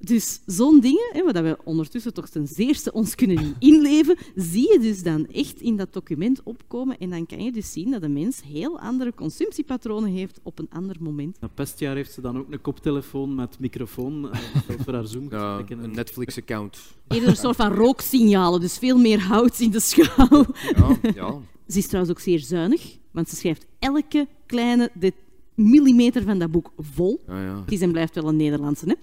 Dus 0.00 0.40
zo'n 0.46 0.80
dingen, 0.80 1.10
hè, 1.12 1.32
waar 1.32 1.42
we 1.42 1.58
ondertussen 1.64 2.14
toch 2.14 2.28
ten 2.28 2.46
zeerste 2.46 2.92
ons 2.92 3.14
kunnen 3.14 3.36
in 3.36 3.54
inleven, 3.58 4.16
zie 4.34 4.72
je 4.72 4.78
dus 4.78 5.02
dan 5.02 5.26
echt 5.26 5.60
in 5.60 5.76
dat 5.76 5.92
document 5.92 6.40
opkomen. 6.42 6.98
En 6.98 7.10
dan 7.10 7.26
kan 7.26 7.44
je 7.44 7.52
dus 7.52 7.72
zien 7.72 7.90
dat 7.90 8.00
de 8.00 8.08
mens 8.08 8.42
heel 8.42 8.80
andere 8.80 9.14
consumptiepatronen 9.14 10.10
heeft 10.10 10.40
op 10.42 10.58
een 10.58 10.68
ander 10.70 10.96
moment. 11.00 11.40
Na 11.40 11.48
pestjaar 11.48 11.94
heeft 11.94 12.12
ze 12.12 12.20
dan 12.20 12.38
ook 12.38 12.52
een 12.52 12.60
koptelefoon 12.60 13.34
met 13.34 13.58
microfoon, 13.58 14.32
eh, 14.32 14.40
voor 14.84 14.94
haar 14.94 15.06
zoom. 15.06 15.30
Ja, 15.30 15.64
een 15.68 15.90
Netflix-account. 15.90 16.78
Eerder 17.08 17.28
een 17.28 17.36
soort 17.36 17.56
van 17.56 17.72
rooksignalen, 17.72 18.60
dus 18.60 18.78
veel 18.78 18.98
meer 18.98 19.20
hout 19.20 19.60
in 19.60 19.70
de 19.70 19.80
schouw. 19.80 20.46
Ja, 20.76 20.98
ja. 21.14 21.38
Ze 21.68 21.78
is 21.78 21.86
trouwens 21.86 22.14
ook 22.16 22.22
zeer 22.22 22.38
zuinig, 22.38 22.98
want 23.10 23.28
ze 23.28 23.36
schrijft 23.36 23.66
elke 23.78 24.28
kleine 24.46 24.90
de 24.94 25.12
millimeter 25.56 26.22
van 26.22 26.38
dat 26.38 26.50
boek 26.50 26.72
vol. 26.78 27.22
ja, 27.26 27.42
ja. 27.42 27.60
Het 27.60 27.72
is 27.72 27.80
en 27.80 27.92
blijft 27.92 28.14
wel 28.14 28.28
een 28.28 28.36
Nederlandse. 28.36 28.86
Hè? 28.86 28.94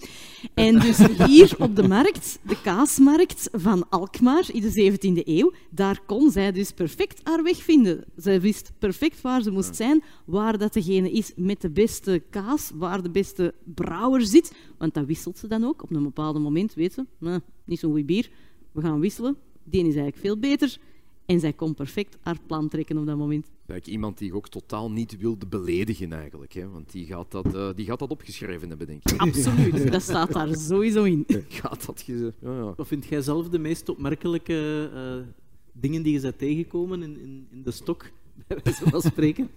En 0.53 0.79
dus 0.79 0.97
hier 1.27 1.55
op 1.59 1.75
de 1.75 1.87
markt, 1.87 2.39
de 2.41 2.61
kaasmarkt 2.61 3.49
van 3.51 3.89
Alkmaar 3.89 4.45
in 4.51 4.61
de 4.61 4.91
17e 4.91 5.27
eeuw, 5.27 5.53
daar 5.69 6.01
kon 6.05 6.31
zij 6.31 6.51
dus 6.51 6.71
perfect 6.71 7.21
haar 7.23 7.43
weg 7.43 7.57
vinden. 7.57 8.03
Zij 8.15 8.41
wist 8.41 8.71
perfect 8.79 9.21
waar 9.21 9.41
ze 9.41 9.51
moest 9.51 9.75
zijn, 9.75 10.03
waar 10.25 10.57
dat 10.57 10.73
degene 10.73 11.11
is 11.11 11.31
met 11.35 11.61
de 11.61 11.69
beste 11.69 12.23
kaas, 12.29 12.71
waar 12.75 13.03
de 13.03 13.09
beste 13.09 13.53
brouwer 13.63 14.21
zit. 14.21 14.55
Want 14.77 14.93
dat 14.93 15.05
wisselt 15.05 15.37
ze 15.37 15.47
dan 15.47 15.63
ook. 15.63 15.83
Op 15.83 15.91
een 15.91 16.03
bepaald 16.03 16.39
moment 16.39 16.73
weet 16.73 16.93
ze, 16.93 17.05
nou, 17.17 17.39
niet 17.65 17.79
zo'n 17.79 17.91
goed 17.91 18.05
bier, 18.05 18.29
we 18.71 18.81
gaan 18.81 18.99
wisselen. 18.99 19.35
Die 19.63 19.79
is 19.79 19.85
eigenlijk 19.85 20.17
veel 20.17 20.37
beter. 20.37 20.77
En 21.25 21.39
zij 21.39 21.53
kon 21.53 21.73
perfect 21.73 22.17
haar 22.21 22.37
plan 22.47 22.67
trekken 22.67 22.97
op 22.97 23.05
dat 23.05 23.17
moment. 23.17 23.52
Eigenlijk 23.67 23.87
iemand 23.87 24.17
die 24.17 24.27
je 24.27 24.35
ook 24.35 24.49
totaal 24.49 24.91
niet 24.91 25.17
wilde 25.17 25.45
beledigen, 25.45 26.13
eigenlijk. 26.13 26.53
Hè? 26.53 26.69
Want 26.69 26.91
die 26.91 27.05
gaat, 27.05 27.31
dat, 27.31 27.55
eh, 27.55 27.69
die 27.75 27.85
gaat 27.85 27.99
dat 27.99 28.09
opgeschreven 28.09 28.69
hebben, 28.69 28.87
denk 28.87 29.09
ik. 29.09 29.19
Absoluut, 29.19 29.91
dat 29.91 30.01
staat 30.01 30.33
daar 30.33 30.55
sowieso 30.55 31.03
in. 31.03 31.25
Gaat 31.49 31.85
dat 31.85 32.01
ge... 32.01 32.33
ja, 32.39 32.55
ja. 32.55 32.73
Wat 32.75 32.87
vind 32.87 33.05
jij 33.05 33.21
zelf 33.21 33.49
de 33.49 33.59
meest 33.59 33.89
opmerkelijke 33.89 34.89
eh, 34.93 35.33
dingen 35.71 36.03
die 36.03 36.13
je 36.13 36.19
bent 36.19 36.37
tegengekomen 36.37 37.01
in, 37.01 37.19
in, 37.19 37.47
in 37.51 37.63
de 37.63 37.71
stok, 37.71 38.11
bij 38.47 38.59
wijze 38.63 38.89
van 38.89 39.01
spreken? 39.01 39.49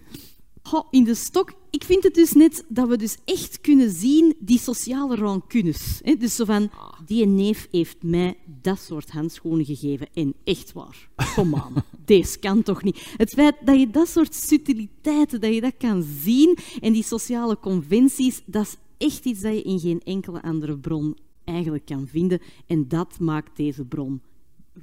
Goh, 0.67 0.87
in 0.91 1.03
de 1.03 1.15
stok, 1.15 1.53
ik 1.69 1.83
vind 1.83 2.03
het 2.03 2.13
dus 2.13 2.31
net 2.31 2.65
dat 2.67 2.87
we 2.87 2.97
dus 2.97 3.17
echt 3.25 3.61
kunnen 3.61 3.89
zien 3.91 4.35
die 4.39 4.59
sociale 4.59 5.15
rancunes. 5.15 5.99
Hè? 6.03 6.15
Dus 6.15 6.35
zo 6.35 6.45
van, 6.45 6.69
die 7.05 7.25
neef 7.25 7.67
heeft 7.71 8.03
mij 8.03 8.37
dat 8.61 8.79
soort 8.79 9.11
handschoenen 9.11 9.65
gegeven. 9.65 10.07
En 10.13 10.33
echt 10.43 10.73
waar, 10.73 11.09
kom 11.35 11.55
aan, 11.55 11.73
deze 12.05 12.39
kan 12.39 12.63
toch 12.63 12.83
niet. 12.83 13.13
Het 13.17 13.29
feit 13.29 13.55
dat 13.65 13.79
je 13.79 13.89
dat 13.89 14.07
soort 14.07 14.33
subtiliteiten, 14.33 15.41
dat 15.41 15.53
je 15.53 15.61
dat 15.61 15.77
kan 15.77 16.03
zien 16.23 16.57
en 16.79 16.93
die 16.93 17.03
sociale 17.03 17.59
conventies, 17.59 18.41
dat 18.45 18.65
is 18.65 18.77
echt 19.07 19.25
iets 19.25 19.41
dat 19.41 19.53
je 19.53 19.61
in 19.61 19.79
geen 19.79 20.01
enkele 20.01 20.41
andere 20.41 20.77
bron 20.77 21.17
eigenlijk 21.43 21.85
kan 21.85 22.07
vinden. 22.07 22.41
En 22.65 22.87
dat 22.87 23.19
maakt 23.19 23.57
deze 23.57 23.85
bron 23.85 24.21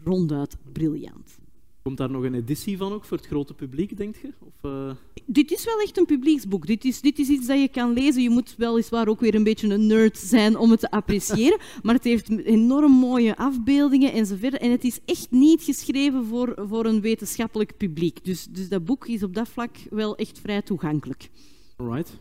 ronduit 0.05 0.57
briljant. 0.73 1.43
Komt 1.85 1.97
daar 1.97 2.11
nog 2.11 2.23
een 2.23 2.35
editie 2.35 2.77
van 2.77 2.93
ook 2.93 3.05
voor 3.05 3.17
het 3.17 3.27
grote 3.27 3.55
publiek, 3.55 3.97
denk 3.97 4.17
je? 4.17 4.33
Of, 4.39 4.71
eh, 4.71 4.91
Dit 5.27 5.53
is 5.53 5.65
wel 5.65 5.81
echt 5.81 5.99
een 5.99 6.07
publieksboek. 6.07 6.67
Dit 6.67 6.85
is, 6.85 7.01
dit 7.01 7.19
is 7.19 7.29
iets 7.29 7.47
dat 7.47 7.61
je 7.61 7.69
kan 7.69 7.93
lezen. 7.93 8.23
Je 8.23 8.31
moet 8.31 8.55
weliswaar 8.57 9.09
ook 9.09 9.21
weer 9.21 9.35
een 9.35 9.45
beetje 9.45 9.69
een 9.69 9.87
nerd 9.87 10.19
zijn 10.19 10.57
om 10.57 10.71
het 10.71 10.81
te 10.81 10.91
appreciëren. 10.91 11.59
Maar 11.83 11.95
het 11.95 12.05
heeft 12.05 12.29
enorm 12.29 12.93
mooie 12.93 13.37
afbeeldingen 13.37 14.13
enzovoort. 14.13 14.59
En 14.59 14.71
het 14.71 14.85
is 14.85 14.99
echt 15.05 15.31
niet 15.31 15.63
geschreven 15.63 16.25
voor, 16.25 16.55
voor 16.69 16.85
een 16.85 17.01
wetenschappelijk 17.01 17.77
publiek. 17.77 18.25
Dus, 18.25 18.47
dus 18.51 18.69
dat 18.69 18.85
boek 18.85 19.07
is 19.07 19.23
op 19.23 19.35
dat 19.35 19.49
vlak 19.49 19.77
wel 19.91 20.17
echt 20.17 20.41
vrij 20.41 20.63
toegankelijk. 20.63 21.29
Alright. 21.77 22.19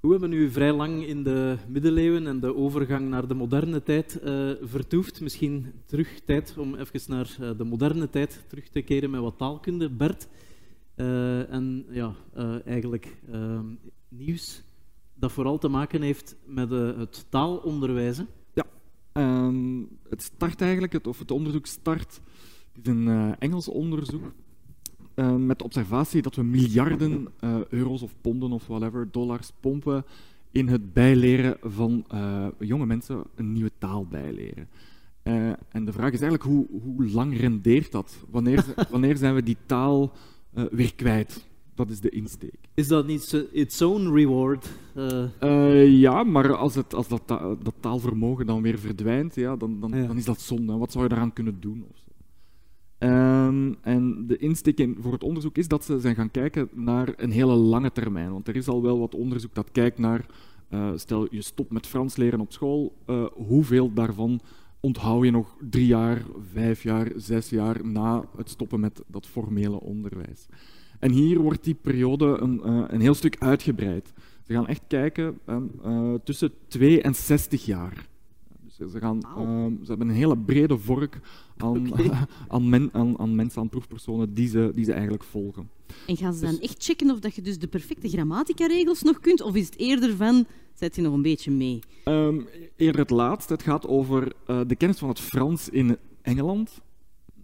We 0.00 0.08
hebben 0.08 0.30
nu 0.30 0.50
vrij 0.50 0.72
lang 0.72 1.06
in 1.06 1.22
de 1.22 1.56
middeleeuwen 1.68 2.26
en 2.26 2.40
de 2.40 2.54
overgang 2.54 3.08
naar 3.08 3.28
de 3.28 3.34
moderne 3.34 3.82
tijd 3.82 4.20
eh, 4.20 4.50
vertoefd. 4.62 5.20
Misschien 5.20 5.72
terug 5.86 6.20
tijd 6.20 6.54
om 6.58 6.74
even 6.74 7.00
naar 7.06 7.36
eh, 7.40 7.50
de 7.56 7.64
moderne 7.64 8.10
tijd 8.10 8.44
terug 8.48 8.68
te 8.68 8.82
keren 8.82 9.10
met 9.10 9.20
wat 9.20 9.38
taalkunde. 9.38 9.90
Bert, 9.90 10.28
eh, 10.94 11.52
en 11.52 11.86
ja, 11.90 12.14
eigenlijk 12.64 13.16
nieuws 14.08 14.62
dat 15.14 15.32
vooral 15.32 15.58
te 15.58 15.68
maken 15.68 16.02
heeft 16.02 16.36
met 16.44 16.70
het 16.70 17.26
taalonderwijs. 17.28 18.16
hè. 18.16 18.24
Ehm, 19.12 19.82
het 20.08 20.22
start 20.22 20.60
eigenlijk, 20.60 20.92
het, 20.92 21.06
of 21.06 21.18
het 21.18 21.30
onderzoek 21.30 21.66
start, 21.66 22.20
is 22.82 22.86
een 22.90 23.36
Engels 23.38 23.68
onderzoek 23.68 24.32
eh, 25.16 25.34
met 25.36 25.58
de 25.58 25.64
observatie 25.64 26.22
dat 26.22 26.34
we 26.34 26.42
miljarden 26.42 27.28
eh, 27.40 27.56
euro's 27.68 28.02
of 28.02 28.14
ponden 28.20 28.52
of 28.52 28.66
whatever, 28.66 29.08
dollars 29.10 29.50
pompen 29.60 30.04
in 30.50 30.68
het 30.68 30.92
bijleren 30.92 31.56
van 31.62 32.04
eh, 32.08 32.46
jonge 32.58 32.86
mensen 32.86 33.22
een 33.34 33.52
nieuwe 33.52 33.70
taal 33.78 34.06
bijleren. 34.06 34.68
En 35.68 35.84
de 35.84 35.92
vraag 35.92 36.12
is 36.12 36.20
eigenlijk, 36.20 36.42
hoe, 36.42 36.66
hoe 36.82 37.08
lang 37.10 37.38
rendeert 37.40 37.92
dat? 37.92 38.16
Wanneer, 38.30 38.64
wanneer 38.90 39.16
zijn 39.16 39.34
we 39.34 39.42
die 39.42 39.56
taal 39.66 40.12
weer 40.70 40.94
kwijt? 40.94 41.46
Dat 41.74 41.90
is 41.90 42.00
de 42.00 42.08
insteek. 42.08 42.58
Is 42.74 42.88
dat 42.88 43.06
niet 43.06 43.46
its 43.52 43.82
own 43.82 44.12
reward? 44.14 44.68
Ja, 46.00 46.22
maar 46.24 46.54
als, 46.56 46.74
het, 46.74 46.94
als 46.94 47.08
dat, 47.08 47.22
ta- 47.24 47.54
dat 47.62 47.74
taalvermogen 47.80 48.46
dan 48.46 48.62
weer 48.62 48.78
verdwijnt, 48.78 49.34
ja, 49.34 49.56
dan, 49.56 49.80
dan, 49.80 49.90
Ja. 49.92 50.06
dan 50.06 50.16
is 50.16 50.24
dat 50.24 50.40
zonde. 50.40 50.76
Wat 50.76 50.92
zou 50.92 51.04
je 51.04 51.10
daaraan 51.10 51.32
kunnen 51.32 51.56
doen? 51.60 51.84
Ehm, 52.98 53.72
en 53.80 54.26
de 54.26 54.36
insteek 54.36 54.78
in- 54.78 54.96
voor 55.00 55.12
het 55.12 55.22
onderzoek 55.22 55.56
is 55.56 55.68
dat 55.68 55.84
ze 55.84 55.98
zijn 56.00 56.14
gaan 56.14 56.30
kijken 56.30 56.68
naar 56.74 57.12
een 57.16 57.30
hele 57.30 57.54
lange 57.54 57.92
termijn. 57.92 58.32
Want 58.32 58.48
er 58.48 58.56
is 58.56 58.68
al 58.68 58.82
wel 58.82 58.98
wat 58.98 59.14
onderzoek 59.14 59.54
dat 59.54 59.70
kijkt 59.72 59.98
naar, 59.98 60.26
eh, 60.68 60.90
stel 60.94 61.26
je 61.34 61.42
stopt 61.42 61.70
met 61.72 61.86
Frans 61.86 62.16
leren 62.16 62.40
op 62.40 62.52
school, 62.52 62.96
eh, 63.06 63.24
hoeveel 63.34 63.92
daarvan 63.92 64.40
onthoud 64.80 65.24
je 65.24 65.30
nog 65.30 65.56
drie 65.70 65.86
jaar, 65.86 66.22
vijf 66.52 66.82
jaar, 66.82 67.12
zes 67.16 67.48
jaar 67.50 67.86
na 67.86 68.24
het 68.36 68.50
stoppen 68.50 68.80
met 68.80 69.02
dat 69.06 69.26
formele 69.26 69.80
onderwijs? 69.80 70.46
En 70.98 71.10
hier 71.10 71.38
wordt 71.38 71.64
die 71.64 71.74
periode 71.74 72.24
een, 72.40 72.62
eh, 72.62 72.84
een 72.86 73.00
heel 73.00 73.14
stuk 73.14 73.36
uitgebreid. 73.38 74.12
Ze 74.42 74.52
gaan 74.52 74.66
echt 74.66 74.82
kijken 74.88 75.38
ehm, 75.44 75.62
eh, 75.82 76.14
tussen 76.24 76.52
2 76.68 77.02
en 77.02 77.14
60 77.14 77.64
jaar. 77.64 78.08
Dus 78.64 78.90
ze, 78.92 78.98
gaan, 78.98 79.20
ehm, 79.22 79.72
ze 79.82 79.88
hebben 79.88 80.08
een 80.08 80.14
hele 80.14 80.38
brede 80.38 80.78
vork 80.78 81.20
aan, 81.56 81.90
aan, 82.48 82.68
men- 82.68 82.88
aan, 82.92 83.18
aan 83.18 83.34
mensen, 83.34 83.60
aan 83.60 83.68
proefpersonen 83.68 84.34
die 84.34 84.48
ze, 84.48 84.70
die 84.74 84.84
ze 84.84 84.92
eigenlijk 84.92 85.24
volgen. 85.24 85.68
En 86.06 86.16
gaan 86.16 86.34
ze 86.34 86.44
dan 86.44 86.58
echt 86.60 86.84
checken 86.84 87.10
of 87.10 87.18
dat 87.18 87.34
je 87.34 87.42
dus 87.42 87.58
de 87.58 87.66
perfecte 87.66 88.08
grammatica-regels 88.08 89.02
nog 89.02 89.20
kunt? 89.20 89.42
Of 89.42 89.54
is 89.54 89.66
het 89.66 89.78
eerder 89.78 90.16
van, 90.16 90.46
zet 90.74 90.96
je 90.96 91.02
nog 91.02 91.12
een 91.14 91.22
beetje 91.22 91.50
mee? 91.50 91.78
Ehm, 92.04 92.40
eerder 92.76 93.00
het 93.00 93.10
laatste, 93.10 93.52
het 93.52 93.62
gaat 93.62 93.86
over 93.86 94.32
eh, 94.46 94.60
de 94.66 94.76
kennis 94.76 94.98
van 94.98 95.08
het 95.08 95.20
Frans 95.20 95.68
in 95.68 95.96
Engeland. 96.22 96.80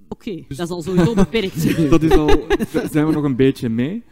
Oké, 0.08 0.44
Dus- 0.48 0.56
dat 0.56 0.66
is 0.66 0.72
al 0.72 0.82
sowieso 0.82 1.14
beperkt. 1.24 1.90
Dat 1.90 2.02
is 2.02 2.10
al, 2.16 2.28
zijn 2.90 3.06
we 3.06 3.12
nog 3.12 3.24
een 3.24 3.36
beetje 3.36 3.68
mee. 3.68 4.02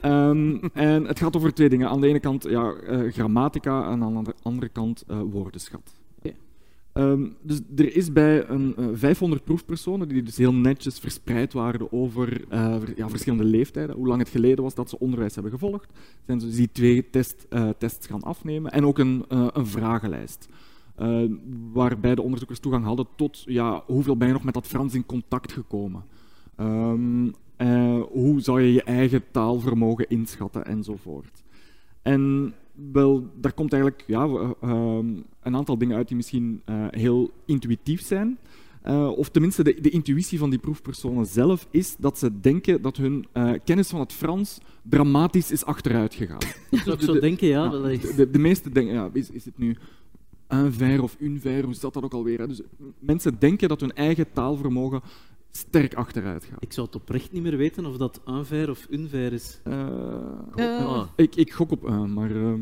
Ehm, 0.00 0.56
en 0.72 1.04
het 1.04 1.18
gaat 1.18 1.36
over 1.36 1.54
twee 1.54 1.68
dingen. 1.68 1.88
Aan 1.88 2.00
de 2.00 2.06
ene 2.08 2.20
kant 2.20 2.42
ja, 2.48 2.72
eh, 2.72 3.12
grammatica 3.12 3.90
en 3.90 4.02
aan 4.02 4.24
de 4.24 4.34
andere 4.42 4.68
kant 4.68 5.04
eh, 5.06 5.20
woordenschat. 5.30 5.94
Ehm, 6.96 7.26
dus 7.42 7.60
er 7.76 7.96
is 7.96 8.12
bij 8.12 8.48
een 8.48 8.76
eh, 8.76 8.86
500 8.92 9.44
proefpersonen, 9.44 10.08
die 10.08 10.22
dus 10.22 10.36
heel 10.36 10.54
netjes 10.54 10.98
verspreid 10.98 11.52
waren 11.52 11.92
over 11.92 12.44
eh, 12.48 12.76
ja, 12.96 13.08
verschillende 13.08 13.44
leeftijden, 13.44 13.96
hoe 13.96 14.06
lang 14.06 14.20
het 14.20 14.28
geleden 14.28 14.64
was 14.64 14.74
dat 14.74 14.88
ze 14.90 14.98
onderwijs 14.98 15.34
hebben 15.34 15.52
gevolgd, 15.52 15.92
zijn 16.26 16.40
ze 16.40 16.48
die 16.48 16.72
twee 16.72 17.10
test, 17.10 17.46
eh, 17.48 17.68
tests 17.78 18.06
gaan 18.06 18.22
afnemen 18.22 18.70
en 18.72 18.86
ook 18.86 18.98
een, 18.98 19.24
eh, 19.28 19.46
een 19.52 19.66
vragenlijst. 19.66 20.48
eh, 20.96 21.22
waarbij 21.72 22.14
de 22.14 22.22
onderzoekers 22.22 22.58
toegang 22.60 22.84
hadden 22.84 23.06
tot 23.16 23.42
ja, 23.46 23.82
hoeveel 23.86 24.16
ben 24.16 24.26
je 24.26 24.32
nog 24.32 24.44
met 24.44 24.54
dat 24.54 24.66
Frans 24.66 24.94
in 24.94 25.06
contact 25.06 25.52
gekomen. 25.52 26.04
Ehm, 26.56 27.28
eh, 27.56 28.00
hoe 28.10 28.40
zou 28.40 28.60
je 28.60 28.72
je 28.72 28.82
eigen 28.82 29.22
taalvermogen 29.30 30.08
inschatten 30.08 30.64
enzovoort. 30.66 31.42
En 32.02 32.54
wel, 32.92 33.30
daar 33.40 33.52
komt 33.52 33.72
eigenlijk 33.72 34.04
ja, 34.06 34.24
eh, 34.24 34.50
ehm, 34.60 35.06
een 35.42 35.56
aantal 35.56 35.78
dingen 35.78 35.96
uit 35.96 36.08
die 36.08 36.16
misschien 36.16 36.62
eh, 36.64 36.86
heel 36.90 37.30
intuïtief 37.44 38.00
zijn. 38.02 38.38
Eh, 38.82 39.08
of 39.16 39.28
tenminste, 39.28 39.64
de, 39.64 39.80
de 39.80 39.90
intuïtie 39.90 40.38
van 40.38 40.50
die 40.50 40.58
proefpersonen 40.58 41.26
zelf 41.26 41.66
is 41.70 41.96
dat 41.98 42.18
ze 42.18 42.40
denken 42.40 42.82
dat 42.82 42.96
hun 42.96 43.26
eh, 43.32 43.52
kennis 43.64 43.88
van 43.88 44.00
het 44.00 44.12
Frans 44.12 44.58
dramatisch 44.82 45.50
is 45.50 45.64
achteruit 45.64 46.14
gegaan. 46.14 46.38
dat 46.70 46.80
zou 46.84 46.96
ik 46.96 47.02
zo 47.02 47.12
de- 47.12 47.20
denken, 47.20 47.46
ja. 47.48 47.64
Ja, 47.64 47.70
dat 47.70 47.86
is- 47.90 48.14
de, 48.14 48.30
de, 48.30 48.38
meeste 48.38 48.70
denken, 48.70 48.94
ja, 48.94 49.10
is, 49.12 49.30
is 49.30 49.44
het 49.44 49.58
nu 49.58 49.76
un 50.48 50.72
ver 50.72 51.02
of 51.02 51.16
une 51.18 51.38
ver, 51.40 51.64
hoe 51.64 51.74
zat 51.74 51.94
dat 51.94 52.02
ook 52.04 52.12
alweer? 52.14 52.38
Hè? 52.38 52.46
Dus 52.46 52.60
mensen 52.98 53.36
denken 53.38 53.68
dat 53.68 53.80
hun 53.80 53.92
eigen 53.92 54.26
taalvermogen 54.32 55.00
sterk 55.56 55.94
achteruit 55.94 56.44
gaat. 56.44 56.62
Ik 56.62 56.72
zou 56.72 56.86
het 56.86 56.96
oprecht 56.96 57.32
niet 57.32 57.42
meer 57.42 57.56
weten 57.56 57.86
of 57.86 57.96
dat 57.96 58.20
unfair 58.28 58.70
of 58.70 58.86
unfair 58.90 59.32
is. 59.32 59.60
Eh, 59.64 59.88
Eh, 60.54 60.86
Ah. 60.86 61.06
ik, 61.16 61.34
ik 61.36 61.52
gok 61.52 61.70
op 61.70 61.88
un, 61.88 62.12
maar 62.12 62.30
ehm 62.30 62.60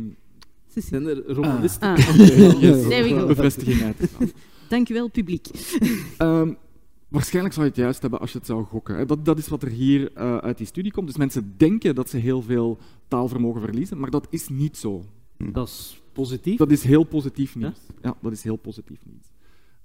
Zijn 0.75 1.07
er 1.07 1.27
romanisten? 1.33 1.89
Ah, 1.89 1.97
yes, 2.61 2.89
There 2.89 3.03
we 3.03 3.09
go. 3.19 3.27
bevestiging 3.27 3.83
uitgegaan. 3.83 4.31
dankjewel, 4.69 5.09
publiek. 5.11 5.47
Ehm, 6.19 6.53
waarschijnlijk 7.09 7.55
zou 7.55 7.67
je 7.67 7.73
het 7.73 7.81
juist 7.83 8.01
hebben 8.01 8.21
als 8.21 8.33
je 8.33 8.39
het 8.39 8.47
zou 8.47 8.65
gokken. 8.65 9.07
Dat, 9.07 9.25
dat 9.25 9.39
is 9.39 9.49
wat 9.49 9.63
er 9.63 9.69
hier 9.71 10.13
eh, 10.13 10.37
uit 10.37 10.57
die 10.57 10.67
studie 10.67 10.93
komt. 10.93 11.07
Dus 11.07 11.17
mensen 11.17 11.55
denken 11.57 11.95
dat 11.95 12.09
ze 12.11 12.17
heel 12.17 12.43
veel 12.43 12.79
taalvermogen 13.09 13.61
verliezen, 13.61 13.99
maar 13.99 14.11
dat 14.11 14.27
is 14.31 14.49
niet 14.49 14.77
zo. 14.77 15.05
Dat 15.53 15.69
is 15.69 16.01
positief. 16.13 16.57
Dat 16.59 16.71
is 16.71 16.83
heel 16.85 17.05
positief 17.05 17.55
nieuws. 17.57 17.79
Ja, 18.03 18.17
dat 18.23 18.33
is 18.33 18.43
heel 18.43 18.57
positief 18.57 18.99
nieuws. 19.05 19.27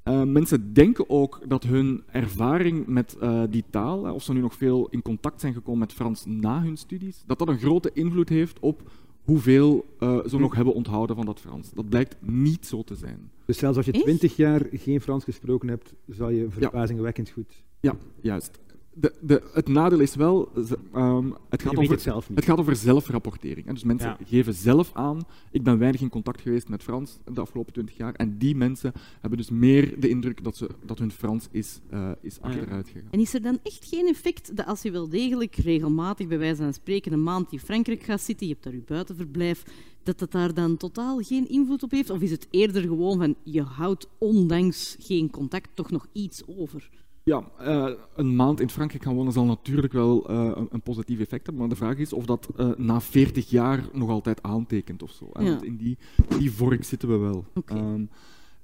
Eh, 0.10 0.24
mensen 0.24 0.74
denken 0.74 1.10
ook 1.10 1.40
dat 1.48 1.64
hun 1.64 2.04
ervaring 2.12 2.88
met 2.88 3.18
eh, 3.20 3.44
die 3.50 3.64
taal, 3.70 4.06
hè, 4.06 4.12
of 4.12 4.24
ze 4.24 4.34
nu 4.34 4.40
nog 4.40 4.54
veel 4.54 4.88
in 4.90 5.02
contact 5.02 5.42
zijn 5.42 5.54
gekomen 5.54 5.80
met 5.80 5.94
Frans 5.94 6.26
na 6.26 6.62
hun 6.62 6.78
studies, 6.78 7.24
dat 7.26 7.40
dat 7.40 7.48
een 7.48 7.60
grote 7.60 7.92
invloed 7.94 8.30
heeft 8.30 8.60
op 8.60 8.92
hoeveel 9.24 9.86
eh, 10.00 10.20
ze 10.28 10.40
nog 10.40 10.56
hebben 10.56 10.74
onthouden 10.74 11.16
van 11.16 11.26
dat 11.26 11.40
Frans. 11.40 11.72
Dat 11.74 11.90
blijkt 11.90 12.16
niet 12.20 12.66
zo 12.66 12.84
te 12.84 12.96
zijn. 12.96 13.32
Dus 13.46 13.58
zelfs 13.58 13.78
als 13.78 13.86
je 13.86 13.92
twintig 13.92 14.36
jaar 14.36 14.68
geen 14.72 15.02
Frans 15.02 15.24
gesproken 15.24 15.70
hebt, 15.70 15.94
zal 16.08 16.30
je 16.30 16.48
verbazingwekkend 16.50 17.30
goed. 17.30 17.64
Ja, 17.80 17.96
juist. 18.22 18.60
De, 19.00 19.14
de, 19.22 19.42
het 19.54 19.68
nadeel 19.68 20.00
is 20.00 20.16
wel, 20.16 20.52
ehm, 20.94 21.32
het, 21.50 21.62
gaat 21.62 21.78
over, 21.78 21.92
het 21.92 22.02
zelf 22.02 22.30
niet. 22.30 22.38
het 22.38 22.48
gaat 22.48 22.58
over 22.60 22.76
zelfrapportering. 22.76 23.66
hè. 23.66 23.74
Dus 23.74 23.84
mensen 23.84 24.10
Ja. 24.10 24.18
geven 24.26 24.54
zelf 24.54 24.90
aan, 24.94 25.20
ik 25.52 25.64
ben 25.64 25.78
weinig 25.78 26.02
in 26.02 26.10
contact 26.10 26.42
geweest 26.42 26.70
met 26.70 26.84
Frans 26.84 27.18
de 27.34 27.42
afgelopen 27.42 27.74
twintig 27.74 27.98
jaar. 27.98 28.14
En 28.14 28.38
die 28.38 28.56
mensen 28.56 28.92
hebben 29.20 29.38
dus 29.40 29.50
meer 29.50 30.00
de 30.00 30.10
indruk 30.10 30.44
dat, 30.44 30.58
ze, 30.58 30.70
dat 30.86 31.00
hun 31.00 31.12
Frans 31.12 31.48
is, 31.52 31.80
eh, 31.90 32.12
is 32.22 32.38
Ah, 32.42 32.44
achteruit 32.50 32.88
gegaan. 32.88 33.08
En 33.12 33.20
is 33.20 33.34
er 33.34 33.42
dan 33.42 33.60
echt 33.64 33.86
geen 33.86 34.08
effect 34.08 34.56
dat 34.58 34.66
als 34.66 34.82
je 34.82 34.92
wel 34.92 35.10
degelijk 35.10 35.56
regelmatig, 35.56 36.28
bij 36.28 36.38
wijze 36.40 36.62
van 36.64 36.74
spreken, 36.74 37.14
een 37.14 37.24
maand 37.24 37.52
in 37.52 37.60
Frankrijk 37.60 38.04
gaat 38.04 38.22
zitten, 38.22 38.48
je 38.48 38.52
hebt 38.54 38.66
daar 38.66 38.74
je 38.76 38.82
buitenverblijf, 38.86 39.64
dat 40.04 40.20
dat 40.20 40.32
daar 40.32 40.54
dan 40.54 40.78
totaal 40.78 41.20
geen 41.20 41.50
invloed 41.50 41.84
op 41.84 41.92
heeft? 41.92 42.10
Of 42.10 42.22
is 42.22 42.32
het 42.32 42.48
eerder 42.50 42.82
gewoon 42.82 43.18
van, 43.18 43.36
je 43.44 43.62
houdt 43.62 44.08
ondanks 44.18 44.96
geen 45.00 45.30
contact 45.30 45.70
toch 45.74 45.92
nog 45.92 46.08
iets 46.14 46.42
over? 46.48 46.90
Ja, 47.30 47.44
eh, 47.60 47.90
een 48.16 48.36
maand 48.36 48.60
in 48.60 48.70
Frankrijk 48.70 49.04
gaan 49.04 49.16
wonen 49.16 49.34
zal 49.34 49.46
natuurlijk 49.46 49.94
wel 49.94 50.30
eh, 50.30 50.52
een, 50.56 50.68
een 50.72 50.82
positief 50.82 51.20
effect 51.20 51.46
hebben, 51.46 51.56
maar 51.56 51.70
de 51.70 51.76
vraag 51.76 51.98
is 51.98 52.14
of 52.14 52.26
dat 52.26 52.50
eh, 52.58 52.70
na 52.78 53.02
40 53.02 53.50
jaar 53.50 53.90
nog 53.94 54.10
altijd 54.10 54.44
aantekent 54.44 55.04
of 55.04 55.12
zo. 55.12 55.30
Ja. 55.34 55.44
Want 55.44 55.64
in 55.64 55.76
die, 55.76 55.98
die 56.40 56.52
vork 56.52 56.84
zitten 56.84 57.10
we 57.10 57.18
wel. 57.18 57.46
Ehm, 57.66 58.06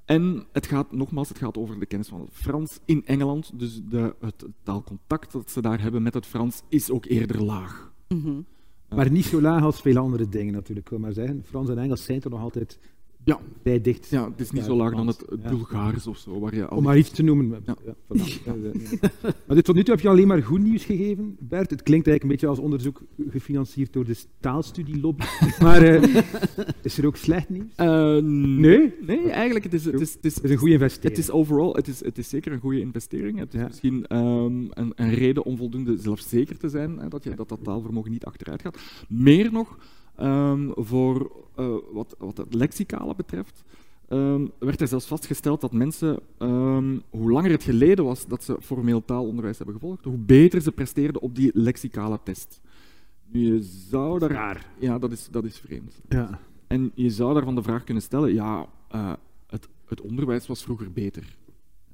en 0.06 0.46
het 0.52 0.68
gaat, 0.68 0.92
nogmaals, 0.92 1.30
het 1.30 1.38
gaat 1.38 1.58
over 1.58 1.80
de 1.80 1.86
kennis 1.86 2.08
van 2.08 2.20
het 2.22 2.30
Frans 2.32 2.80
in 2.86 3.06
Engeland. 3.06 3.60
Dus 3.60 3.82
de, 3.90 4.16
het 4.20 4.46
taalcontact 4.64 5.32
dat 5.32 5.52
ze 5.52 5.62
daar 5.62 5.82
hebben 5.82 6.04
met 6.04 6.14
het 6.14 6.26
Frans 6.26 6.62
is 6.70 6.92
ook 6.92 7.06
eerder 7.06 7.44
laag. 7.44 7.94
Mhm. 8.08 8.42
Maar 8.90 9.12
niet 9.12 9.26
zo 9.26 9.42
laag 9.42 9.64
als 9.64 9.82
veel 9.82 9.98
andere 9.98 10.30
dingen 10.30 10.54
natuurlijk. 10.54 10.86
Ik 10.86 10.92
wil 10.92 11.00
maar 11.00 11.14
zeggen, 11.14 11.44
Frans 11.46 11.70
en 11.70 11.78
Engels 11.78 12.04
zijn 12.04 12.20
toch 12.20 12.32
nog 12.32 12.42
altijd 12.42 12.80
Ja. 13.26 13.40
vrij 13.62 13.82
dicht. 13.82 14.10
Ja, 14.10 14.30
het 14.30 14.40
is 14.40 14.52
niet 14.52 14.64
zo 14.64 14.76
laag 14.76 14.96
dan 14.96 15.08
het, 15.08 15.26
ja. 15.30 15.50
Bulgaars 15.50 16.08
of 16.08 16.18
zo, 16.18 16.40
waar 16.40 16.56
je 16.56 16.68
al 16.68 16.78
Om 16.78 16.84
maar 16.84 16.98
iets 16.98 17.10
te 17.10 17.24
noemen. 17.24 17.64
Ja. 17.66 17.76
Voilà. 17.86 18.44
Maar 19.48 19.56
dit, 19.56 19.66
tot 19.66 19.76
nu 19.76 19.84
toe 19.84 19.94
heb 19.94 20.04
je 20.04 20.10
alleen 20.10 20.28
maar 20.28 20.44
goed 20.44 20.62
nieuws 20.62 20.84
gegeven, 20.84 21.38
Bert. 21.40 21.70
Het 21.70 21.84
klinkt 21.84 22.08
eigenlijk 22.08 22.24
een 22.24 22.28
beetje 22.28 22.48
als 22.48 22.60
onderzoek 22.60 23.02
gefinancierd 23.30 23.94
door 23.94 24.06
de 24.06 24.16
taalstudielobby. 24.40 25.24
maar 25.64 25.82
eh, 25.82 26.24
is 26.82 26.98
er 26.98 27.06
ook 27.06 27.16
slecht 27.16 27.50
nieuws? 27.50 27.76
Eh, 27.76 28.18
Nee? 28.22 28.94
Nee, 29.02 29.30
eigenlijk, 29.30 29.66
het 29.66 29.74
is, 29.74 29.86
het 29.86 30.02
is, 30.02 30.14
het 30.14 30.26
is, 30.26 30.36
Het 30.36 30.44
is 30.44 30.50
een 30.52 30.58
goede 30.58 30.74
investering. 30.74 31.16
Het 31.16 31.26
is 31.26 31.32
overal, 31.32 31.76
het 31.76 31.88
is, 31.88 32.04
het 32.04 32.18
is 32.18 32.30
zeker 32.30 32.52
een 32.52 32.60
goede 32.60 32.80
investering. 32.80 33.40
Het 33.40 33.54
is 33.54 33.62
misschien 33.68 34.08
ehm, 34.08 34.46
een, 34.70 34.92
een 34.96 35.14
reden 35.14 35.44
om 35.46 35.58
voldoende 35.58 35.98
zelfzeker 35.98 36.58
te 36.58 36.70
zijn 36.70 36.98
hè, 36.98 37.08
dat, 37.08 37.24
je, 37.24 37.36
dat 37.36 37.50
dat 37.50 37.64
taalvermogen 37.64 38.12
niet 38.12 38.26
achteruit 38.26 38.62
gaat. 38.62 38.80
Meer 39.10 39.52
nog, 39.52 39.78
ehm, 40.16 40.70
voor 40.76 41.32
eh, 41.56 41.76
wat, 41.92 42.16
wat 42.20 42.38
het 42.38 42.54
lexicale 42.54 43.16
betreft, 43.16 43.64
ehm, 44.08 44.48
werd 44.60 44.82
er 44.82 44.88
zelfs 44.88 45.06
vastgesteld 45.06 45.62
dat 45.62 45.72
mensen, 45.72 46.20
ehm, 46.38 46.98
hoe 47.10 47.32
langer 47.32 47.52
het 47.52 47.64
geleden 47.64 48.06
was 48.06 48.28
dat 48.28 48.44
ze 48.44 48.58
formeel 48.62 49.06
taalonderwijs 49.06 49.58
hebben 49.58 49.76
gevolgd, 49.76 50.04
hoe 50.04 50.18
beter 50.18 50.62
ze 50.62 50.72
presteerden 50.72 51.22
op 51.22 51.36
die 51.36 51.52
lexicale 51.54 52.20
test. 52.24 52.62
Nu, 53.26 53.54
je 53.54 53.62
zou 53.62 54.20
daar... 54.20 54.32
Raar. 54.32 54.66
Ja, 54.80 55.00
dat 55.00 55.12
is, 55.12 55.28
dat 55.32 55.44
is 55.44 55.60
vreemd. 55.60 56.02
Ja. 56.10 56.40
En 56.68 56.92
je 56.96 57.10
zou 57.10 57.34
daarvan 57.34 57.56
de 57.56 57.64
vraag 57.64 57.84
kunnen 57.84 58.04
stellen, 58.04 58.34
ja, 58.34 58.68
eh, 58.90 59.14
het, 59.48 59.68
het 59.86 60.02
onderwijs 60.02 60.48
was 60.48 60.64
vroeger 60.64 60.92
beter. 60.92 61.38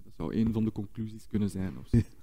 Dat 0.03 0.13
zou 0.17 0.35
een 0.35 0.53
van 0.53 0.63
de 0.63 0.71
conclusies 0.71 1.27
kunnen 1.27 1.49
zijn. 1.49 1.73
Of 1.79 1.87
zo. 1.87 1.97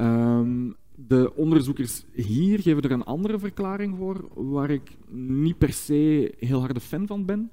Ehm, 0.00 0.70
de 0.94 1.32
onderzoekers 1.34 2.04
hier 2.12 2.60
geven 2.60 2.82
er 2.82 2.90
een 2.90 3.04
andere 3.04 3.38
verklaring 3.38 3.96
voor, 3.96 4.28
waar 4.34 4.70
ik 4.70 4.96
niet 5.08 5.58
per 5.58 5.72
se 5.72 6.34
heel 6.38 6.60
harde 6.60 6.80
fan 6.80 7.06
van 7.06 7.24
ben. 7.24 7.50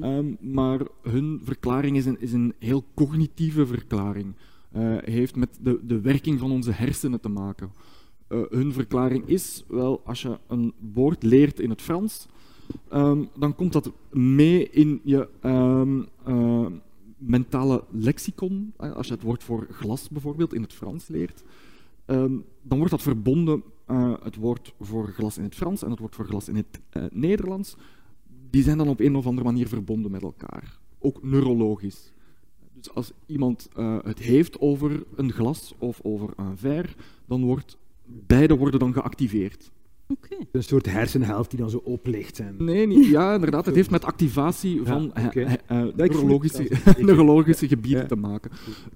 Ehm, 0.00 0.34
maar 0.40 0.80
hun 1.02 1.40
verklaring 1.44 1.96
is 1.96 2.06
een, 2.06 2.20
is 2.20 2.32
een 2.32 2.54
heel 2.58 2.84
cognitieve 2.94 3.66
verklaring. 3.66 4.34
Eh, 4.72 4.96
heeft 5.00 5.36
met 5.36 5.58
de, 5.60 5.80
de 5.82 6.00
werking 6.00 6.38
van 6.38 6.50
onze 6.50 6.72
hersenen 6.72 7.20
te 7.20 7.28
maken. 7.28 7.72
Eh, 8.26 8.38
hun 8.50 8.72
verklaring 8.72 9.26
is, 9.26 9.64
wel, 9.68 10.00
als 10.04 10.22
je 10.22 10.38
een 10.46 10.74
woord 10.92 11.22
leert 11.22 11.60
in 11.60 11.70
het 11.70 11.82
Frans, 11.82 12.26
ehm, 12.88 13.24
dan 13.38 13.54
komt 13.54 13.72
dat 13.72 13.92
mee 14.10 14.70
in 14.70 15.00
je 15.04 15.28
eh, 15.40 16.66
mentale 17.16 17.84
lexicon. 17.90 18.72
Als 18.76 19.06
je 19.06 19.12
het 19.12 19.22
woord 19.22 19.44
voor 19.44 19.66
glas 19.70 20.08
bijvoorbeeld 20.08 20.54
in 20.54 20.62
het 20.62 20.72
Frans 20.72 21.08
leert, 21.08 21.44
ehm, 22.10 22.34
dan 22.62 22.78
wordt 22.78 22.90
dat 22.90 23.02
verbonden, 23.02 23.62
eh, 23.86 24.14
het 24.22 24.36
woord 24.36 24.74
voor 24.80 25.08
glas 25.08 25.38
in 25.38 25.44
het 25.44 25.54
Frans 25.54 25.82
en 25.82 25.90
het 25.90 25.98
woord 25.98 26.14
voor 26.14 26.24
glas 26.24 26.48
in 26.48 26.56
het 26.56 26.80
eh, 26.90 27.02
Nederlands. 27.10 27.76
Die 28.50 28.62
zijn 28.62 28.78
dan 28.78 28.88
op 28.88 29.00
een 29.00 29.16
of 29.16 29.26
andere 29.26 29.46
manier 29.46 29.68
verbonden 29.68 30.10
met 30.10 30.22
elkaar. 30.22 30.78
Ook 30.98 31.22
neurologisch. 31.22 32.12
Dus 32.72 32.94
als 32.94 33.12
iemand 33.26 33.68
eh, 33.76 33.98
het 34.02 34.18
heeft 34.18 34.60
over 34.60 35.04
een 35.14 35.32
glas 35.32 35.74
of 35.78 36.00
over 36.02 36.30
een 36.36 36.56
verre, 36.56 36.88
dan 37.26 37.44
wordt 37.44 37.76
beide 38.26 38.56
worden 38.56 38.80
dan 38.80 38.92
geactiveerd. 38.92 39.70
Oké. 40.08 40.36
Een 40.52 40.62
soort 40.62 40.86
hersenhelft 40.86 41.50
die 41.50 41.58
dan 41.58 41.70
zo 41.70 41.76
oplicht. 41.76 42.38
En... 42.38 42.54
Nee, 42.58 42.86
niet, 42.86 43.06
ja, 43.06 43.34
inderdaad. 43.34 43.66
Het 43.66 43.74
heeft 43.74 43.90
met 43.90 44.04
activatie 44.04 44.80
van 44.84 45.14
eh, 45.14 45.24
voel 45.66 45.92
neurologische, 45.96 46.70
neurologische 46.98 47.68
gebieden 47.68 48.00
Ja. 48.00 48.06
te 48.06 48.16
maken. 48.16 48.50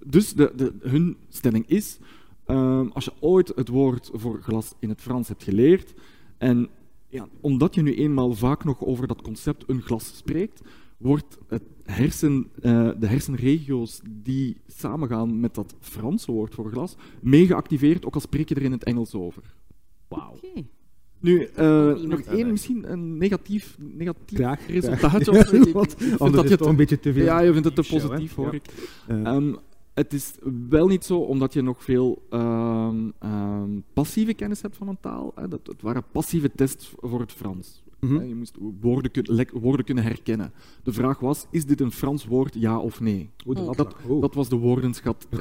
Dus 0.07 0.33
de, 0.33 0.53
de, 0.57 0.73
hun 0.81 1.17
stelling 1.29 1.67
is, 1.67 1.99
ehm, 2.47 2.87
als 2.93 3.05
je 3.05 3.13
ooit 3.21 3.53
het 3.55 3.69
woord 3.69 4.11
voor 4.13 4.43
glas 4.43 4.73
in 4.79 4.89
het 4.89 5.01
Frans 5.01 5.29
hebt 5.29 5.43
geleerd, 5.43 5.95
en 6.39 6.69
ja, 7.09 7.29
omdat 7.41 7.75
je 7.75 7.83
nu 7.83 7.95
eenmaal 7.95 8.33
vaak 8.35 8.65
nog 8.65 8.85
over 8.85 9.07
dat 9.07 9.23
concept 9.23 9.65
een 9.67 9.83
glas 9.83 10.17
spreekt, 10.17 10.61
wordt 10.97 11.39
het 11.49 11.63
hersen, 11.83 12.47
eh, 12.63 12.89
de 12.99 13.07
hersenregio's 13.07 14.01
die 14.11 14.57
samengaan 14.67 15.41
met 15.41 15.55
dat 15.55 15.75
Franse 15.81 16.33
woord 16.33 16.55
voor 16.55 16.71
glas, 16.71 16.97
mee 17.21 17.47
geactiveerd, 17.47 18.07
ook 18.07 18.15
al 18.15 18.21
spreek 18.21 18.49
je 18.49 18.55
er 18.55 18.63
in 18.63 18.73
het 18.73 18.85
Engels 18.85 19.15
over. 19.15 19.43
Wauw. 20.09 20.33
Oké. 20.35 20.67
Nu, 21.21 21.45
eh, 21.45 21.95
nog 21.95 22.21
één, 22.21 22.51
misschien 22.51 22.93
een 22.93 23.17
negatief, 23.19 23.77
negatief 23.79 24.39
Graag, 24.39 24.67
resultaat. 24.67 25.29
of 25.29 25.37
zo. 25.47 25.57
Ik- 25.57 25.67
ik 25.67 25.73
Want 25.73 25.95
vind 25.99 26.11
anders 26.21 26.31
dat 26.31 26.35
is 26.35 26.43
je 26.43 26.49
het 26.49 26.59
toch 26.59 26.69
een 26.69 26.77
beetje 26.77 27.01
te 27.01 27.13
veel. 27.13 27.25
Ja, 27.25 27.41
je 27.41 27.53
vindt 27.53 27.67
het 27.67 27.75
te 27.75 27.83
show, 27.83 28.01
positief, 28.01 28.35
hoor 28.35 28.47
Ja. 28.47 28.53
ik. 28.53 28.63
Eh, 29.07 29.27
Ehm, 29.27 29.55
het 29.95 30.13
is 30.13 30.33
wel 30.69 30.87
niet 30.87 31.05
zo, 31.05 31.19
omdat 31.19 31.53
je 31.53 31.63
nog 31.63 31.83
veel 31.85 32.23
ehm, 32.31 33.11
ehm, 33.19 33.71
passieve 33.93 34.35
kennis 34.35 34.63
hebt 34.63 34.77
van 34.77 34.89
een 34.89 35.01
taal. 35.01 35.33
Hè, 35.35 35.49
dat, 35.49 35.61
het 35.67 35.83
waren 35.83 36.05
passieve 36.13 36.51
tests 36.55 36.93
voor 37.01 37.21
het 37.21 37.33
Frans. 37.33 37.83
mhm. 38.01 38.15
Hè, 38.17 38.23
Je 38.23 38.35
moest 38.35 38.57
woorden, 38.81 39.11
kun- 39.11 39.35
lek- 39.35 39.51
woorden 39.53 39.85
kunnen 39.85 40.05
herkennen. 40.05 40.53
De 40.83 40.93
vraag 40.93 41.19
was, 41.21 41.47
is 41.51 41.65
dit 41.65 41.81
een 41.81 41.93
Frans 41.93 42.25
woord, 42.27 42.55
ja 42.59 42.79
of 42.79 43.01
nee? 43.01 43.31
Oh, 43.47 43.57
Oh. 43.69 43.73
Dat, 43.77 43.95
Oh. 44.09 44.21
dat 44.21 44.35
was 44.35 44.49
de 44.49 44.57
woordenschat. 44.57 45.27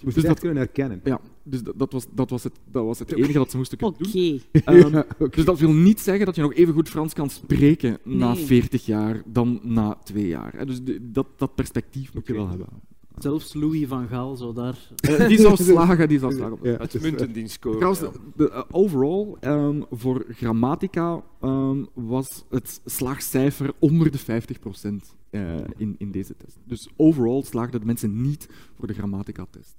Je 0.00 0.06
moest 0.06 0.16
dus 0.16 0.24
het 0.24 0.32
echt 0.32 0.42
dat- 0.44 0.52
kunnen 0.52 0.72
herkennen. 0.72 1.00
Ja, 1.04 1.20
dus 1.42 1.62
dat, 1.62 1.78
dat, 1.78 1.92
was, 1.92 2.06
dat, 2.14 2.30
was 2.30 2.44
het, 2.44 2.52
dat 2.70 2.84
was 2.84 2.98
het 2.98 3.12
enige 3.12 3.32
dat 3.32 3.50
ze 3.50 3.56
moesten 3.56 3.78
kunnen 3.78 3.96
Oké. 4.00 4.10
doen. 4.10 4.40
Ja, 4.92 5.06
oké. 5.18 5.36
Dus 5.36 5.44
dat 5.44 5.58
wil 5.58 5.72
niet 5.72 6.00
zeggen 6.00 6.26
dat 6.26 6.34
je 6.36 6.42
nog 6.42 6.54
even 6.54 6.74
goed 6.74 6.88
Frans 6.88 7.12
kan 7.12 7.30
spreken 7.30 7.98
na 8.04 8.32
Nee. 8.32 8.44
40 8.44 8.86
jaar 8.86 9.22
dan 9.26 9.60
na 9.62 9.98
twee 10.04 10.26
jaar. 10.26 10.52
hè. 10.56 10.66
Dus 10.66 10.82
de- 10.82 11.10
dat, 11.10 11.26
dat 11.36 11.54
perspectief 11.54 12.14
moet 12.14 12.26
je 12.26 12.32
wel 12.32 12.48
hebben. 12.48 12.66
Zelfs 13.22 13.54
Louis 13.54 13.86
van 13.88 14.08
Gaal 14.08 14.36
zou 14.36 14.54
daar... 14.54 14.78
Eh, 15.00 15.28
die 15.28 15.38
zou 15.38 15.56
slagen, 15.56 16.08
die 16.08 16.18
zou 16.18 16.34
slagen. 16.38 16.58
Ja, 16.62 16.76
Uitmuntend 16.76 17.36
in 17.36 17.48
score. 17.48 17.76
Trouwens, 17.76 18.00
ja. 18.00 18.10
de, 18.10 18.18
de, 18.36 18.50
eh, 18.50 18.62
overall, 18.70 19.34
ehm, 19.40 19.80
voor 19.90 20.24
grammatica 20.28 21.22
ehm, 21.40 21.84
was 21.94 22.44
het 22.50 22.80
slaagcijfer 22.84 23.72
onder 23.78 24.10
de 24.10 24.18
50% 24.18 25.14
eh, 25.30 25.56
in, 25.76 25.94
in 25.98 26.10
deze 26.10 26.36
test. 26.36 26.58
Dus 26.64 26.88
overall 26.96 27.42
slaagden 27.42 27.80
de 27.80 27.86
mensen 27.86 28.22
niet 28.22 28.48
voor 28.78 28.86
de 28.86 28.94
grammatica-test. 28.94 29.76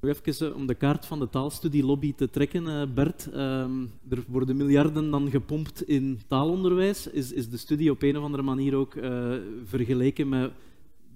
Nog 0.00 0.20
even 0.22 0.54
om 0.54 0.66
de 0.66 0.74
kaart 0.74 1.06
van 1.06 1.18
de 1.18 1.28
taalstudielobby 1.28 2.14
te 2.14 2.30
trekken, 2.30 2.68
eh, 2.68 2.82
Bert. 2.94 3.30
Ehm, 3.32 3.82
er 4.08 4.24
worden 4.28 4.56
miljarden 4.56 5.10
dan 5.10 5.30
gepompt 5.30 5.82
in 5.82 6.20
taalonderwijs. 6.28 7.06
Is, 7.06 7.32
is 7.32 7.48
de 7.48 7.56
studie 7.56 7.90
op 7.90 8.02
een 8.02 8.16
of 8.16 8.24
andere 8.24 8.42
manier 8.42 8.74
ook 8.74 8.94
eh, 8.94 9.32
vergeleken 9.64 10.28
met 10.28 10.50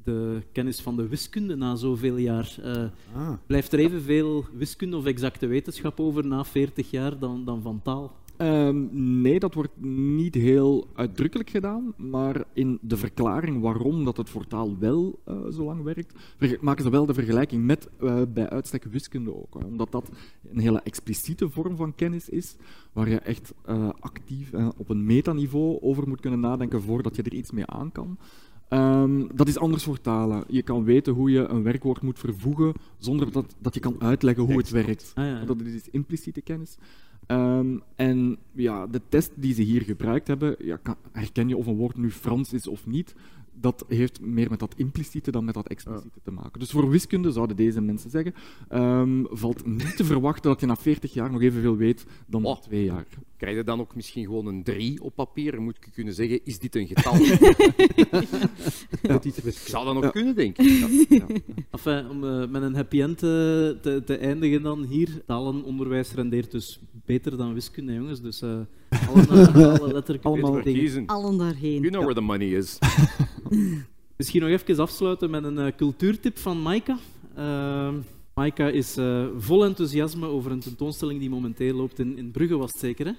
de 0.04 0.42
kennis 0.52 0.80
van 0.80 0.96
de 0.96 1.08
wiskunde 1.08 1.56
na 1.56 1.74
zoveel 1.76 2.16
jaar? 2.16 2.56
Eh, 2.62 2.84
Ah. 3.14 3.32
blijft 3.46 3.72
er 3.72 3.78
evenveel 3.78 4.44
wiskunde 4.56 4.96
of 4.96 5.04
exacte 5.04 5.46
wetenschap 5.46 6.00
over 6.00 6.26
na 6.26 6.44
40 6.44 6.90
jaar 6.90 7.18
dan, 7.18 7.44
dan 7.44 7.62
van 7.62 7.80
taal? 7.82 8.12
Ehm, 8.36 8.86
nee, 9.20 9.38
dat 9.38 9.54
wordt 9.54 9.80
niet 9.80 10.34
heel 10.34 10.86
uitdrukkelijk 10.94 11.50
gedaan, 11.50 11.94
maar 11.96 12.44
in 12.52 12.78
de 12.80 12.96
verklaring 12.96 13.60
waarom 13.62 14.04
dat 14.04 14.16
het 14.16 14.30
voor 14.30 14.46
taal 14.46 14.78
wel 14.78 15.18
eh, 15.24 15.36
zo 15.52 15.64
lang 15.64 15.82
werkt, 15.82 16.14
maken 16.60 16.84
ze 16.84 16.90
wel 16.90 17.06
de 17.06 17.14
vergelijking 17.14 17.64
met 17.64 17.88
eh, 18.00 18.22
bij 18.28 18.48
uitstek 18.50 18.84
wiskunde 18.84 19.34
ook. 19.36 19.54
hè. 19.60 19.66
Omdat 19.66 19.92
dat 19.92 20.10
een 20.52 20.58
hele 20.58 20.80
expliciete 20.80 21.48
vorm 21.50 21.76
van 21.76 21.94
kennis 21.94 22.28
is, 22.28 22.56
waar 22.92 23.08
je 23.08 23.18
echt 23.18 23.54
actief 24.00 24.50
op 24.76 24.88
een 24.88 25.04
metaniveau 25.06 25.80
over 25.80 26.08
moet 26.08 26.20
kunnen 26.20 26.40
nadenken 26.40 26.82
voordat 26.82 27.16
je 27.16 27.22
er 27.22 27.34
iets 27.34 27.50
mee 27.50 27.66
aan 27.66 27.92
kan. 27.92 28.18
Ehm, 28.68 29.26
dat 29.34 29.48
is 29.48 29.58
anders 29.58 29.84
voor 29.84 30.00
talen. 30.00 30.44
Je 30.48 30.62
kan 30.62 30.84
weten 30.84 31.12
hoe 31.12 31.30
je 31.30 31.46
een 31.48 31.62
werkwoord 31.62 32.02
moet 32.02 32.18
vervoegen 32.18 32.72
zonder 32.98 33.32
dat, 33.32 33.54
dat 33.58 33.74
je 33.74 33.80
kan 33.80 33.96
uitleggen 33.98 34.44
hoe 34.44 34.56
het 34.56 34.70
werkt. 34.70 35.12
Ah, 35.14 35.24
ja. 35.24 35.44
Dat 35.44 35.60
is 35.60 35.88
impliciete 35.90 36.40
kennis. 36.40 36.76
Ehm, 37.26 37.78
en 37.96 38.38
ja, 38.52 38.86
de 38.86 39.00
test 39.08 39.30
die 39.34 39.54
ze 39.54 39.62
hier 39.62 39.82
gebruikt 39.82 40.26
hebben, 40.26 40.56
ja, 40.58 40.76
kan- 40.76 40.96
herken 41.12 41.48
je 41.48 41.56
of 41.56 41.66
een 41.66 41.76
woord 41.76 41.96
nu 41.96 42.10
Frans 42.10 42.52
is 42.52 42.66
of 42.66 42.86
niet, 42.86 43.14
dat 43.60 43.84
heeft 43.88 44.20
meer 44.20 44.50
met 44.50 44.58
dat 44.58 44.74
impliciete 44.76 45.30
dan 45.30 45.44
met 45.44 45.54
dat 45.54 45.68
expliciete 45.68 46.20
te 46.22 46.30
maken. 46.30 46.60
Dus 46.60 46.70
voor 46.70 46.88
wiskunde 46.90 47.30
zouden 47.30 47.56
deze 47.56 47.80
mensen 47.80 48.10
zeggen, 48.10 48.34
ehm, 48.68 49.22
valt 49.30 49.66
niet 49.66 49.96
te 49.96 50.04
verwachten 50.04 50.50
dat 50.50 50.60
je 50.60 50.66
na 50.66 50.76
40 50.76 51.12
jaar 51.12 51.30
nog 51.30 51.42
evenveel 51.42 51.76
weet 51.76 52.06
dan 52.26 52.42
na 52.42 52.48
Oh. 52.48 52.60
twee 52.60 52.84
jaar. 52.84 53.06
Krijg 53.36 53.56
je 53.56 53.64
dan 53.64 53.80
ook 53.80 53.94
misschien 53.94 54.24
gewoon 54.24 54.46
een 54.46 54.62
3 54.62 55.02
op 55.02 55.14
papier? 55.14 55.62
Moet 55.62 55.76
je 55.84 55.90
kunnen 55.90 56.14
zeggen, 56.14 56.40
is 56.44 56.58
dit 56.58 56.74
een 56.76 56.86
getal? 56.86 57.14
Ik 57.22 59.20
wiskunde. 59.22 59.52
zou 59.52 59.84
dat 59.84 59.94
nog 59.94 60.02
Ja. 60.04 60.10
kunnen, 60.10 60.34
denk 60.34 60.58
ik. 60.58 61.06
Ja. 61.08 61.26
Enfin, 61.70 62.08
om 62.10 62.24
eh, 62.24 62.48
met 62.48 62.62
een 62.62 62.74
happy 62.74 63.00
end 63.02 63.22
eh, 63.22 63.28
te, 63.28 64.02
te 64.04 64.16
eindigen 64.16 64.62
dan 64.62 64.84
hier. 64.84 65.22
Talenonderwijs 65.26 66.12
rendeert 66.12 66.50
dus 66.50 66.80
beter 67.04 67.36
dan 67.36 67.54
wiskunde, 67.54 67.92
jongens. 67.92 68.20
Dus 68.22 68.42
eh 68.42 68.60
alle, 69.08 69.50
alle 69.78 69.92
letterlijk 69.92 70.24
Allemaal 70.24 70.62
dingen. 70.62 71.06
Allen 71.06 71.38
daarheen. 71.38 71.80
You 71.80 71.88
know 71.88 72.00
where 72.00 72.14
the 72.14 72.20
money 72.20 72.48
is. 72.48 72.78
Misschien 74.16 74.40
nog 74.40 74.50
even 74.50 74.78
afsluiten 74.78 75.30
met 75.30 75.44
een 75.44 75.58
eh, 75.58 75.72
cultuurtip 75.76 76.38
van 76.38 76.62
Maika. 76.62 76.98
Ehm 77.36 77.94
Maika 78.34 78.68
is 78.68 78.96
eh, 78.96 79.24
vol 79.38 79.64
enthousiasme 79.64 80.26
over 80.26 80.50
een 80.50 80.60
tentoonstelling 80.60 81.20
die 81.20 81.30
momenteel 81.30 81.74
loopt 81.74 81.98
in, 81.98 82.18
in 82.18 82.30
Brugge, 82.30 82.56
was 82.56 82.70
het 82.70 82.80
zeker, 82.80 83.06
hè? 83.06 83.12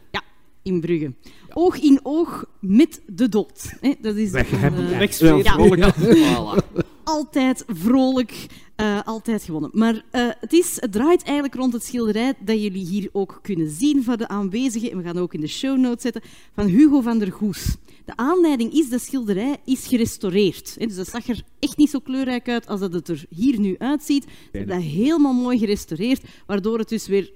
In 0.62 0.80
Brugge. 0.80 1.14
Oog 1.54 1.80
in 1.80 2.00
oog 2.04 2.46
met 2.60 3.02
de 3.08 3.30
dood. 3.30 3.74
Hè, 3.82 3.94
dat 4.02 4.16
is 4.16 4.32
Weg 4.32 4.52
een, 4.52 4.60
hebben. 4.60 4.90
Wegsfeer. 4.90 5.44
Ja. 5.44 5.94
Voilà. 5.94 6.65
Altijd 7.06 7.64
vrolijk, 7.68 8.48
eh, 8.76 9.02
altijd 9.06 9.44
gewonnen. 9.44 9.70
Maar 9.74 10.04
eh, 10.12 10.28
het, 10.40 10.54
is, 10.54 10.78
het 10.82 10.92
draait 10.92 11.24
eigenlijk 11.24 11.56
rond 11.56 11.74
het 11.74 11.84
schilderij 11.84 12.34
dat 12.40 12.62
jullie 12.62 12.86
hier 12.86 13.10
ook 13.12 13.40
kunnen 13.42 13.70
zien 13.70 14.04
voor 14.04 14.18
de 14.18 14.28
aanwezigen. 14.28 14.92
En 14.92 14.98
we 14.98 15.04
gaan 15.04 15.18
ook 15.18 15.34
in 15.34 15.42
de 15.42 15.48
show 15.48 15.78
notes 15.78 16.02
zetten 16.02 16.22
van 16.54 16.66
Hugo 16.66 17.02
van 17.02 17.20
der 17.20 17.32
Goes. 17.32 17.76
De 18.06 18.16
aanleiding 18.16 18.74
is 18.74 18.90
dat 18.90 19.02
schilderij 19.02 19.58
is 19.66 19.88
gerestaureerd. 19.88 20.80
Dus 20.80 20.96
dat 20.96 21.08
zag 21.08 21.28
er 21.28 21.44
echt 21.60 21.78
niet 21.78 21.90
zo 21.90 22.00
kleurrijk 22.00 22.50
uit 22.50 22.68
als 22.68 22.80
dat 22.80 22.94
het 22.94 23.08
er 23.08 23.26
hier 23.30 23.60
nu 23.60 23.76
uitziet. 23.78 24.24
Ze 24.24 24.58
hebben 24.58 24.76
dat 24.76 24.86
helemaal 24.86 25.34
mooi 25.34 25.58
gerestaureerd, 25.58 26.24
waardoor 26.46 26.80
het 26.80 26.90
dus 26.90 27.08
weer 27.08 27.32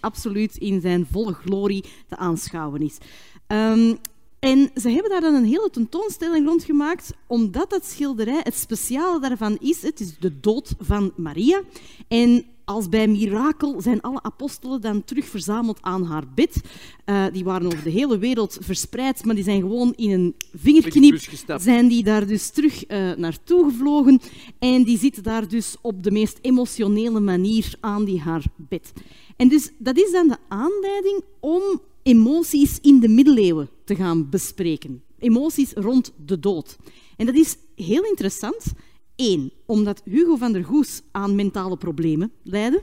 absoluut 0.00 0.56
in 0.56 0.80
zijn 0.80 1.06
volle 1.10 1.32
glorie 1.32 1.84
te 2.08 2.16
aanschouwen 2.16 2.82
is. 2.82 2.98
Um, 3.46 3.98
en 4.38 4.70
ze 4.74 4.90
hebben 4.90 5.10
daar 5.10 5.20
dan 5.20 5.34
een 5.34 5.44
hele 5.44 5.68
tentoonstelling 5.72 6.46
rond 6.46 6.64
gemaakt, 6.64 7.12
omdat 7.26 7.70
dat 7.70 7.86
schilderij, 7.86 8.40
het 8.42 8.54
speciale 8.54 9.20
daarvan 9.20 9.58
is, 9.60 9.82
het 9.82 10.00
is 10.00 10.18
de 10.18 10.40
dood 10.40 10.74
van 10.78 11.12
Maria. 11.16 11.62
En 12.08 12.44
als 12.64 12.88
bij 12.88 13.08
mirakel 13.08 13.80
zijn 13.80 14.00
alle 14.00 14.22
apostelen 14.22 14.80
dan 14.80 15.04
terug 15.04 15.26
verzameld 15.26 15.78
aan 15.80 16.04
haar 16.04 16.24
bed. 16.34 16.60
Uh, 17.06 17.24
die 17.32 17.44
waren 17.44 17.66
over 17.66 17.82
de 17.82 17.90
hele 17.90 18.18
wereld 18.18 18.58
verspreid, 18.60 19.24
maar 19.24 19.34
die 19.34 19.44
zijn 19.44 19.60
gewoon 19.60 19.92
in 19.96 20.10
een 20.10 20.34
vingerknip 20.54 21.20
zijn 21.56 21.88
die 21.88 22.02
daar 22.02 22.26
dus 22.26 22.50
terug 22.50 22.90
uh, 22.90 23.12
naartoe 23.14 23.70
gevlogen. 23.70 24.20
En 24.58 24.84
die 24.84 24.98
zitten 24.98 25.22
daar 25.22 25.48
dus 25.48 25.76
op 25.80 26.02
de 26.02 26.10
meest 26.10 26.38
emotionele 26.40 27.20
manier 27.20 27.74
aan 27.80 28.04
die 28.04 28.20
haar 28.20 28.44
bed. 28.56 28.92
En 29.36 29.48
dus 29.48 29.70
dat 29.78 29.98
is 29.98 30.12
dan 30.12 30.28
de 30.28 30.38
aanleiding 30.48 31.22
om 31.40 31.62
emoties 32.02 32.78
in 32.80 33.00
de 33.00 33.08
middeleeuwen 33.08 33.68
te 33.88 33.94
gaan 33.94 34.28
bespreken. 34.28 35.02
Emoties 35.18 35.72
rond 35.72 36.12
de 36.26 36.38
dood. 36.38 36.76
En 37.16 37.26
dat 37.26 37.34
is 37.34 37.56
heel 37.74 38.04
interessant. 38.04 38.72
Eén, 39.16 39.52
omdat 39.66 40.02
Hugo 40.04 40.36
van 40.36 40.52
der 40.52 40.64
Goes 40.64 41.02
aan 41.10 41.34
mentale 41.34 41.76
problemen 41.76 42.32
leidde. 42.42 42.82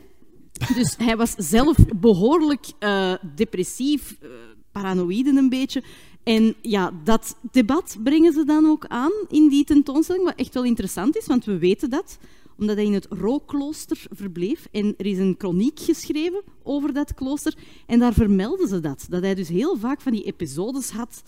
Dus 0.75 0.95
hij 1.07 1.17
was 1.17 1.33
zelf 1.37 1.77
behoorlijk 1.95 2.65
uh, 2.79 3.13
depressief, 3.35 4.17
uh, 4.23 4.29
paranoïde 4.71 5.29
een 5.29 5.49
beetje. 5.49 5.83
En 6.23 6.55
ja, 6.61 6.91
dat 7.03 7.37
debat 7.51 7.97
brengen 8.03 8.33
ze 8.33 8.43
dan 8.43 8.65
ook 8.65 8.85
aan 8.85 9.11
in 9.29 9.49
die 9.49 9.63
tentoonstelling, 9.63 10.25
wat 10.25 10.35
echt 10.35 10.53
wel 10.53 10.63
interessant 10.63 11.17
is, 11.17 11.25
want 11.25 11.45
we 11.45 11.57
weten 11.57 11.89
dat 11.89 12.17
omdat 12.59 12.75
hij 12.75 12.85
in 12.85 12.93
het 12.93 13.07
Rookklooster 13.09 14.05
verbleef. 14.09 14.67
En 14.71 14.93
er 14.97 15.05
is 15.05 15.17
een 15.17 15.37
kroniek 15.37 15.79
geschreven 15.79 16.41
over 16.63 16.93
dat 16.93 17.13
klooster. 17.13 17.57
En 17.85 17.99
daar 17.99 18.13
vermelden 18.13 18.67
ze 18.67 18.79
dat. 18.79 19.05
Dat 19.09 19.21
hij 19.21 19.35
dus 19.35 19.49
heel 19.49 19.77
vaak 19.77 20.01
van 20.01 20.11
die 20.11 20.23
episodes 20.23 20.89
had 20.89 21.23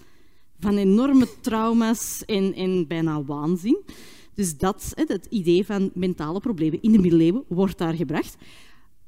van 0.59 0.77
enorme 0.77 1.27
trauma's 1.41 2.23
en, 2.25 2.53
en 2.53 2.87
bijna 2.87 3.23
waanzin. 3.23 3.77
Dus 4.33 4.57
dat, 4.57 4.91
het 4.95 5.27
idee 5.29 5.65
van 5.65 5.91
mentale 5.93 6.39
problemen 6.39 6.81
in 6.81 6.91
de 6.91 6.99
middeleeuwen, 6.99 7.43
wordt 7.47 7.77
daar 7.77 7.93
gebracht. 7.93 8.35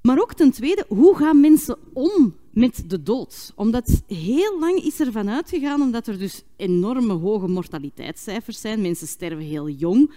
Maar 0.02 0.20
ook 0.22 0.34
ten 0.34 0.52
tweede, 0.52 0.86
hoe 0.88 1.16
gaan 1.16 1.40
mensen 1.40 1.78
om 1.94 2.36
met 2.52 2.84
de 2.88 3.04
dood? 3.04 3.54
Omdat 3.56 4.02
heel 4.08 4.60
lang 4.60 4.84
is 4.84 5.00
er 5.00 5.12
vanuit 5.12 5.50
gegaan, 5.50 5.82
omdat 5.82 6.08
er 6.08 6.20
dus 6.20 6.44
enorme 6.56 7.14
hoge 7.14 7.48
mortaliteitscijfers 7.48 8.62
zijn. 8.62 8.82
Mensen 8.82 9.08
sterven 9.08 9.46
heel 9.46 9.70
jong 9.70 10.12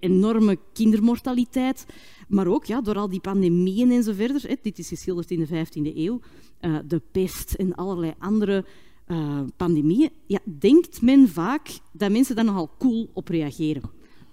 enorme 0.00 0.58
kindermortaliteit, 0.72 1.86
maar 2.28 2.46
ook 2.46 2.64
ja, 2.64 2.80
door 2.80 2.96
al 2.96 3.08
die 3.08 3.20
pandemieën 3.20 3.90
en 3.90 4.02
zo 4.02 4.12
verder. 4.12 4.42
Hè, 4.48 4.54
dit 4.62 4.78
is 4.78 4.88
geschilderd 4.88 5.30
in 5.30 5.44
de 5.44 5.46
15e 5.46 5.96
eeuw, 5.96 6.20
uh, 6.60 6.78
de 6.86 7.02
pest 7.12 7.54
en 7.54 7.74
allerlei 7.74 8.14
andere 8.18 8.64
uh, 9.08 9.40
pandemieën. 9.56 10.10
Ja, 10.26 10.38
denkt 10.44 11.02
men 11.02 11.28
vaak 11.28 11.78
dat 11.92 12.10
mensen 12.10 12.36
daar 12.36 12.44
nogal 12.44 12.70
cool 12.78 13.10
op 13.12 13.28
reageren. 13.28 13.82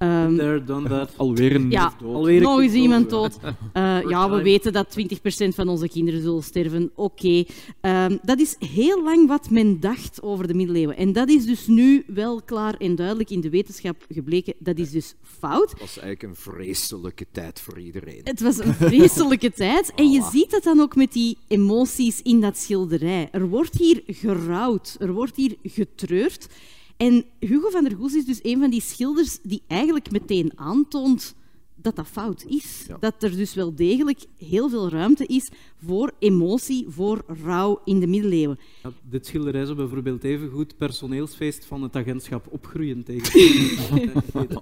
Um, 0.03 0.37
There, 0.37 0.63
done 0.63 0.89
that. 0.89 1.13
Alweer 1.17 1.55
een 1.55 1.71
ja, 1.71 1.93
dood. 1.99 2.15
Alweer 2.15 2.41
nog 2.41 2.61
eens 2.61 2.73
iemand 2.73 3.09
dood. 3.09 3.37
Uh, 3.43 3.99
ja, 4.13 4.29
we 4.29 4.41
weten 4.41 4.73
dat 4.73 4.97
20% 4.99 5.47
van 5.47 5.67
onze 5.67 5.89
kinderen 5.89 6.21
zullen 6.21 6.43
sterven. 6.43 6.91
Oké. 6.95 7.45
Okay. 7.81 8.05
Um, 8.05 8.19
dat 8.23 8.39
is 8.39 8.55
heel 8.59 9.03
lang 9.03 9.27
wat 9.27 9.49
men 9.49 9.79
dacht 9.79 10.21
over 10.21 10.47
de 10.47 10.53
middeleeuwen. 10.53 10.97
En 10.97 11.13
dat 11.13 11.29
is 11.29 11.45
dus 11.45 11.67
nu 11.67 12.03
wel 12.07 12.41
klaar 12.41 12.73
en 12.73 12.95
duidelijk 12.95 13.29
in 13.29 13.41
de 13.41 13.49
wetenschap 13.49 14.05
gebleken. 14.09 14.53
Dat 14.59 14.77
is 14.77 14.91
dus 14.91 15.15
fout. 15.21 15.69
Het 15.69 15.79
was 15.79 15.99
eigenlijk 15.99 16.23
een 16.23 16.53
vreselijke 16.53 17.25
tijd 17.31 17.59
voor 17.59 17.79
iedereen. 17.79 18.21
Het 18.23 18.41
was 18.41 18.57
een 18.57 18.73
vreselijke 18.73 19.51
tijd. 19.63 19.91
En 19.95 20.11
je 20.11 20.29
ziet 20.31 20.51
dat 20.51 20.63
dan 20.63 20.79
ook 20.79 20.95
met 20.95 21.13
die 21.13 21.37
emoties 21.47 22.21
in 22.21 22.41
dat 22.41 22.57
schilderij. 22.57 23.29
Er 23.31 23.47
wordt 23.47 23.75
hier 23.75 24.03
gerouwd. 24.07 24.95
Er 24.99 25.13
wordt 25.13 25.35
hier 25.35 25.55
getreurd. 25.63 26.47
En 27.03 27.25
Hugo 27.39 27.69
van 27.69 27.83
der 27.83 27.95
Goes 27.95 28.13
is 28.13 28.25
dus 28.25 28.39
een 28.41 28.59
van 28.59 28.69
die 28.69 28.81
schilders 28.81 29.39
die 29.41 29.61
eigenlijk 29.67 30.11
meteen 30.11 30.51
aantoont 30.55 31.35
dat 31.75 31.95
dat 31.95 32.07
fout 32.07 32.45
is. 32.47 32.85
Dat 32.99 33.23
er 33.23 33.35
dus 33.35 33.53
wel 33.53 33.75
degelijk 33.75 34.19
heel 34.37 34.69
veel 34.69 34.89
ruimte 34.89 35.25
is 35.25 35.49
voor 35.85 36.11
emotie, 36.19 36.85
voor 36.89 37.23
rouw 37.43 37.81
in 37.85 37.99
de 37.99 38.07
middeleeuwen. 38.07 38.59
Ja, 38.83 38.91
dit 39.09 39.25
schilderij 39.25 39.65
zou 39.65 39.77
bijvoorbeeld 39.77 40.23
even 40.23 40.49
goed 40.49 40.77
personeelsfeest 40.77 41.65
van 41.65 41.83
het 41.83 41.95
agentschap 41.95 42.47
opgroeien 42.49 43.03
tegen. 43.03 43.39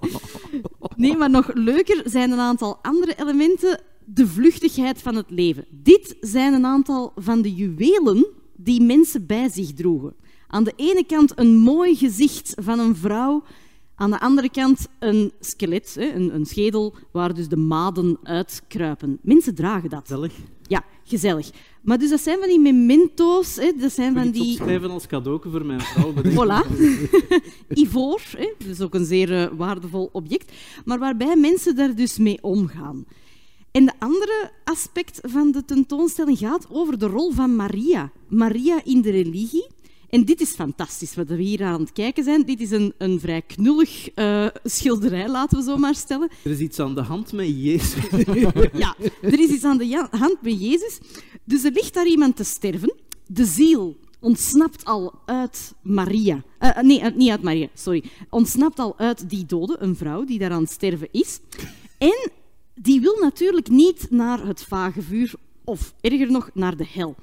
nee, 0.96 1.16
maar 1.16 1.30
nog 1.30 1.54
leuker 1.54 2.02
zijn 2.04 2.30
een 2.30 2.38
aantal 2.38 2.78
andere 2.82 3.14
elementen. 3.20 3.80
De 4.04 4.26
vluchtigheid 4.26 5.02
van 5.02 5.14
het 5.14 5.30
leven. 5.30 5.64
Dit 5.70 6.16
zijn 6.20 6.52
een 6.52 6.66
aantal 6.66 7.12
van 7.16 7.42
de 7.42 7.54
juwelen 7.54 8.26
die 8.56 8.82
mensen 8.82 9.26
bij 9.26 9.48
zich 9.48 9.72
droegen. 9.72 10.14
Aan 10.52 10.64
de 10.64 10.72
ene 10.76 11.04
kant 11.06 11.38
een 11.38 11.56
mooi 11.58 11.94
gezicht 11.96 12.54
van 12.60 12.78
een 12.78 12.96
vrouw, 12.96 13.42
aan 13.94 14.10
de 14.10 14.20
andere 14.20 14.50
kant 14.50 14.86
een 14.98 15.32
skelet, 15.40 15.94
een, 15.98 16.34
een 16.34 16.46
schedel 16.46 16.94
waar 17.12 17.34
dus 17.34 17.48
de 17.48 17.56
maden 17.56 18.18
uitkruipen. 18.22 19.18
Mensen 19.22 19.54
dragen 19.54 19.90
dat. 19.90 20.00
Gezellig. 20.00 20.32
Ja, 20.66 20.84
gezellig. 21.04 21.50
Maar 21.82 21.98
dus 21.98 22.10
dat 22.10 22.20
zijn 22.20 22.38
van 22.38 22.48
die 22.48 22.60
memento's. 22.60 23.56
Hè, 23.56 23.72
dat 23.78 23.92
zijn 23.92 24.14
van 24.14 24.30
die... 24.30 24.56
schrijven 24.56 24.90
als 24.90 25.06
cadeau 25.06 25.40
voor 25.50 25.66
mijn 25.66 25.80
vrouw. 25.80 26.12
Voilà. 26.36 26.66
Ivoor, 27.82 28.22
hè, 28.36 28.52
dus 28.66 28.80
ook 28.80 28.94
een 28.94 29.04
zeer 29.04 29.30
uh, 29.30 29.46
waardevol 29.56 30.08
object. 30.12 30.52
Maar 30.84 30.98
waarbij 30.98 31.36
mensen 31.36 31.76
daar 31.76 31.94
dus 31.94 32.18
mee 32.18 32.42
omgaan. 32.42 33.04
En 33.70 33.84
de 33.84 33.92
andere 33.98 34.50
aspect 34.64 35.20
van 35.22 35.52
de 35.52 35.64
tentoonstelling 35.64 36.38
gaat 36.38 36.66
over 36.70 36.98
de 36.98 37.06
rol 37.06 37.32
van 37.32 37.56
Maria. 37.56 38.12
Maria 38.28 38.84
in 38.84 39.02
de 39.02 39.10
religie. 39.10 39.66
En 40.12 40.24
dit 40.24 40.40
is 40.40 40.50
fantastisch 40.50 41.14
wat 41.14 41.28
we 41.28 41.42
hier 41.42 41.64
aan 41.64 41.80
het 41.80 41.92
kijken 41.92 42.24
zijn. 42.24 42.44
Dit 42.44 42.60
is 42.60 42.70
een, 42.70 42.94
een 42.98 43.20
vrij 43.20 43.42
knullig 43.42 44.08
uh, 44.14 44.46
schilderij, 44.64 45.28
laten 45.28 45.58
we 45.58 45.64
zo 45.64 45.76
maar 45.76 45.94
stellen. 45.94 46.30
Er 46.44 46.50
is 46.50 46.58
iets 46.58 46.78
aan 46.78 46.94
de 46.94 47.00
hand 47.00 47.32
met 47.32 47.46
Jezus. 47.46 48.10
ja, 48.72 48.96
er 49.22 49.40
is 49.40 49.50
iets 49.50 49.64
aan 49.64 49.78
de 49.78 50.06
hand 50.10 50.42
met 50.42 50.60
Jezus. 50.60 50.98
Dus 51.44 51.64
er 51.64 51.72
ligt 51.72 51.94
daar 51.94 52.06
iemand 52.06 52.36
te 52.36 52.44
sterven. 52.44 52.94
De 53.26 53.44
ziel 53.44 53.96
ontsnapt 54.20 54.84
al 54.84 55.14
uit 55.24 55.74
Maria. 55.82 56.42
Uh, 56.60 56.78
nee, 56.78 57.02
niet 57.14 57.30
uit 57.30 57.42
Maria, 57.42 57.68
sorry. 57.74 58.04
Ontsnapt 58.30 58.78
al 58.78 58.98
uit 58.98 59.30
die 59.30 59.46
dode, 59.46 59.76
een 59.78 59.96
vrouw 59.96 60.24
die 60.24 60.38
daar 60.38 60.50
aan 60.50 60.62
het 60.62 60.70
sterven 60.70 61.08
is. 61.10 61.40
En 61.98 62.30
die 62.74 63.00
wil 63.00 63.16
natuurlijk 63.20 63.68
niet 63.68 64.06
naar 64.10 64.46
het 64.46 64.62
vage 64.62 65.02
vuur, 65.02 65.34
of 65.64 65.94
erger 66.00 66.30
nog, 66.30 66.50
naar 66.54 66.76
de 66.76 66.86
hel. 66.88 67.14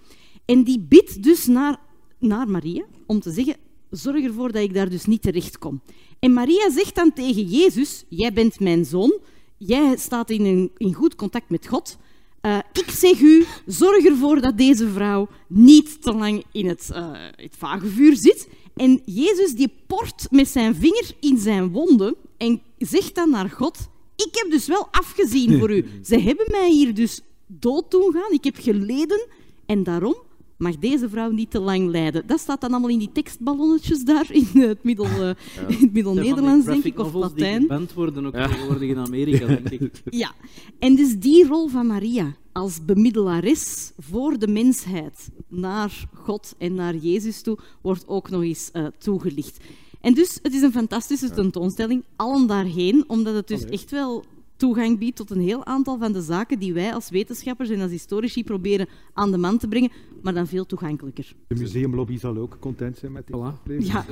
En 0.46 0.64
die 0.64 0.80
bidt 0.80 1.24
dus 1.24 1.46
naar 1.46 1.88
naar 2.20 2.50
Maria 2.50 2.84
om 3.06 3.20
te 3.20 3.32
zeggen: 3.32 3.56
Zorg 3.90 4.24
ervoor 4.24 4.52
dat 4.52 4.62
ik 4.62 4.74
daar 4.74 4.90
dus 4.90 5.06
niet 5.06 5.22
terecht 5.22 5.58
kom. 5.58 5.82
En 6.20 6.34
Maria 6.34 6.72
zegt 6.72 6.96
dan 6.96 7.14
tegen 7.14 7.44
Jezus: 7.44 8.04
Jij 8.10 8.34
bent 8.34 8.60
mijn 8.60 8.86
zoon, 8.86 9.20
jij 9.58 9.98
staat 9.98 10.30
in, 10.30 10.46
een, 10.46 10.72
in 10.78 10.94
goed 10.94 11.16
contact 11.16 11.50
met 11.50 11.68
God. 11.68 11.98
Uh, 12.42 12.58
ik 12.74 12.90
zeg 12.90 13.20
u, 13.20 13.46
zorg 13.66 14.06
ervoor 14.06 14.42
dat 14.42 14.58
deze 14.58 14.90
vrouw 14.90 15.28
niet 15.48 16.02
te 16.02 16.14
lang 16.14 16.44
in 16.52 16.68
het, 16.68 16.90
uh, 16.94 17.12
het 17.36 17.56
vage 17.58 17.88
vuur 17.88 18.16
zit. 18.16 18.48
En 18.76 19.02
Jezus 19.06 19.56
die 19.56 19.74
port 19.88 20.28
met 20.32 20.48
zijn 20.48 20.76
vinger 20.76 21.12
in 21.20 21.38
zijn 21.38 21.72
wonden 21.72 22.16
en 22.38 22.62
zegt 22.78 23.16
dan 23.16 23.30
naar 23.30 23.50
God: 23.50 23.90
Ik 24.16 24.30
heb 24.32 24.52
dus 24.52 24.68
wel 24.68 24.88
afgezien 24.92 25.60
voor 25.60 25.72
u. 25.72 25.86
Ze 26.10 26.20
hebben 26.20 26.46
mij 26.52 26.72
hier 26.72 26.94
dus 26.94 27.22
dood 27.48 27.92
doen 27.92 28.14
gaan. 28.14 28.32
Ik 28.32 28.44
heb 28.44 28.56
geleden 28.60 29.28
en 29.66 29.84
daarom 29.84 30.16
mag 30.60 30.78
deze 30.78 31.10
vrouw 31.10 31.32
niet 31.32 31.52
te 31.52 31.60
lang 31.60 31.90
lijden. 31.90 32.28
Dat 32.28 32.40
staat 32.40 32.62
dan 32.62 32.72
allemaal 32.72 32.90
in 32.90 33.00
die 33.00 33.12
tekstballonnetjes 33.12 34.04
daar 34.04 34.32
in 34.32 34.48
het 34.54 34.84
middel, 34.84 35.06
uh, 35.06 35.20
ja. 35.20 35.36
middel 35.92 36.14
Nederlands, 36.14 36.66
denk 36.66 36.84
ik, 36.84 37.00
of 37.00 37.14
Latijn. 37.14 37.68
Die 37.68 37.88
worden 37.96 38.26
ook 38.26 38.34
ja. 38.36 38.48
tegenwoordig 38.48 38.90
in 38.90 38.98
Amerika, 38.98 39.46
denk 39.46 39.70
ik. 39.70 40.02
Ja, 40.10 40.32
en 40.80 40.96
dus 40.96 41.20
die 41.20 41.48
rol 41.48 41.68
van 41.68 41.88
Maria 41.88 42.36
als 42.52 42.86
bemiddelares 42.86 43.92
voor 43.98 44.40
de 44.40 44.48
mensheid 44.48 45.30
naar 45.48 46.08
God 46.14 46.56
en 46.58 46.74
naar 46.74 46.96
Jezus 46.96 47.42
toe 47.42 47.58
wordt 47.82 48.08
ook 48.08 48.30
nog 48.30 48.42
eens 48.42 48.70
uh, 48.74 48.86
toegelicht. 48.98 49.58
En 50.02 50.14
dus, 50.14 50.40
het 50.44 50.54
is 50.54 50.62
een 50.62 50.72
fantastische 50.72 51.30
tentoonstelling, 51.30 52.04
allen 52.16 52.48
daarheen, 52.48 53.04
omdat 53.08 53.36
het 53.36 53.48
dus 53.48 53.66
echt 53.66 53.92
wel 53.92 54.24
toegang 54.60 55.00
biedt 55.00 55.16
tot 55.16 55.30
een 55.30 55.42
heel 55.42 55.66
aantal 55.66 55.98
van 55.98 56.12
de 56.12 56.22
zaken 56.22 56.60
die 56.60 56.74
wij 56.74 56.94
als 56.94 57.10
wetenschappers 57.10 57.70
en 57.70 57.82
als 57.82 57.92
historici 57.92 58.44
proberen 58.44 58.88
aan 59.14 59.32
de 59.32 59.38
man 59.38 59.58
te 59.58 59.68
brengen, 59.68 59.92
maar 60.22 60.34
dan 60.34 60.48
veel 60.48 60.66
toegankelijker. 60.66 61.34
De 61.48 61.56
museumlobby 61.56 62.18
zal 62.18 62.38
ook 62.38 62.58
content 62.60 62.98
zijn 62.98 63.12
met 63.12 63.28
dit. 63.28 63.36
Voilà. 63.36 63.78
Ja. 63.78 64.06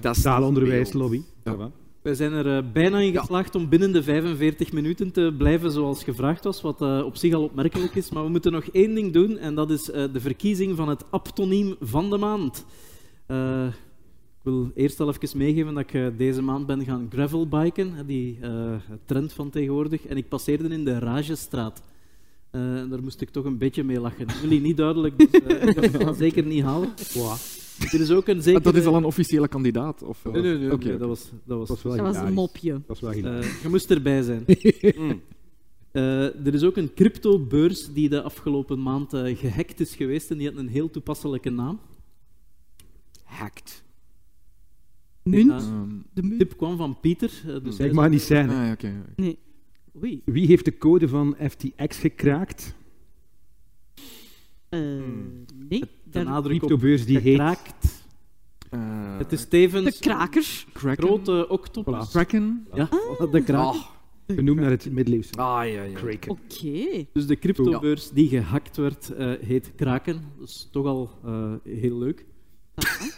De 0.00 0.20
taalonderwijslobby. 0.22 1.22
Ja. 1.44 1.70
Wij 2.02 2.14
zijn 2.14 2.32
er 2.32 2.56
eh, 2.56 2.72
bijna 2.72 2.98
in 2.98 3.18
geslaagd 3.18 3.54
om 3.54 3.68
binnen 3.68 3.92
de 3.92 4.02
45 4.02 4.72
minuten 4.72 5.12
te 5.12 5.34
blijven 5.38 5.70
zoals 5.70 6.04
gevraagd 6.04 6.44
was, 6.44 6.60
wat 6.62 6.82
eh, 6.82 7.02
op 7.04 7.16
zich 7.16 7.34
al 7.34 7.42
opmerkelijk 7.42 7.94
is. 7.94 8.10
Maar 8.10 8.24
we 8.24 8.30
moeten 8.30 8.52
nog 8.52 8.64
één 8.64 8.94
ding 8.94 9.12
doen 9.12 9.38
en 9.38 9.54
dat 9.54 9.70
is 9.70 9.90
eh, 9.90 10.04
de 10.12 10.20
verkiezing 10.20 10.76
van 10.76 10.88
het 10.88 11.04
aptoniem 11.10 11.76
van 11.80 12.10
de 12.10 12.18
maand. 12.18 12.64
Eh, 13.26 13.66
ik 14.46 14.52
wil 14.52 14.70
eerst 14.74 15.00
al 15.00 15.08
even 15.08 15.38
meegeven 15.38 15.74
dat 15.74 15.82
ik 15.82 15.94
eh, 15.94 16.06
deze 16.16 16.42
maand 16.42 16.66
ben 16.66 16.84
gaan 16.84 17.08
gravelbiken, 17.12 18.06
die 18.06 18.38
eh, 18.40 18.74
trend 19.04 19.32
van 19.32 19.50
tegenwoordig. 19.50 20.06
En 20.06 20.16
ik 20.16 20.28
passeerde 20.28 20.68
in 20.68 20.84
de 20.84 20.98
Ragestraat. 20.98 21.82
Eh, 22.50 22.60
en 22.80 22.88
daar 22.88 23.02
moest 23.02 23.20
ik 23.20 23.30
toch 23.30 23.44
een 23.44 23.58
beetje 23.58 23.84
mee 23.84 24.00
lachen. 24.00 24.26
Jullie 24.42 24.60
niet 24.60 24.76
duidelijk, 24.76 25.18
dus 25.18 25.30
eh, 25.42 25.66
ik 25.84 25.90
ga 25.96 26.06
het 26.06 26.16
zeker 26.16 26.44
niet 26.44 26.62
halen. 26.62 26.88
Er 27.92 28.00
is 28.00 28.10
ook 28.10 28.26
een 28.28 28.36
Ah, 28.36 28.42
zekere... 28.42 28.62
dat 28.62 28.74
is 28.74 28.84
al 28.86 28.94
een 28.96 29.04
officiële 29.04 29.48
kandidaat? 29.48 30.02
Of? 30.02 30.24
Nee, 30.24 30.42
nee, 30.42 30.56
nee, 30.58 30.96
dat 30.98 31.08
was... 31.08 31.30
Dat 31.44 31.58
was, 31.58 31.68
Dat 31.68 31.82
was 31.82 31.82
wel 31.82 31.96
Dat 32.04 32.14
was 32.14 32.26
een 32.28 32.32
mopje. 32.34 32.72
Dat 32.72 32.82
was 32.86 33.00
wel 33.00 33.10
hilarisch. 33.10 33.46
eh, 33.56 33.62
je 33.62 33.68
moest 33.68 33.90
erbij 33.90 34.22
zijn. 34.22 34.44
Mm. 34.98 35.20
Eh, 35.90 36.46
er 36.46 36.54
is 36.54 36.62
ook 36.62 36.76
een 36.76 36.94
cryptobeurs 36.94 37.92
die 37.92 38.08
de 38.08 38.22
afgelopen 38.22 38.82
maand 38.82 39.12
eh, 39.14 39.36
gehackt 39.38 39.80
is 39.80 39.94
geweest 39.94 40.30
en 40.30 40.38
die 40.38 40.48
had 40.48 40.56
een 40.56 40.68
heel 40.68 40.90
toepasselijke 40.90 41.50
naam. 41.50 41.80
Hacked. 43.24 43.84
Munt? 45.26 45.46
Ja. 45.50 45.56
Ehm, 45.58 45.88
De 45.88 46.02
De 46.12 46.22
munt? 46.22 46.38
tip 46.38 46.56
kwam 46.56 46.76
van 46.76 47.00
Pieter. 47.00 47.30
eh, 47.46 47.56
dus 47.64 47.78
Ik 47.78 47.92
mag 47.92 48.08
niet 48.08 48.22
zijn. 48.22 48.50
ah. 48.50 48.72
Nee. 49.16 49.38
Oei. 50.02 50.22
Wie 50.24 50.46
heeft 50.46 50.64
de 50.64 50.78
code 50.78 51.08
van 51.08 51.36
FTX 51.50 51.98
gekraakt? 51.98 52.74
Eh, 54.68 54.80
nee. 55.68 55.84
de 56.10 56.22
nadruk 56.22 56.62
op 56.62 56.68
Cryptobeurs 56.68 57.06
die 57.06 57.18
heet... 57.18 57.38
Eh, 58.70 59.18
Het 59.18 59.32
is 59.32 59.40
De 59.42 59.48
tevens 59.48 59.98
krakers. 59.98 60.66
Kraken. 60.72 61.04
grote 61.06 61.48
octopus. 61.48 62.08
Voilà. 62.08 62.10
Kraken. 62.10 62.66
Ja, 62.74 62.88
de 63.30 63.42
kraak. 63.44 63.74
Ah, 63.74 63.84
Genoemd 64.26 64.60
naar 64.60 64.70
het 64.70 64.90
middeleeuwse. 64.92 65.32
ah 65.34 65.68
ja, 65.72 65.82
ja. 65.82 65.94
Kraken. 65.94 66.30
Oké. 66.30 67.06
Dus 67.12 67.26
de 67.26 67.36
cryptobeurs 67.38 68.10
die 68.10 68.28
gehackt 68.28 68.76
werd, 68.76 69.10
eh, 69.14 69.32
heet 69.40 69.72
Kraken. 69.76 70.20
Dat 70.38 70.48
is 70.48 70.68
toch 70.72 70.86
al 70.86 71.10
eh, 71.24 71.52
heel 71.64 71.98
leuk. 71.98 72.24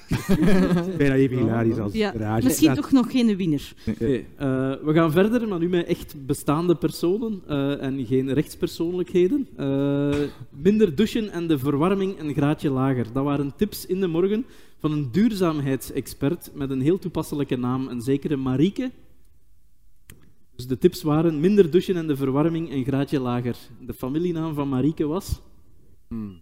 Bijna 0.99 1.15
even 1.15 1.37
hilarisch 1.37 1.79
als 1.79 1.93
Ja, 1.93 2.41
misschien 2.43 2.75
toch 2.75 2.91
nog 2.91 3.11
geen 3.11 3.37
winnaar. 3.37 3.73
Nee, 3.99 4.27
eh, 4.37 4.47
we 4.83 4.93
gaan 4.93 5.13
verder, 5.13 5.49
maar 5.49 5.59
nu 5.59 5.69
met 5.69 5.87
echt 5.87 6.27
bestaande 6.27 6.75
personen 6.75 7.43
eh, 7.47 7.83
en 7.83 8.07
geen 8.07 8.33
rechtspersoonlijkheden. 8.33 9.49
Eh, 9.57 10.17
minder 10.51 10.95
douchen 10.95 11.31
en 11.31 11.47
de 11.47 11.59
verwarming 11.59 12.21
een 12.21 12.35
graadje 12.35 12.71
lager. 12.71 13.07
Dat 13.13 13.25
waren 13.25 13.53
tips 13.57 13.87
in 13.87 14.01
de 14.01 14.07
morgen 14.07 14.45
van 14.79 14.93
een 14.93 15.09
duurzaamheidsexpert 15.13 16.51
met 16.55 16.71
een 16.71 16.81
heel 16.81 16.99
toepasselijke 16.99 17.57
naam, 17.57 17.89
een 17.89 18.01
zekere 18.01 18.37
Marieke. 18.37 18.91
Dus 20.57 20.67
de 20.67 20.79
tips 20.79 21.03
waren 21.03 21.41
minder 21.41 21.71
douchen 21.71 21.97
en 21.97 22.07
de 22.07 22.17
verwarming 22.17 22.73
een 22.73 22.85
graadje 22.85 23.21
lager. 23.21 23.57
De 23.87 23.95
familienaam 23.95 24.55
van 24.55 24.69
Marieke 24.69 25.07
was... 25.07 25.41
Mm. 26.09 26.41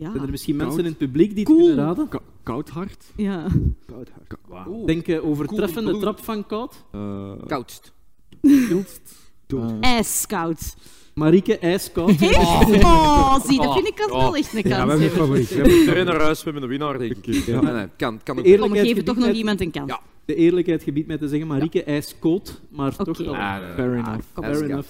Ja. 0.00 0.10
Zijn 0.10 0.22
er 0.24 0.30
misschien 0.30 0.56
Koud. 0.56 0.66
mensen 0.66 0.84
in 0.84 0.90
het 0.90 0.98
publiek 1.00 1.28
die 1.30 1.38
het 1.44 1.48
Cool. 1.54 1.66
kunnen 1.66 1.84
raden? 1.84 2.08
Ka- 2.08 2.20
koud 2.42 2.68
hart. 2.68 3.04
ja. 3.16 3.46
Koud 3.86 4.08
hart. 4.48 4.66
Oeh, 4.68 4.86
Denk 4.86 5.06
overtreffende 5.22 5.90
Cool. 5.90 6.02
trap 6.02 6.18
van 6.24 6.46
koud. 6.46 6.84
Eh, 6.92 7.32
Koudst. 7.46 7.92
Eh, 8.40 9.72
IJskoud. 9.80 10.74
Marieke, 11.14 11.58
ijskoud. 11.58 12.10
Oh, 12.20 13.40
zie, 13.46 13.60
dat 13.62 13.74
vind 13.74 13.86
ik 13.88 14.00
als 14.00 14.10
Oh. 14.10 14.18
wel 14.20 14.36
echt 14.36 14.52
een 14.54 14.58
Ja, 14.58 14.62
we 14.62 14.68
kans. 14.68 14.90
hebben 14.90 15.06
een 15.06 15.10
favoriet. 15.14 15.48
We 15.48 15.54
hebben- 15.54 15.78
Iedereen 15.78 16.04
naar 16.06 16.20
huis, 16.20 16.38
we 16.38 16.44
hebben 16.44 16.62
een 16.62 16.68
winnaar, 16.68 16.98
denk 16.98 17.16
ik. 17.26 17.34
Ja. 17.34 17.60
Nee, 17.60 17.72
nee, 17.72 17.86
kan, 17.96 18.20
kan 18.22 18.38
ook. 18.38 18.44
Eerlijk- 18.44 18.62
Kom, 18.62 18.70
we 18.70 18.76
geven 18.78 18.88
gebied 18.88 19.06
toch 19.06 19.16
nog 19.26 19.34
iemand 19.36 19.60
een 19.60 19.70
kans. 19.70 19.90
Ja. 19.90 20.00
De 20.24 20.34
eerlijkheid 20.34 20.82
gebiedt 20.82 21.06
mij 21.06 21.18
te 21.18 21.28
zeggen, 21.28 21.46
Marieke 21.48 21.84
ijskoud, 21.84 22.60
maar 22.70 22.96
toch 22.96 23.18
wel. 23.18 23.36
Ah. 23.36 23.56
Fair 23.74 23.98
Ah, 24.04 24.16
Fair 24.34 24.64
enough. 24.64 24.88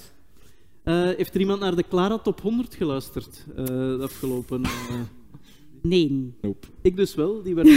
Eh, 0.91 1.15
heeft 1.17 1.33
er 1.33 1.39
iemand 1.39 1.59
naar 1.59 1.75
de 1.75 1.83
Clara 1.89 2.17
Top 2.17 2.41
100 2.41 2.75
geluisterd 2.75 3.45
eh, 3.55 3.65
de 3.65 3.99
afgelopen... 4.01 4.63
eh, 4.63 4.69
Nee. 5.81 6.33
nope. 6.41 6.67
ik 6.81 6.95
dus 6.95 7.15
wel. 7.15 7.41
Die 7.43 7.55
werd, 7.55 7.67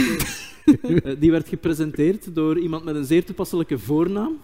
die 1.21 1.31
werd 1.31 1.47
gepresenteerd 1.49 2.35
door 2.35 2.59
iemand 2.59 2.83
met 2.83 2.95
een 2.95 3.05
zeer 3.05 3.25
toepasselijke 3.25 3.79
voornaam. 3.79 4.37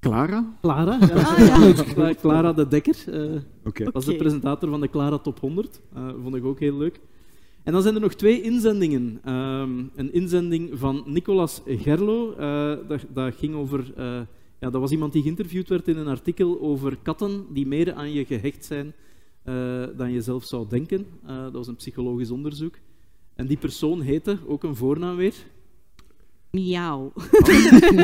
Clara? 0.00 0.54
Clara. 0.60 0.98
Ja. 1.00 1.14
Ah, 1.14 1.96
ja. 1.96 2.14
Clara 2.22 2.52
de 2.52 2.68
Dekker. 2.68 2.96
eh, 3.06 3.40
Oké. 3.64 3.90
was 3.90 4.04
de 4.04 4.16
presentator 4.16 4.68
van 4.70 4.80
de 4.80 4.90
Clara 4.90 5.18
Top 5.18 5.40
100. 5.40 5.80
Eh, 5.94 6.08
vond 6.22 6.34
ik 6.34 6.44
ook 6.44 6.60
heel 6.60 6.76
leuk. 6.78 7.00
En 7.64 7.72
dan 7.72 7.82
zijn 7.82 7.94
er 7.94 8.00
nog 8.00 8.14
twee 8.14 8.40
inzendingen. 8.42 9.20
Ehm, 9.24 9.78
een 9.94 10.12
inzending 10.12 10.70
van 10.78 11.02
Nicolas 11.06 11.62
Gerlo. 11.66 12.32
eh, 12.32 12.76
dat, 12.88 13.00
dat 13.14 13.34
ging 13.34 13.54
over... 13.54 13.92
ja, 14.60 14.70
dat 14.70 14.80
was 14.80 14.90
iemand 14.90 15.12
die 15.12 15.22
geïnterviewd 15.22 15.68
werd 15.68 15.88
in 15.88 15.96
een 15.96 16.06
artikel 16.08 16.60
over 16.60 16.98
katten 17.02 17.46
die 17.52 17.66
meer 17.66 17.92
aan 17.92 18.12
je 18.12 18.24
gehecht 18.24 18.64
zijn 18.64 18.94
eh, 19.42 19.84
dan 19.96 20.12
je 20.12 20.20
zelf 20.20 20.44
zou 20.44 20.68
denken. 20.68 21.06
Eh, 21.26 21.42
dat 21.42 21.52
was 21.52 21.66
een 21.66 21.76
psychologisch 21.76 22.30
onderzoek. 22.30 22.74
En 23.34 23.46
die 23.46 23.56
persoon 23.56 24.00
heette, 24.00 24.38
ook 24.46 24.62
een 24.62 24.76
voornaam 24.76 25.16
weer, 25.16 25.34
Miauw. 26.50 27.12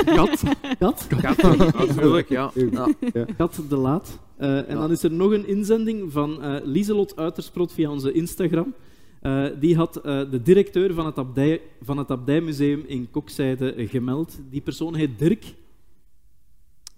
Kat. 0.05 0.43
Kat. 0.79 1.07
Kat, 1.21 1.43
natuurlijk, 1.43 2.29
ja. 2.29 2.53
ja. 2.73 2.89
Kat 3.37 3.63
de 3.69 3.77
Laat. 3.77 4.19
Eh, 4.37 4.57
en 4.57 4.65
Ja. 4.69 4.75
dan 4.75 4.91
is 4.91 5.03
er 5.03 5.13
nog 5.13 5.33
een 5.33 5.47
inzending 5.47 6.13
van 6.13 6.43
eh 6.43 6.57
Lieselot 6.65 7.17
Uitersprot 7.17 7.73
via 7.73 7.91
onze 7.91 8.13
Instagram. 8.13 8.75
Eh, 9.21 9.47
die 9.61 9.77
had 9.77 9.97
eh, 9.97 10.31
de 10.31 10.43
directeur 10.43 10.95
van 10.95 11.07
het, 11.07 11.19
abdij, 11.19 11.61
van 11.81 11.99
het 11.99 12.11
Abdijmuseum 12.11 12.85
in 12.87 13.11
Kokzijde 13.11 13.75
gemeld. 13.77 14.41
Die 14.51 14.61
persoon 14.61 14.95
heet 14.95 15.19
Dirk 15.19 15.55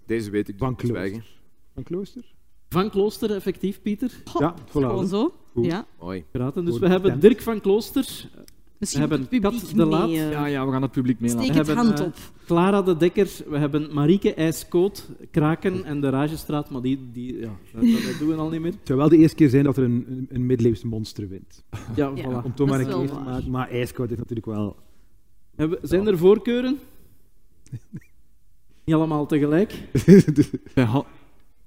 Deze 0.07 0.29
weet 0.29 0.47
ik 0.47 0.55
Van 0.57 0.75
te 0.75 0.85
zwijgen. 0.87 1.19
Klooster. 1.19 1.73
Van 1.73 1.83
Klooster? 1.83 2.23
van 2.69 2.89
Klooster, 2.89 3.31
effectief, 3.35 3.81
Pieter. 3.81 4.11
Ja, 4.39 4.55
Gewoon 4.69 5.05
voilà. 5.05 5.09
zo. 5.09 5.33
Goed. 5.53 5.65
Ja. 5.65 5.85
Mooi. 5.99 6.23
Geraten. 6.31 6.63
Dus 6.65 6.73
Goed 6.73 6.81
we 6.81 6.87
hebben. 6.89 7.19
Dirk 7.19 7.41
van 7.41 7.61
Klooster, 7.61 8.29
Misschien 8.79 9.01
We 9.01 9.07
hebben 9.07 9.27
het 9.27 9.41
publiek 9.41 9.61
Kat 9.61 9.75
de 9.75 9.85
Laat. 9.85 10.07
mee, 10.09 10.19
eh, 10.19 10.31
Ja, 10.31 10.45
ja, 10.45 10.65
we 10.65 10.71
gaan 10.71 10.81
het 10.81 10.91
publiek 10.91 11.19
meelaten. 11.19 11.43
Steek 11.43 11.57
We 11.57 11.65
hebben, 11.65 11.85
hand 11.85 11.99
eh, 11.99 12.05
op. 12.05 12.15
Clara 12.45 12.81
de 12.81 12.97
Dekker, 12.97 13.29
we 13.49 13.57
hebben 13.57 13.93
Marieke 13.93 14.33
IJskoot, 14.33 15.09
Kraken 15.31 15.83
en 15.83 16.01
de 16.01 16.09
Ragestraat, 16.09 16.69
maar 16.69 16.81
die, 16.81 16.99
die, 17.11 17.37
ja, 17.39 17.55
dat, 17.73 17.81
dat 17.81 18.15
doen 18.19 18.27
we 18.27 18.35
al 18.35 18.49
niet 18.49 18.61
meer. 18.61 18.71
Het 18.71 18.79
zou 18.87 18.99
wel 18.99 19.09
de 19.09 19.17
eerste 19.17 19.35
keer 19.35 19.49
zijn 19.49 19.63
dat 19.63 19.77
er 19.77 19.83
een, 19.83 20.05
een, 20.09 20.27
een 20.29 20.45
middeleeuws 20.45 20.83
monster 20.83 21.27
wint. 21.27 21.63
Ja, 21.95 22.11
Ja. 22.15 22.23
voilà. 22.41 22.45
Om 22.45 22.55
toch 22.55 22.69
maar 22.69 22.79
een 22.79 22.85
keer 22.99 23.07
te 23.07 23.13
maken. 23.13 23.49
Maar 23.51 23.69
ijskoud 23.69 24.11
is 24.11 24.17
natuurlijk 24.17 24.47
wel... 24.47 24.75
Hebben- 25.55 25.79
Zijn 25.81 26.07
er 26.07 26.17
voorkeuren? 26.17 26.79
Niet 28.87 28.95
allemaal 28.95 29.25
tegelijk. 29.25 29.73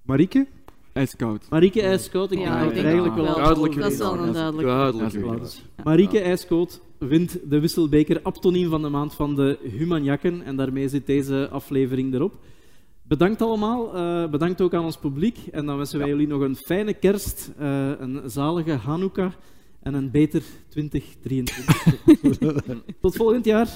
Marieke? 0.03 0.47
ijskoud. 0.93 1.47
Marieke 1.51 1.83
IJskoot, 1.83 2.33
ik 2.33 2.39
Ja, 2.39 2.65
denk 2.69 2.85
eigenlijk 2.85 3.15
wel... 3.15 3.35
Duidelijk 3.35 3.77
Dat 3.77 3.93
is 3.93 3.99
wel 3.99 4.19
een 4.19 4.33
duidelijk. 4.33 4.69
Duidelijk. 4.69 5.41
Dus 5.41 5.63
Marieke 5.85 6.21
IJskoot 6.21 6.81
wint 6.99 7.39
de 7.51 7.61
wisselbeker 7.61 8.21
Aptoniem 8.23 8.71
van 8.71 8.83
de 8.83 8.89
maand 8.89 9.15
van 9.15 9.35
de 9.37 9.59
Humanjakken. 9.63 10.43
En 10.43 10.57
daarmee 10.57 10.89
zit 10.89 11.07
deze 11.07 11.49
aflevering 11.51 12.15
erop. 12.15 12.35
Bedankt 13.03 13.43
allemaal. 13.43 13.95
eh, 13.95 14.31
bedankt 14.31 14.61
ook 14.61 14.75
aan 14.75 14.85
ons 14.85 14.99
publiek. 14.99 15.39
En 15.53 15.67
dan 15.67 15.77
wensen 15.77 15.99
wij 15.99 16.09
jullie 16.09 16.27
nog 16.27 16.41
een 16.41 16.57
fijne 16.57 16.95
kerst, 16.95 17.51
eh, 17.59 17.91
een 17.99 18.21
zalige 18.25 18.73
Hanukkah 18.73 19.33
en 19.83 19.95
een 19.95 20.11
beter 20.11 20.43
2023. 20.69 21.97
Tot 23.01 23.17
volgend 23.17 23.45
jaar. 23.45 23.69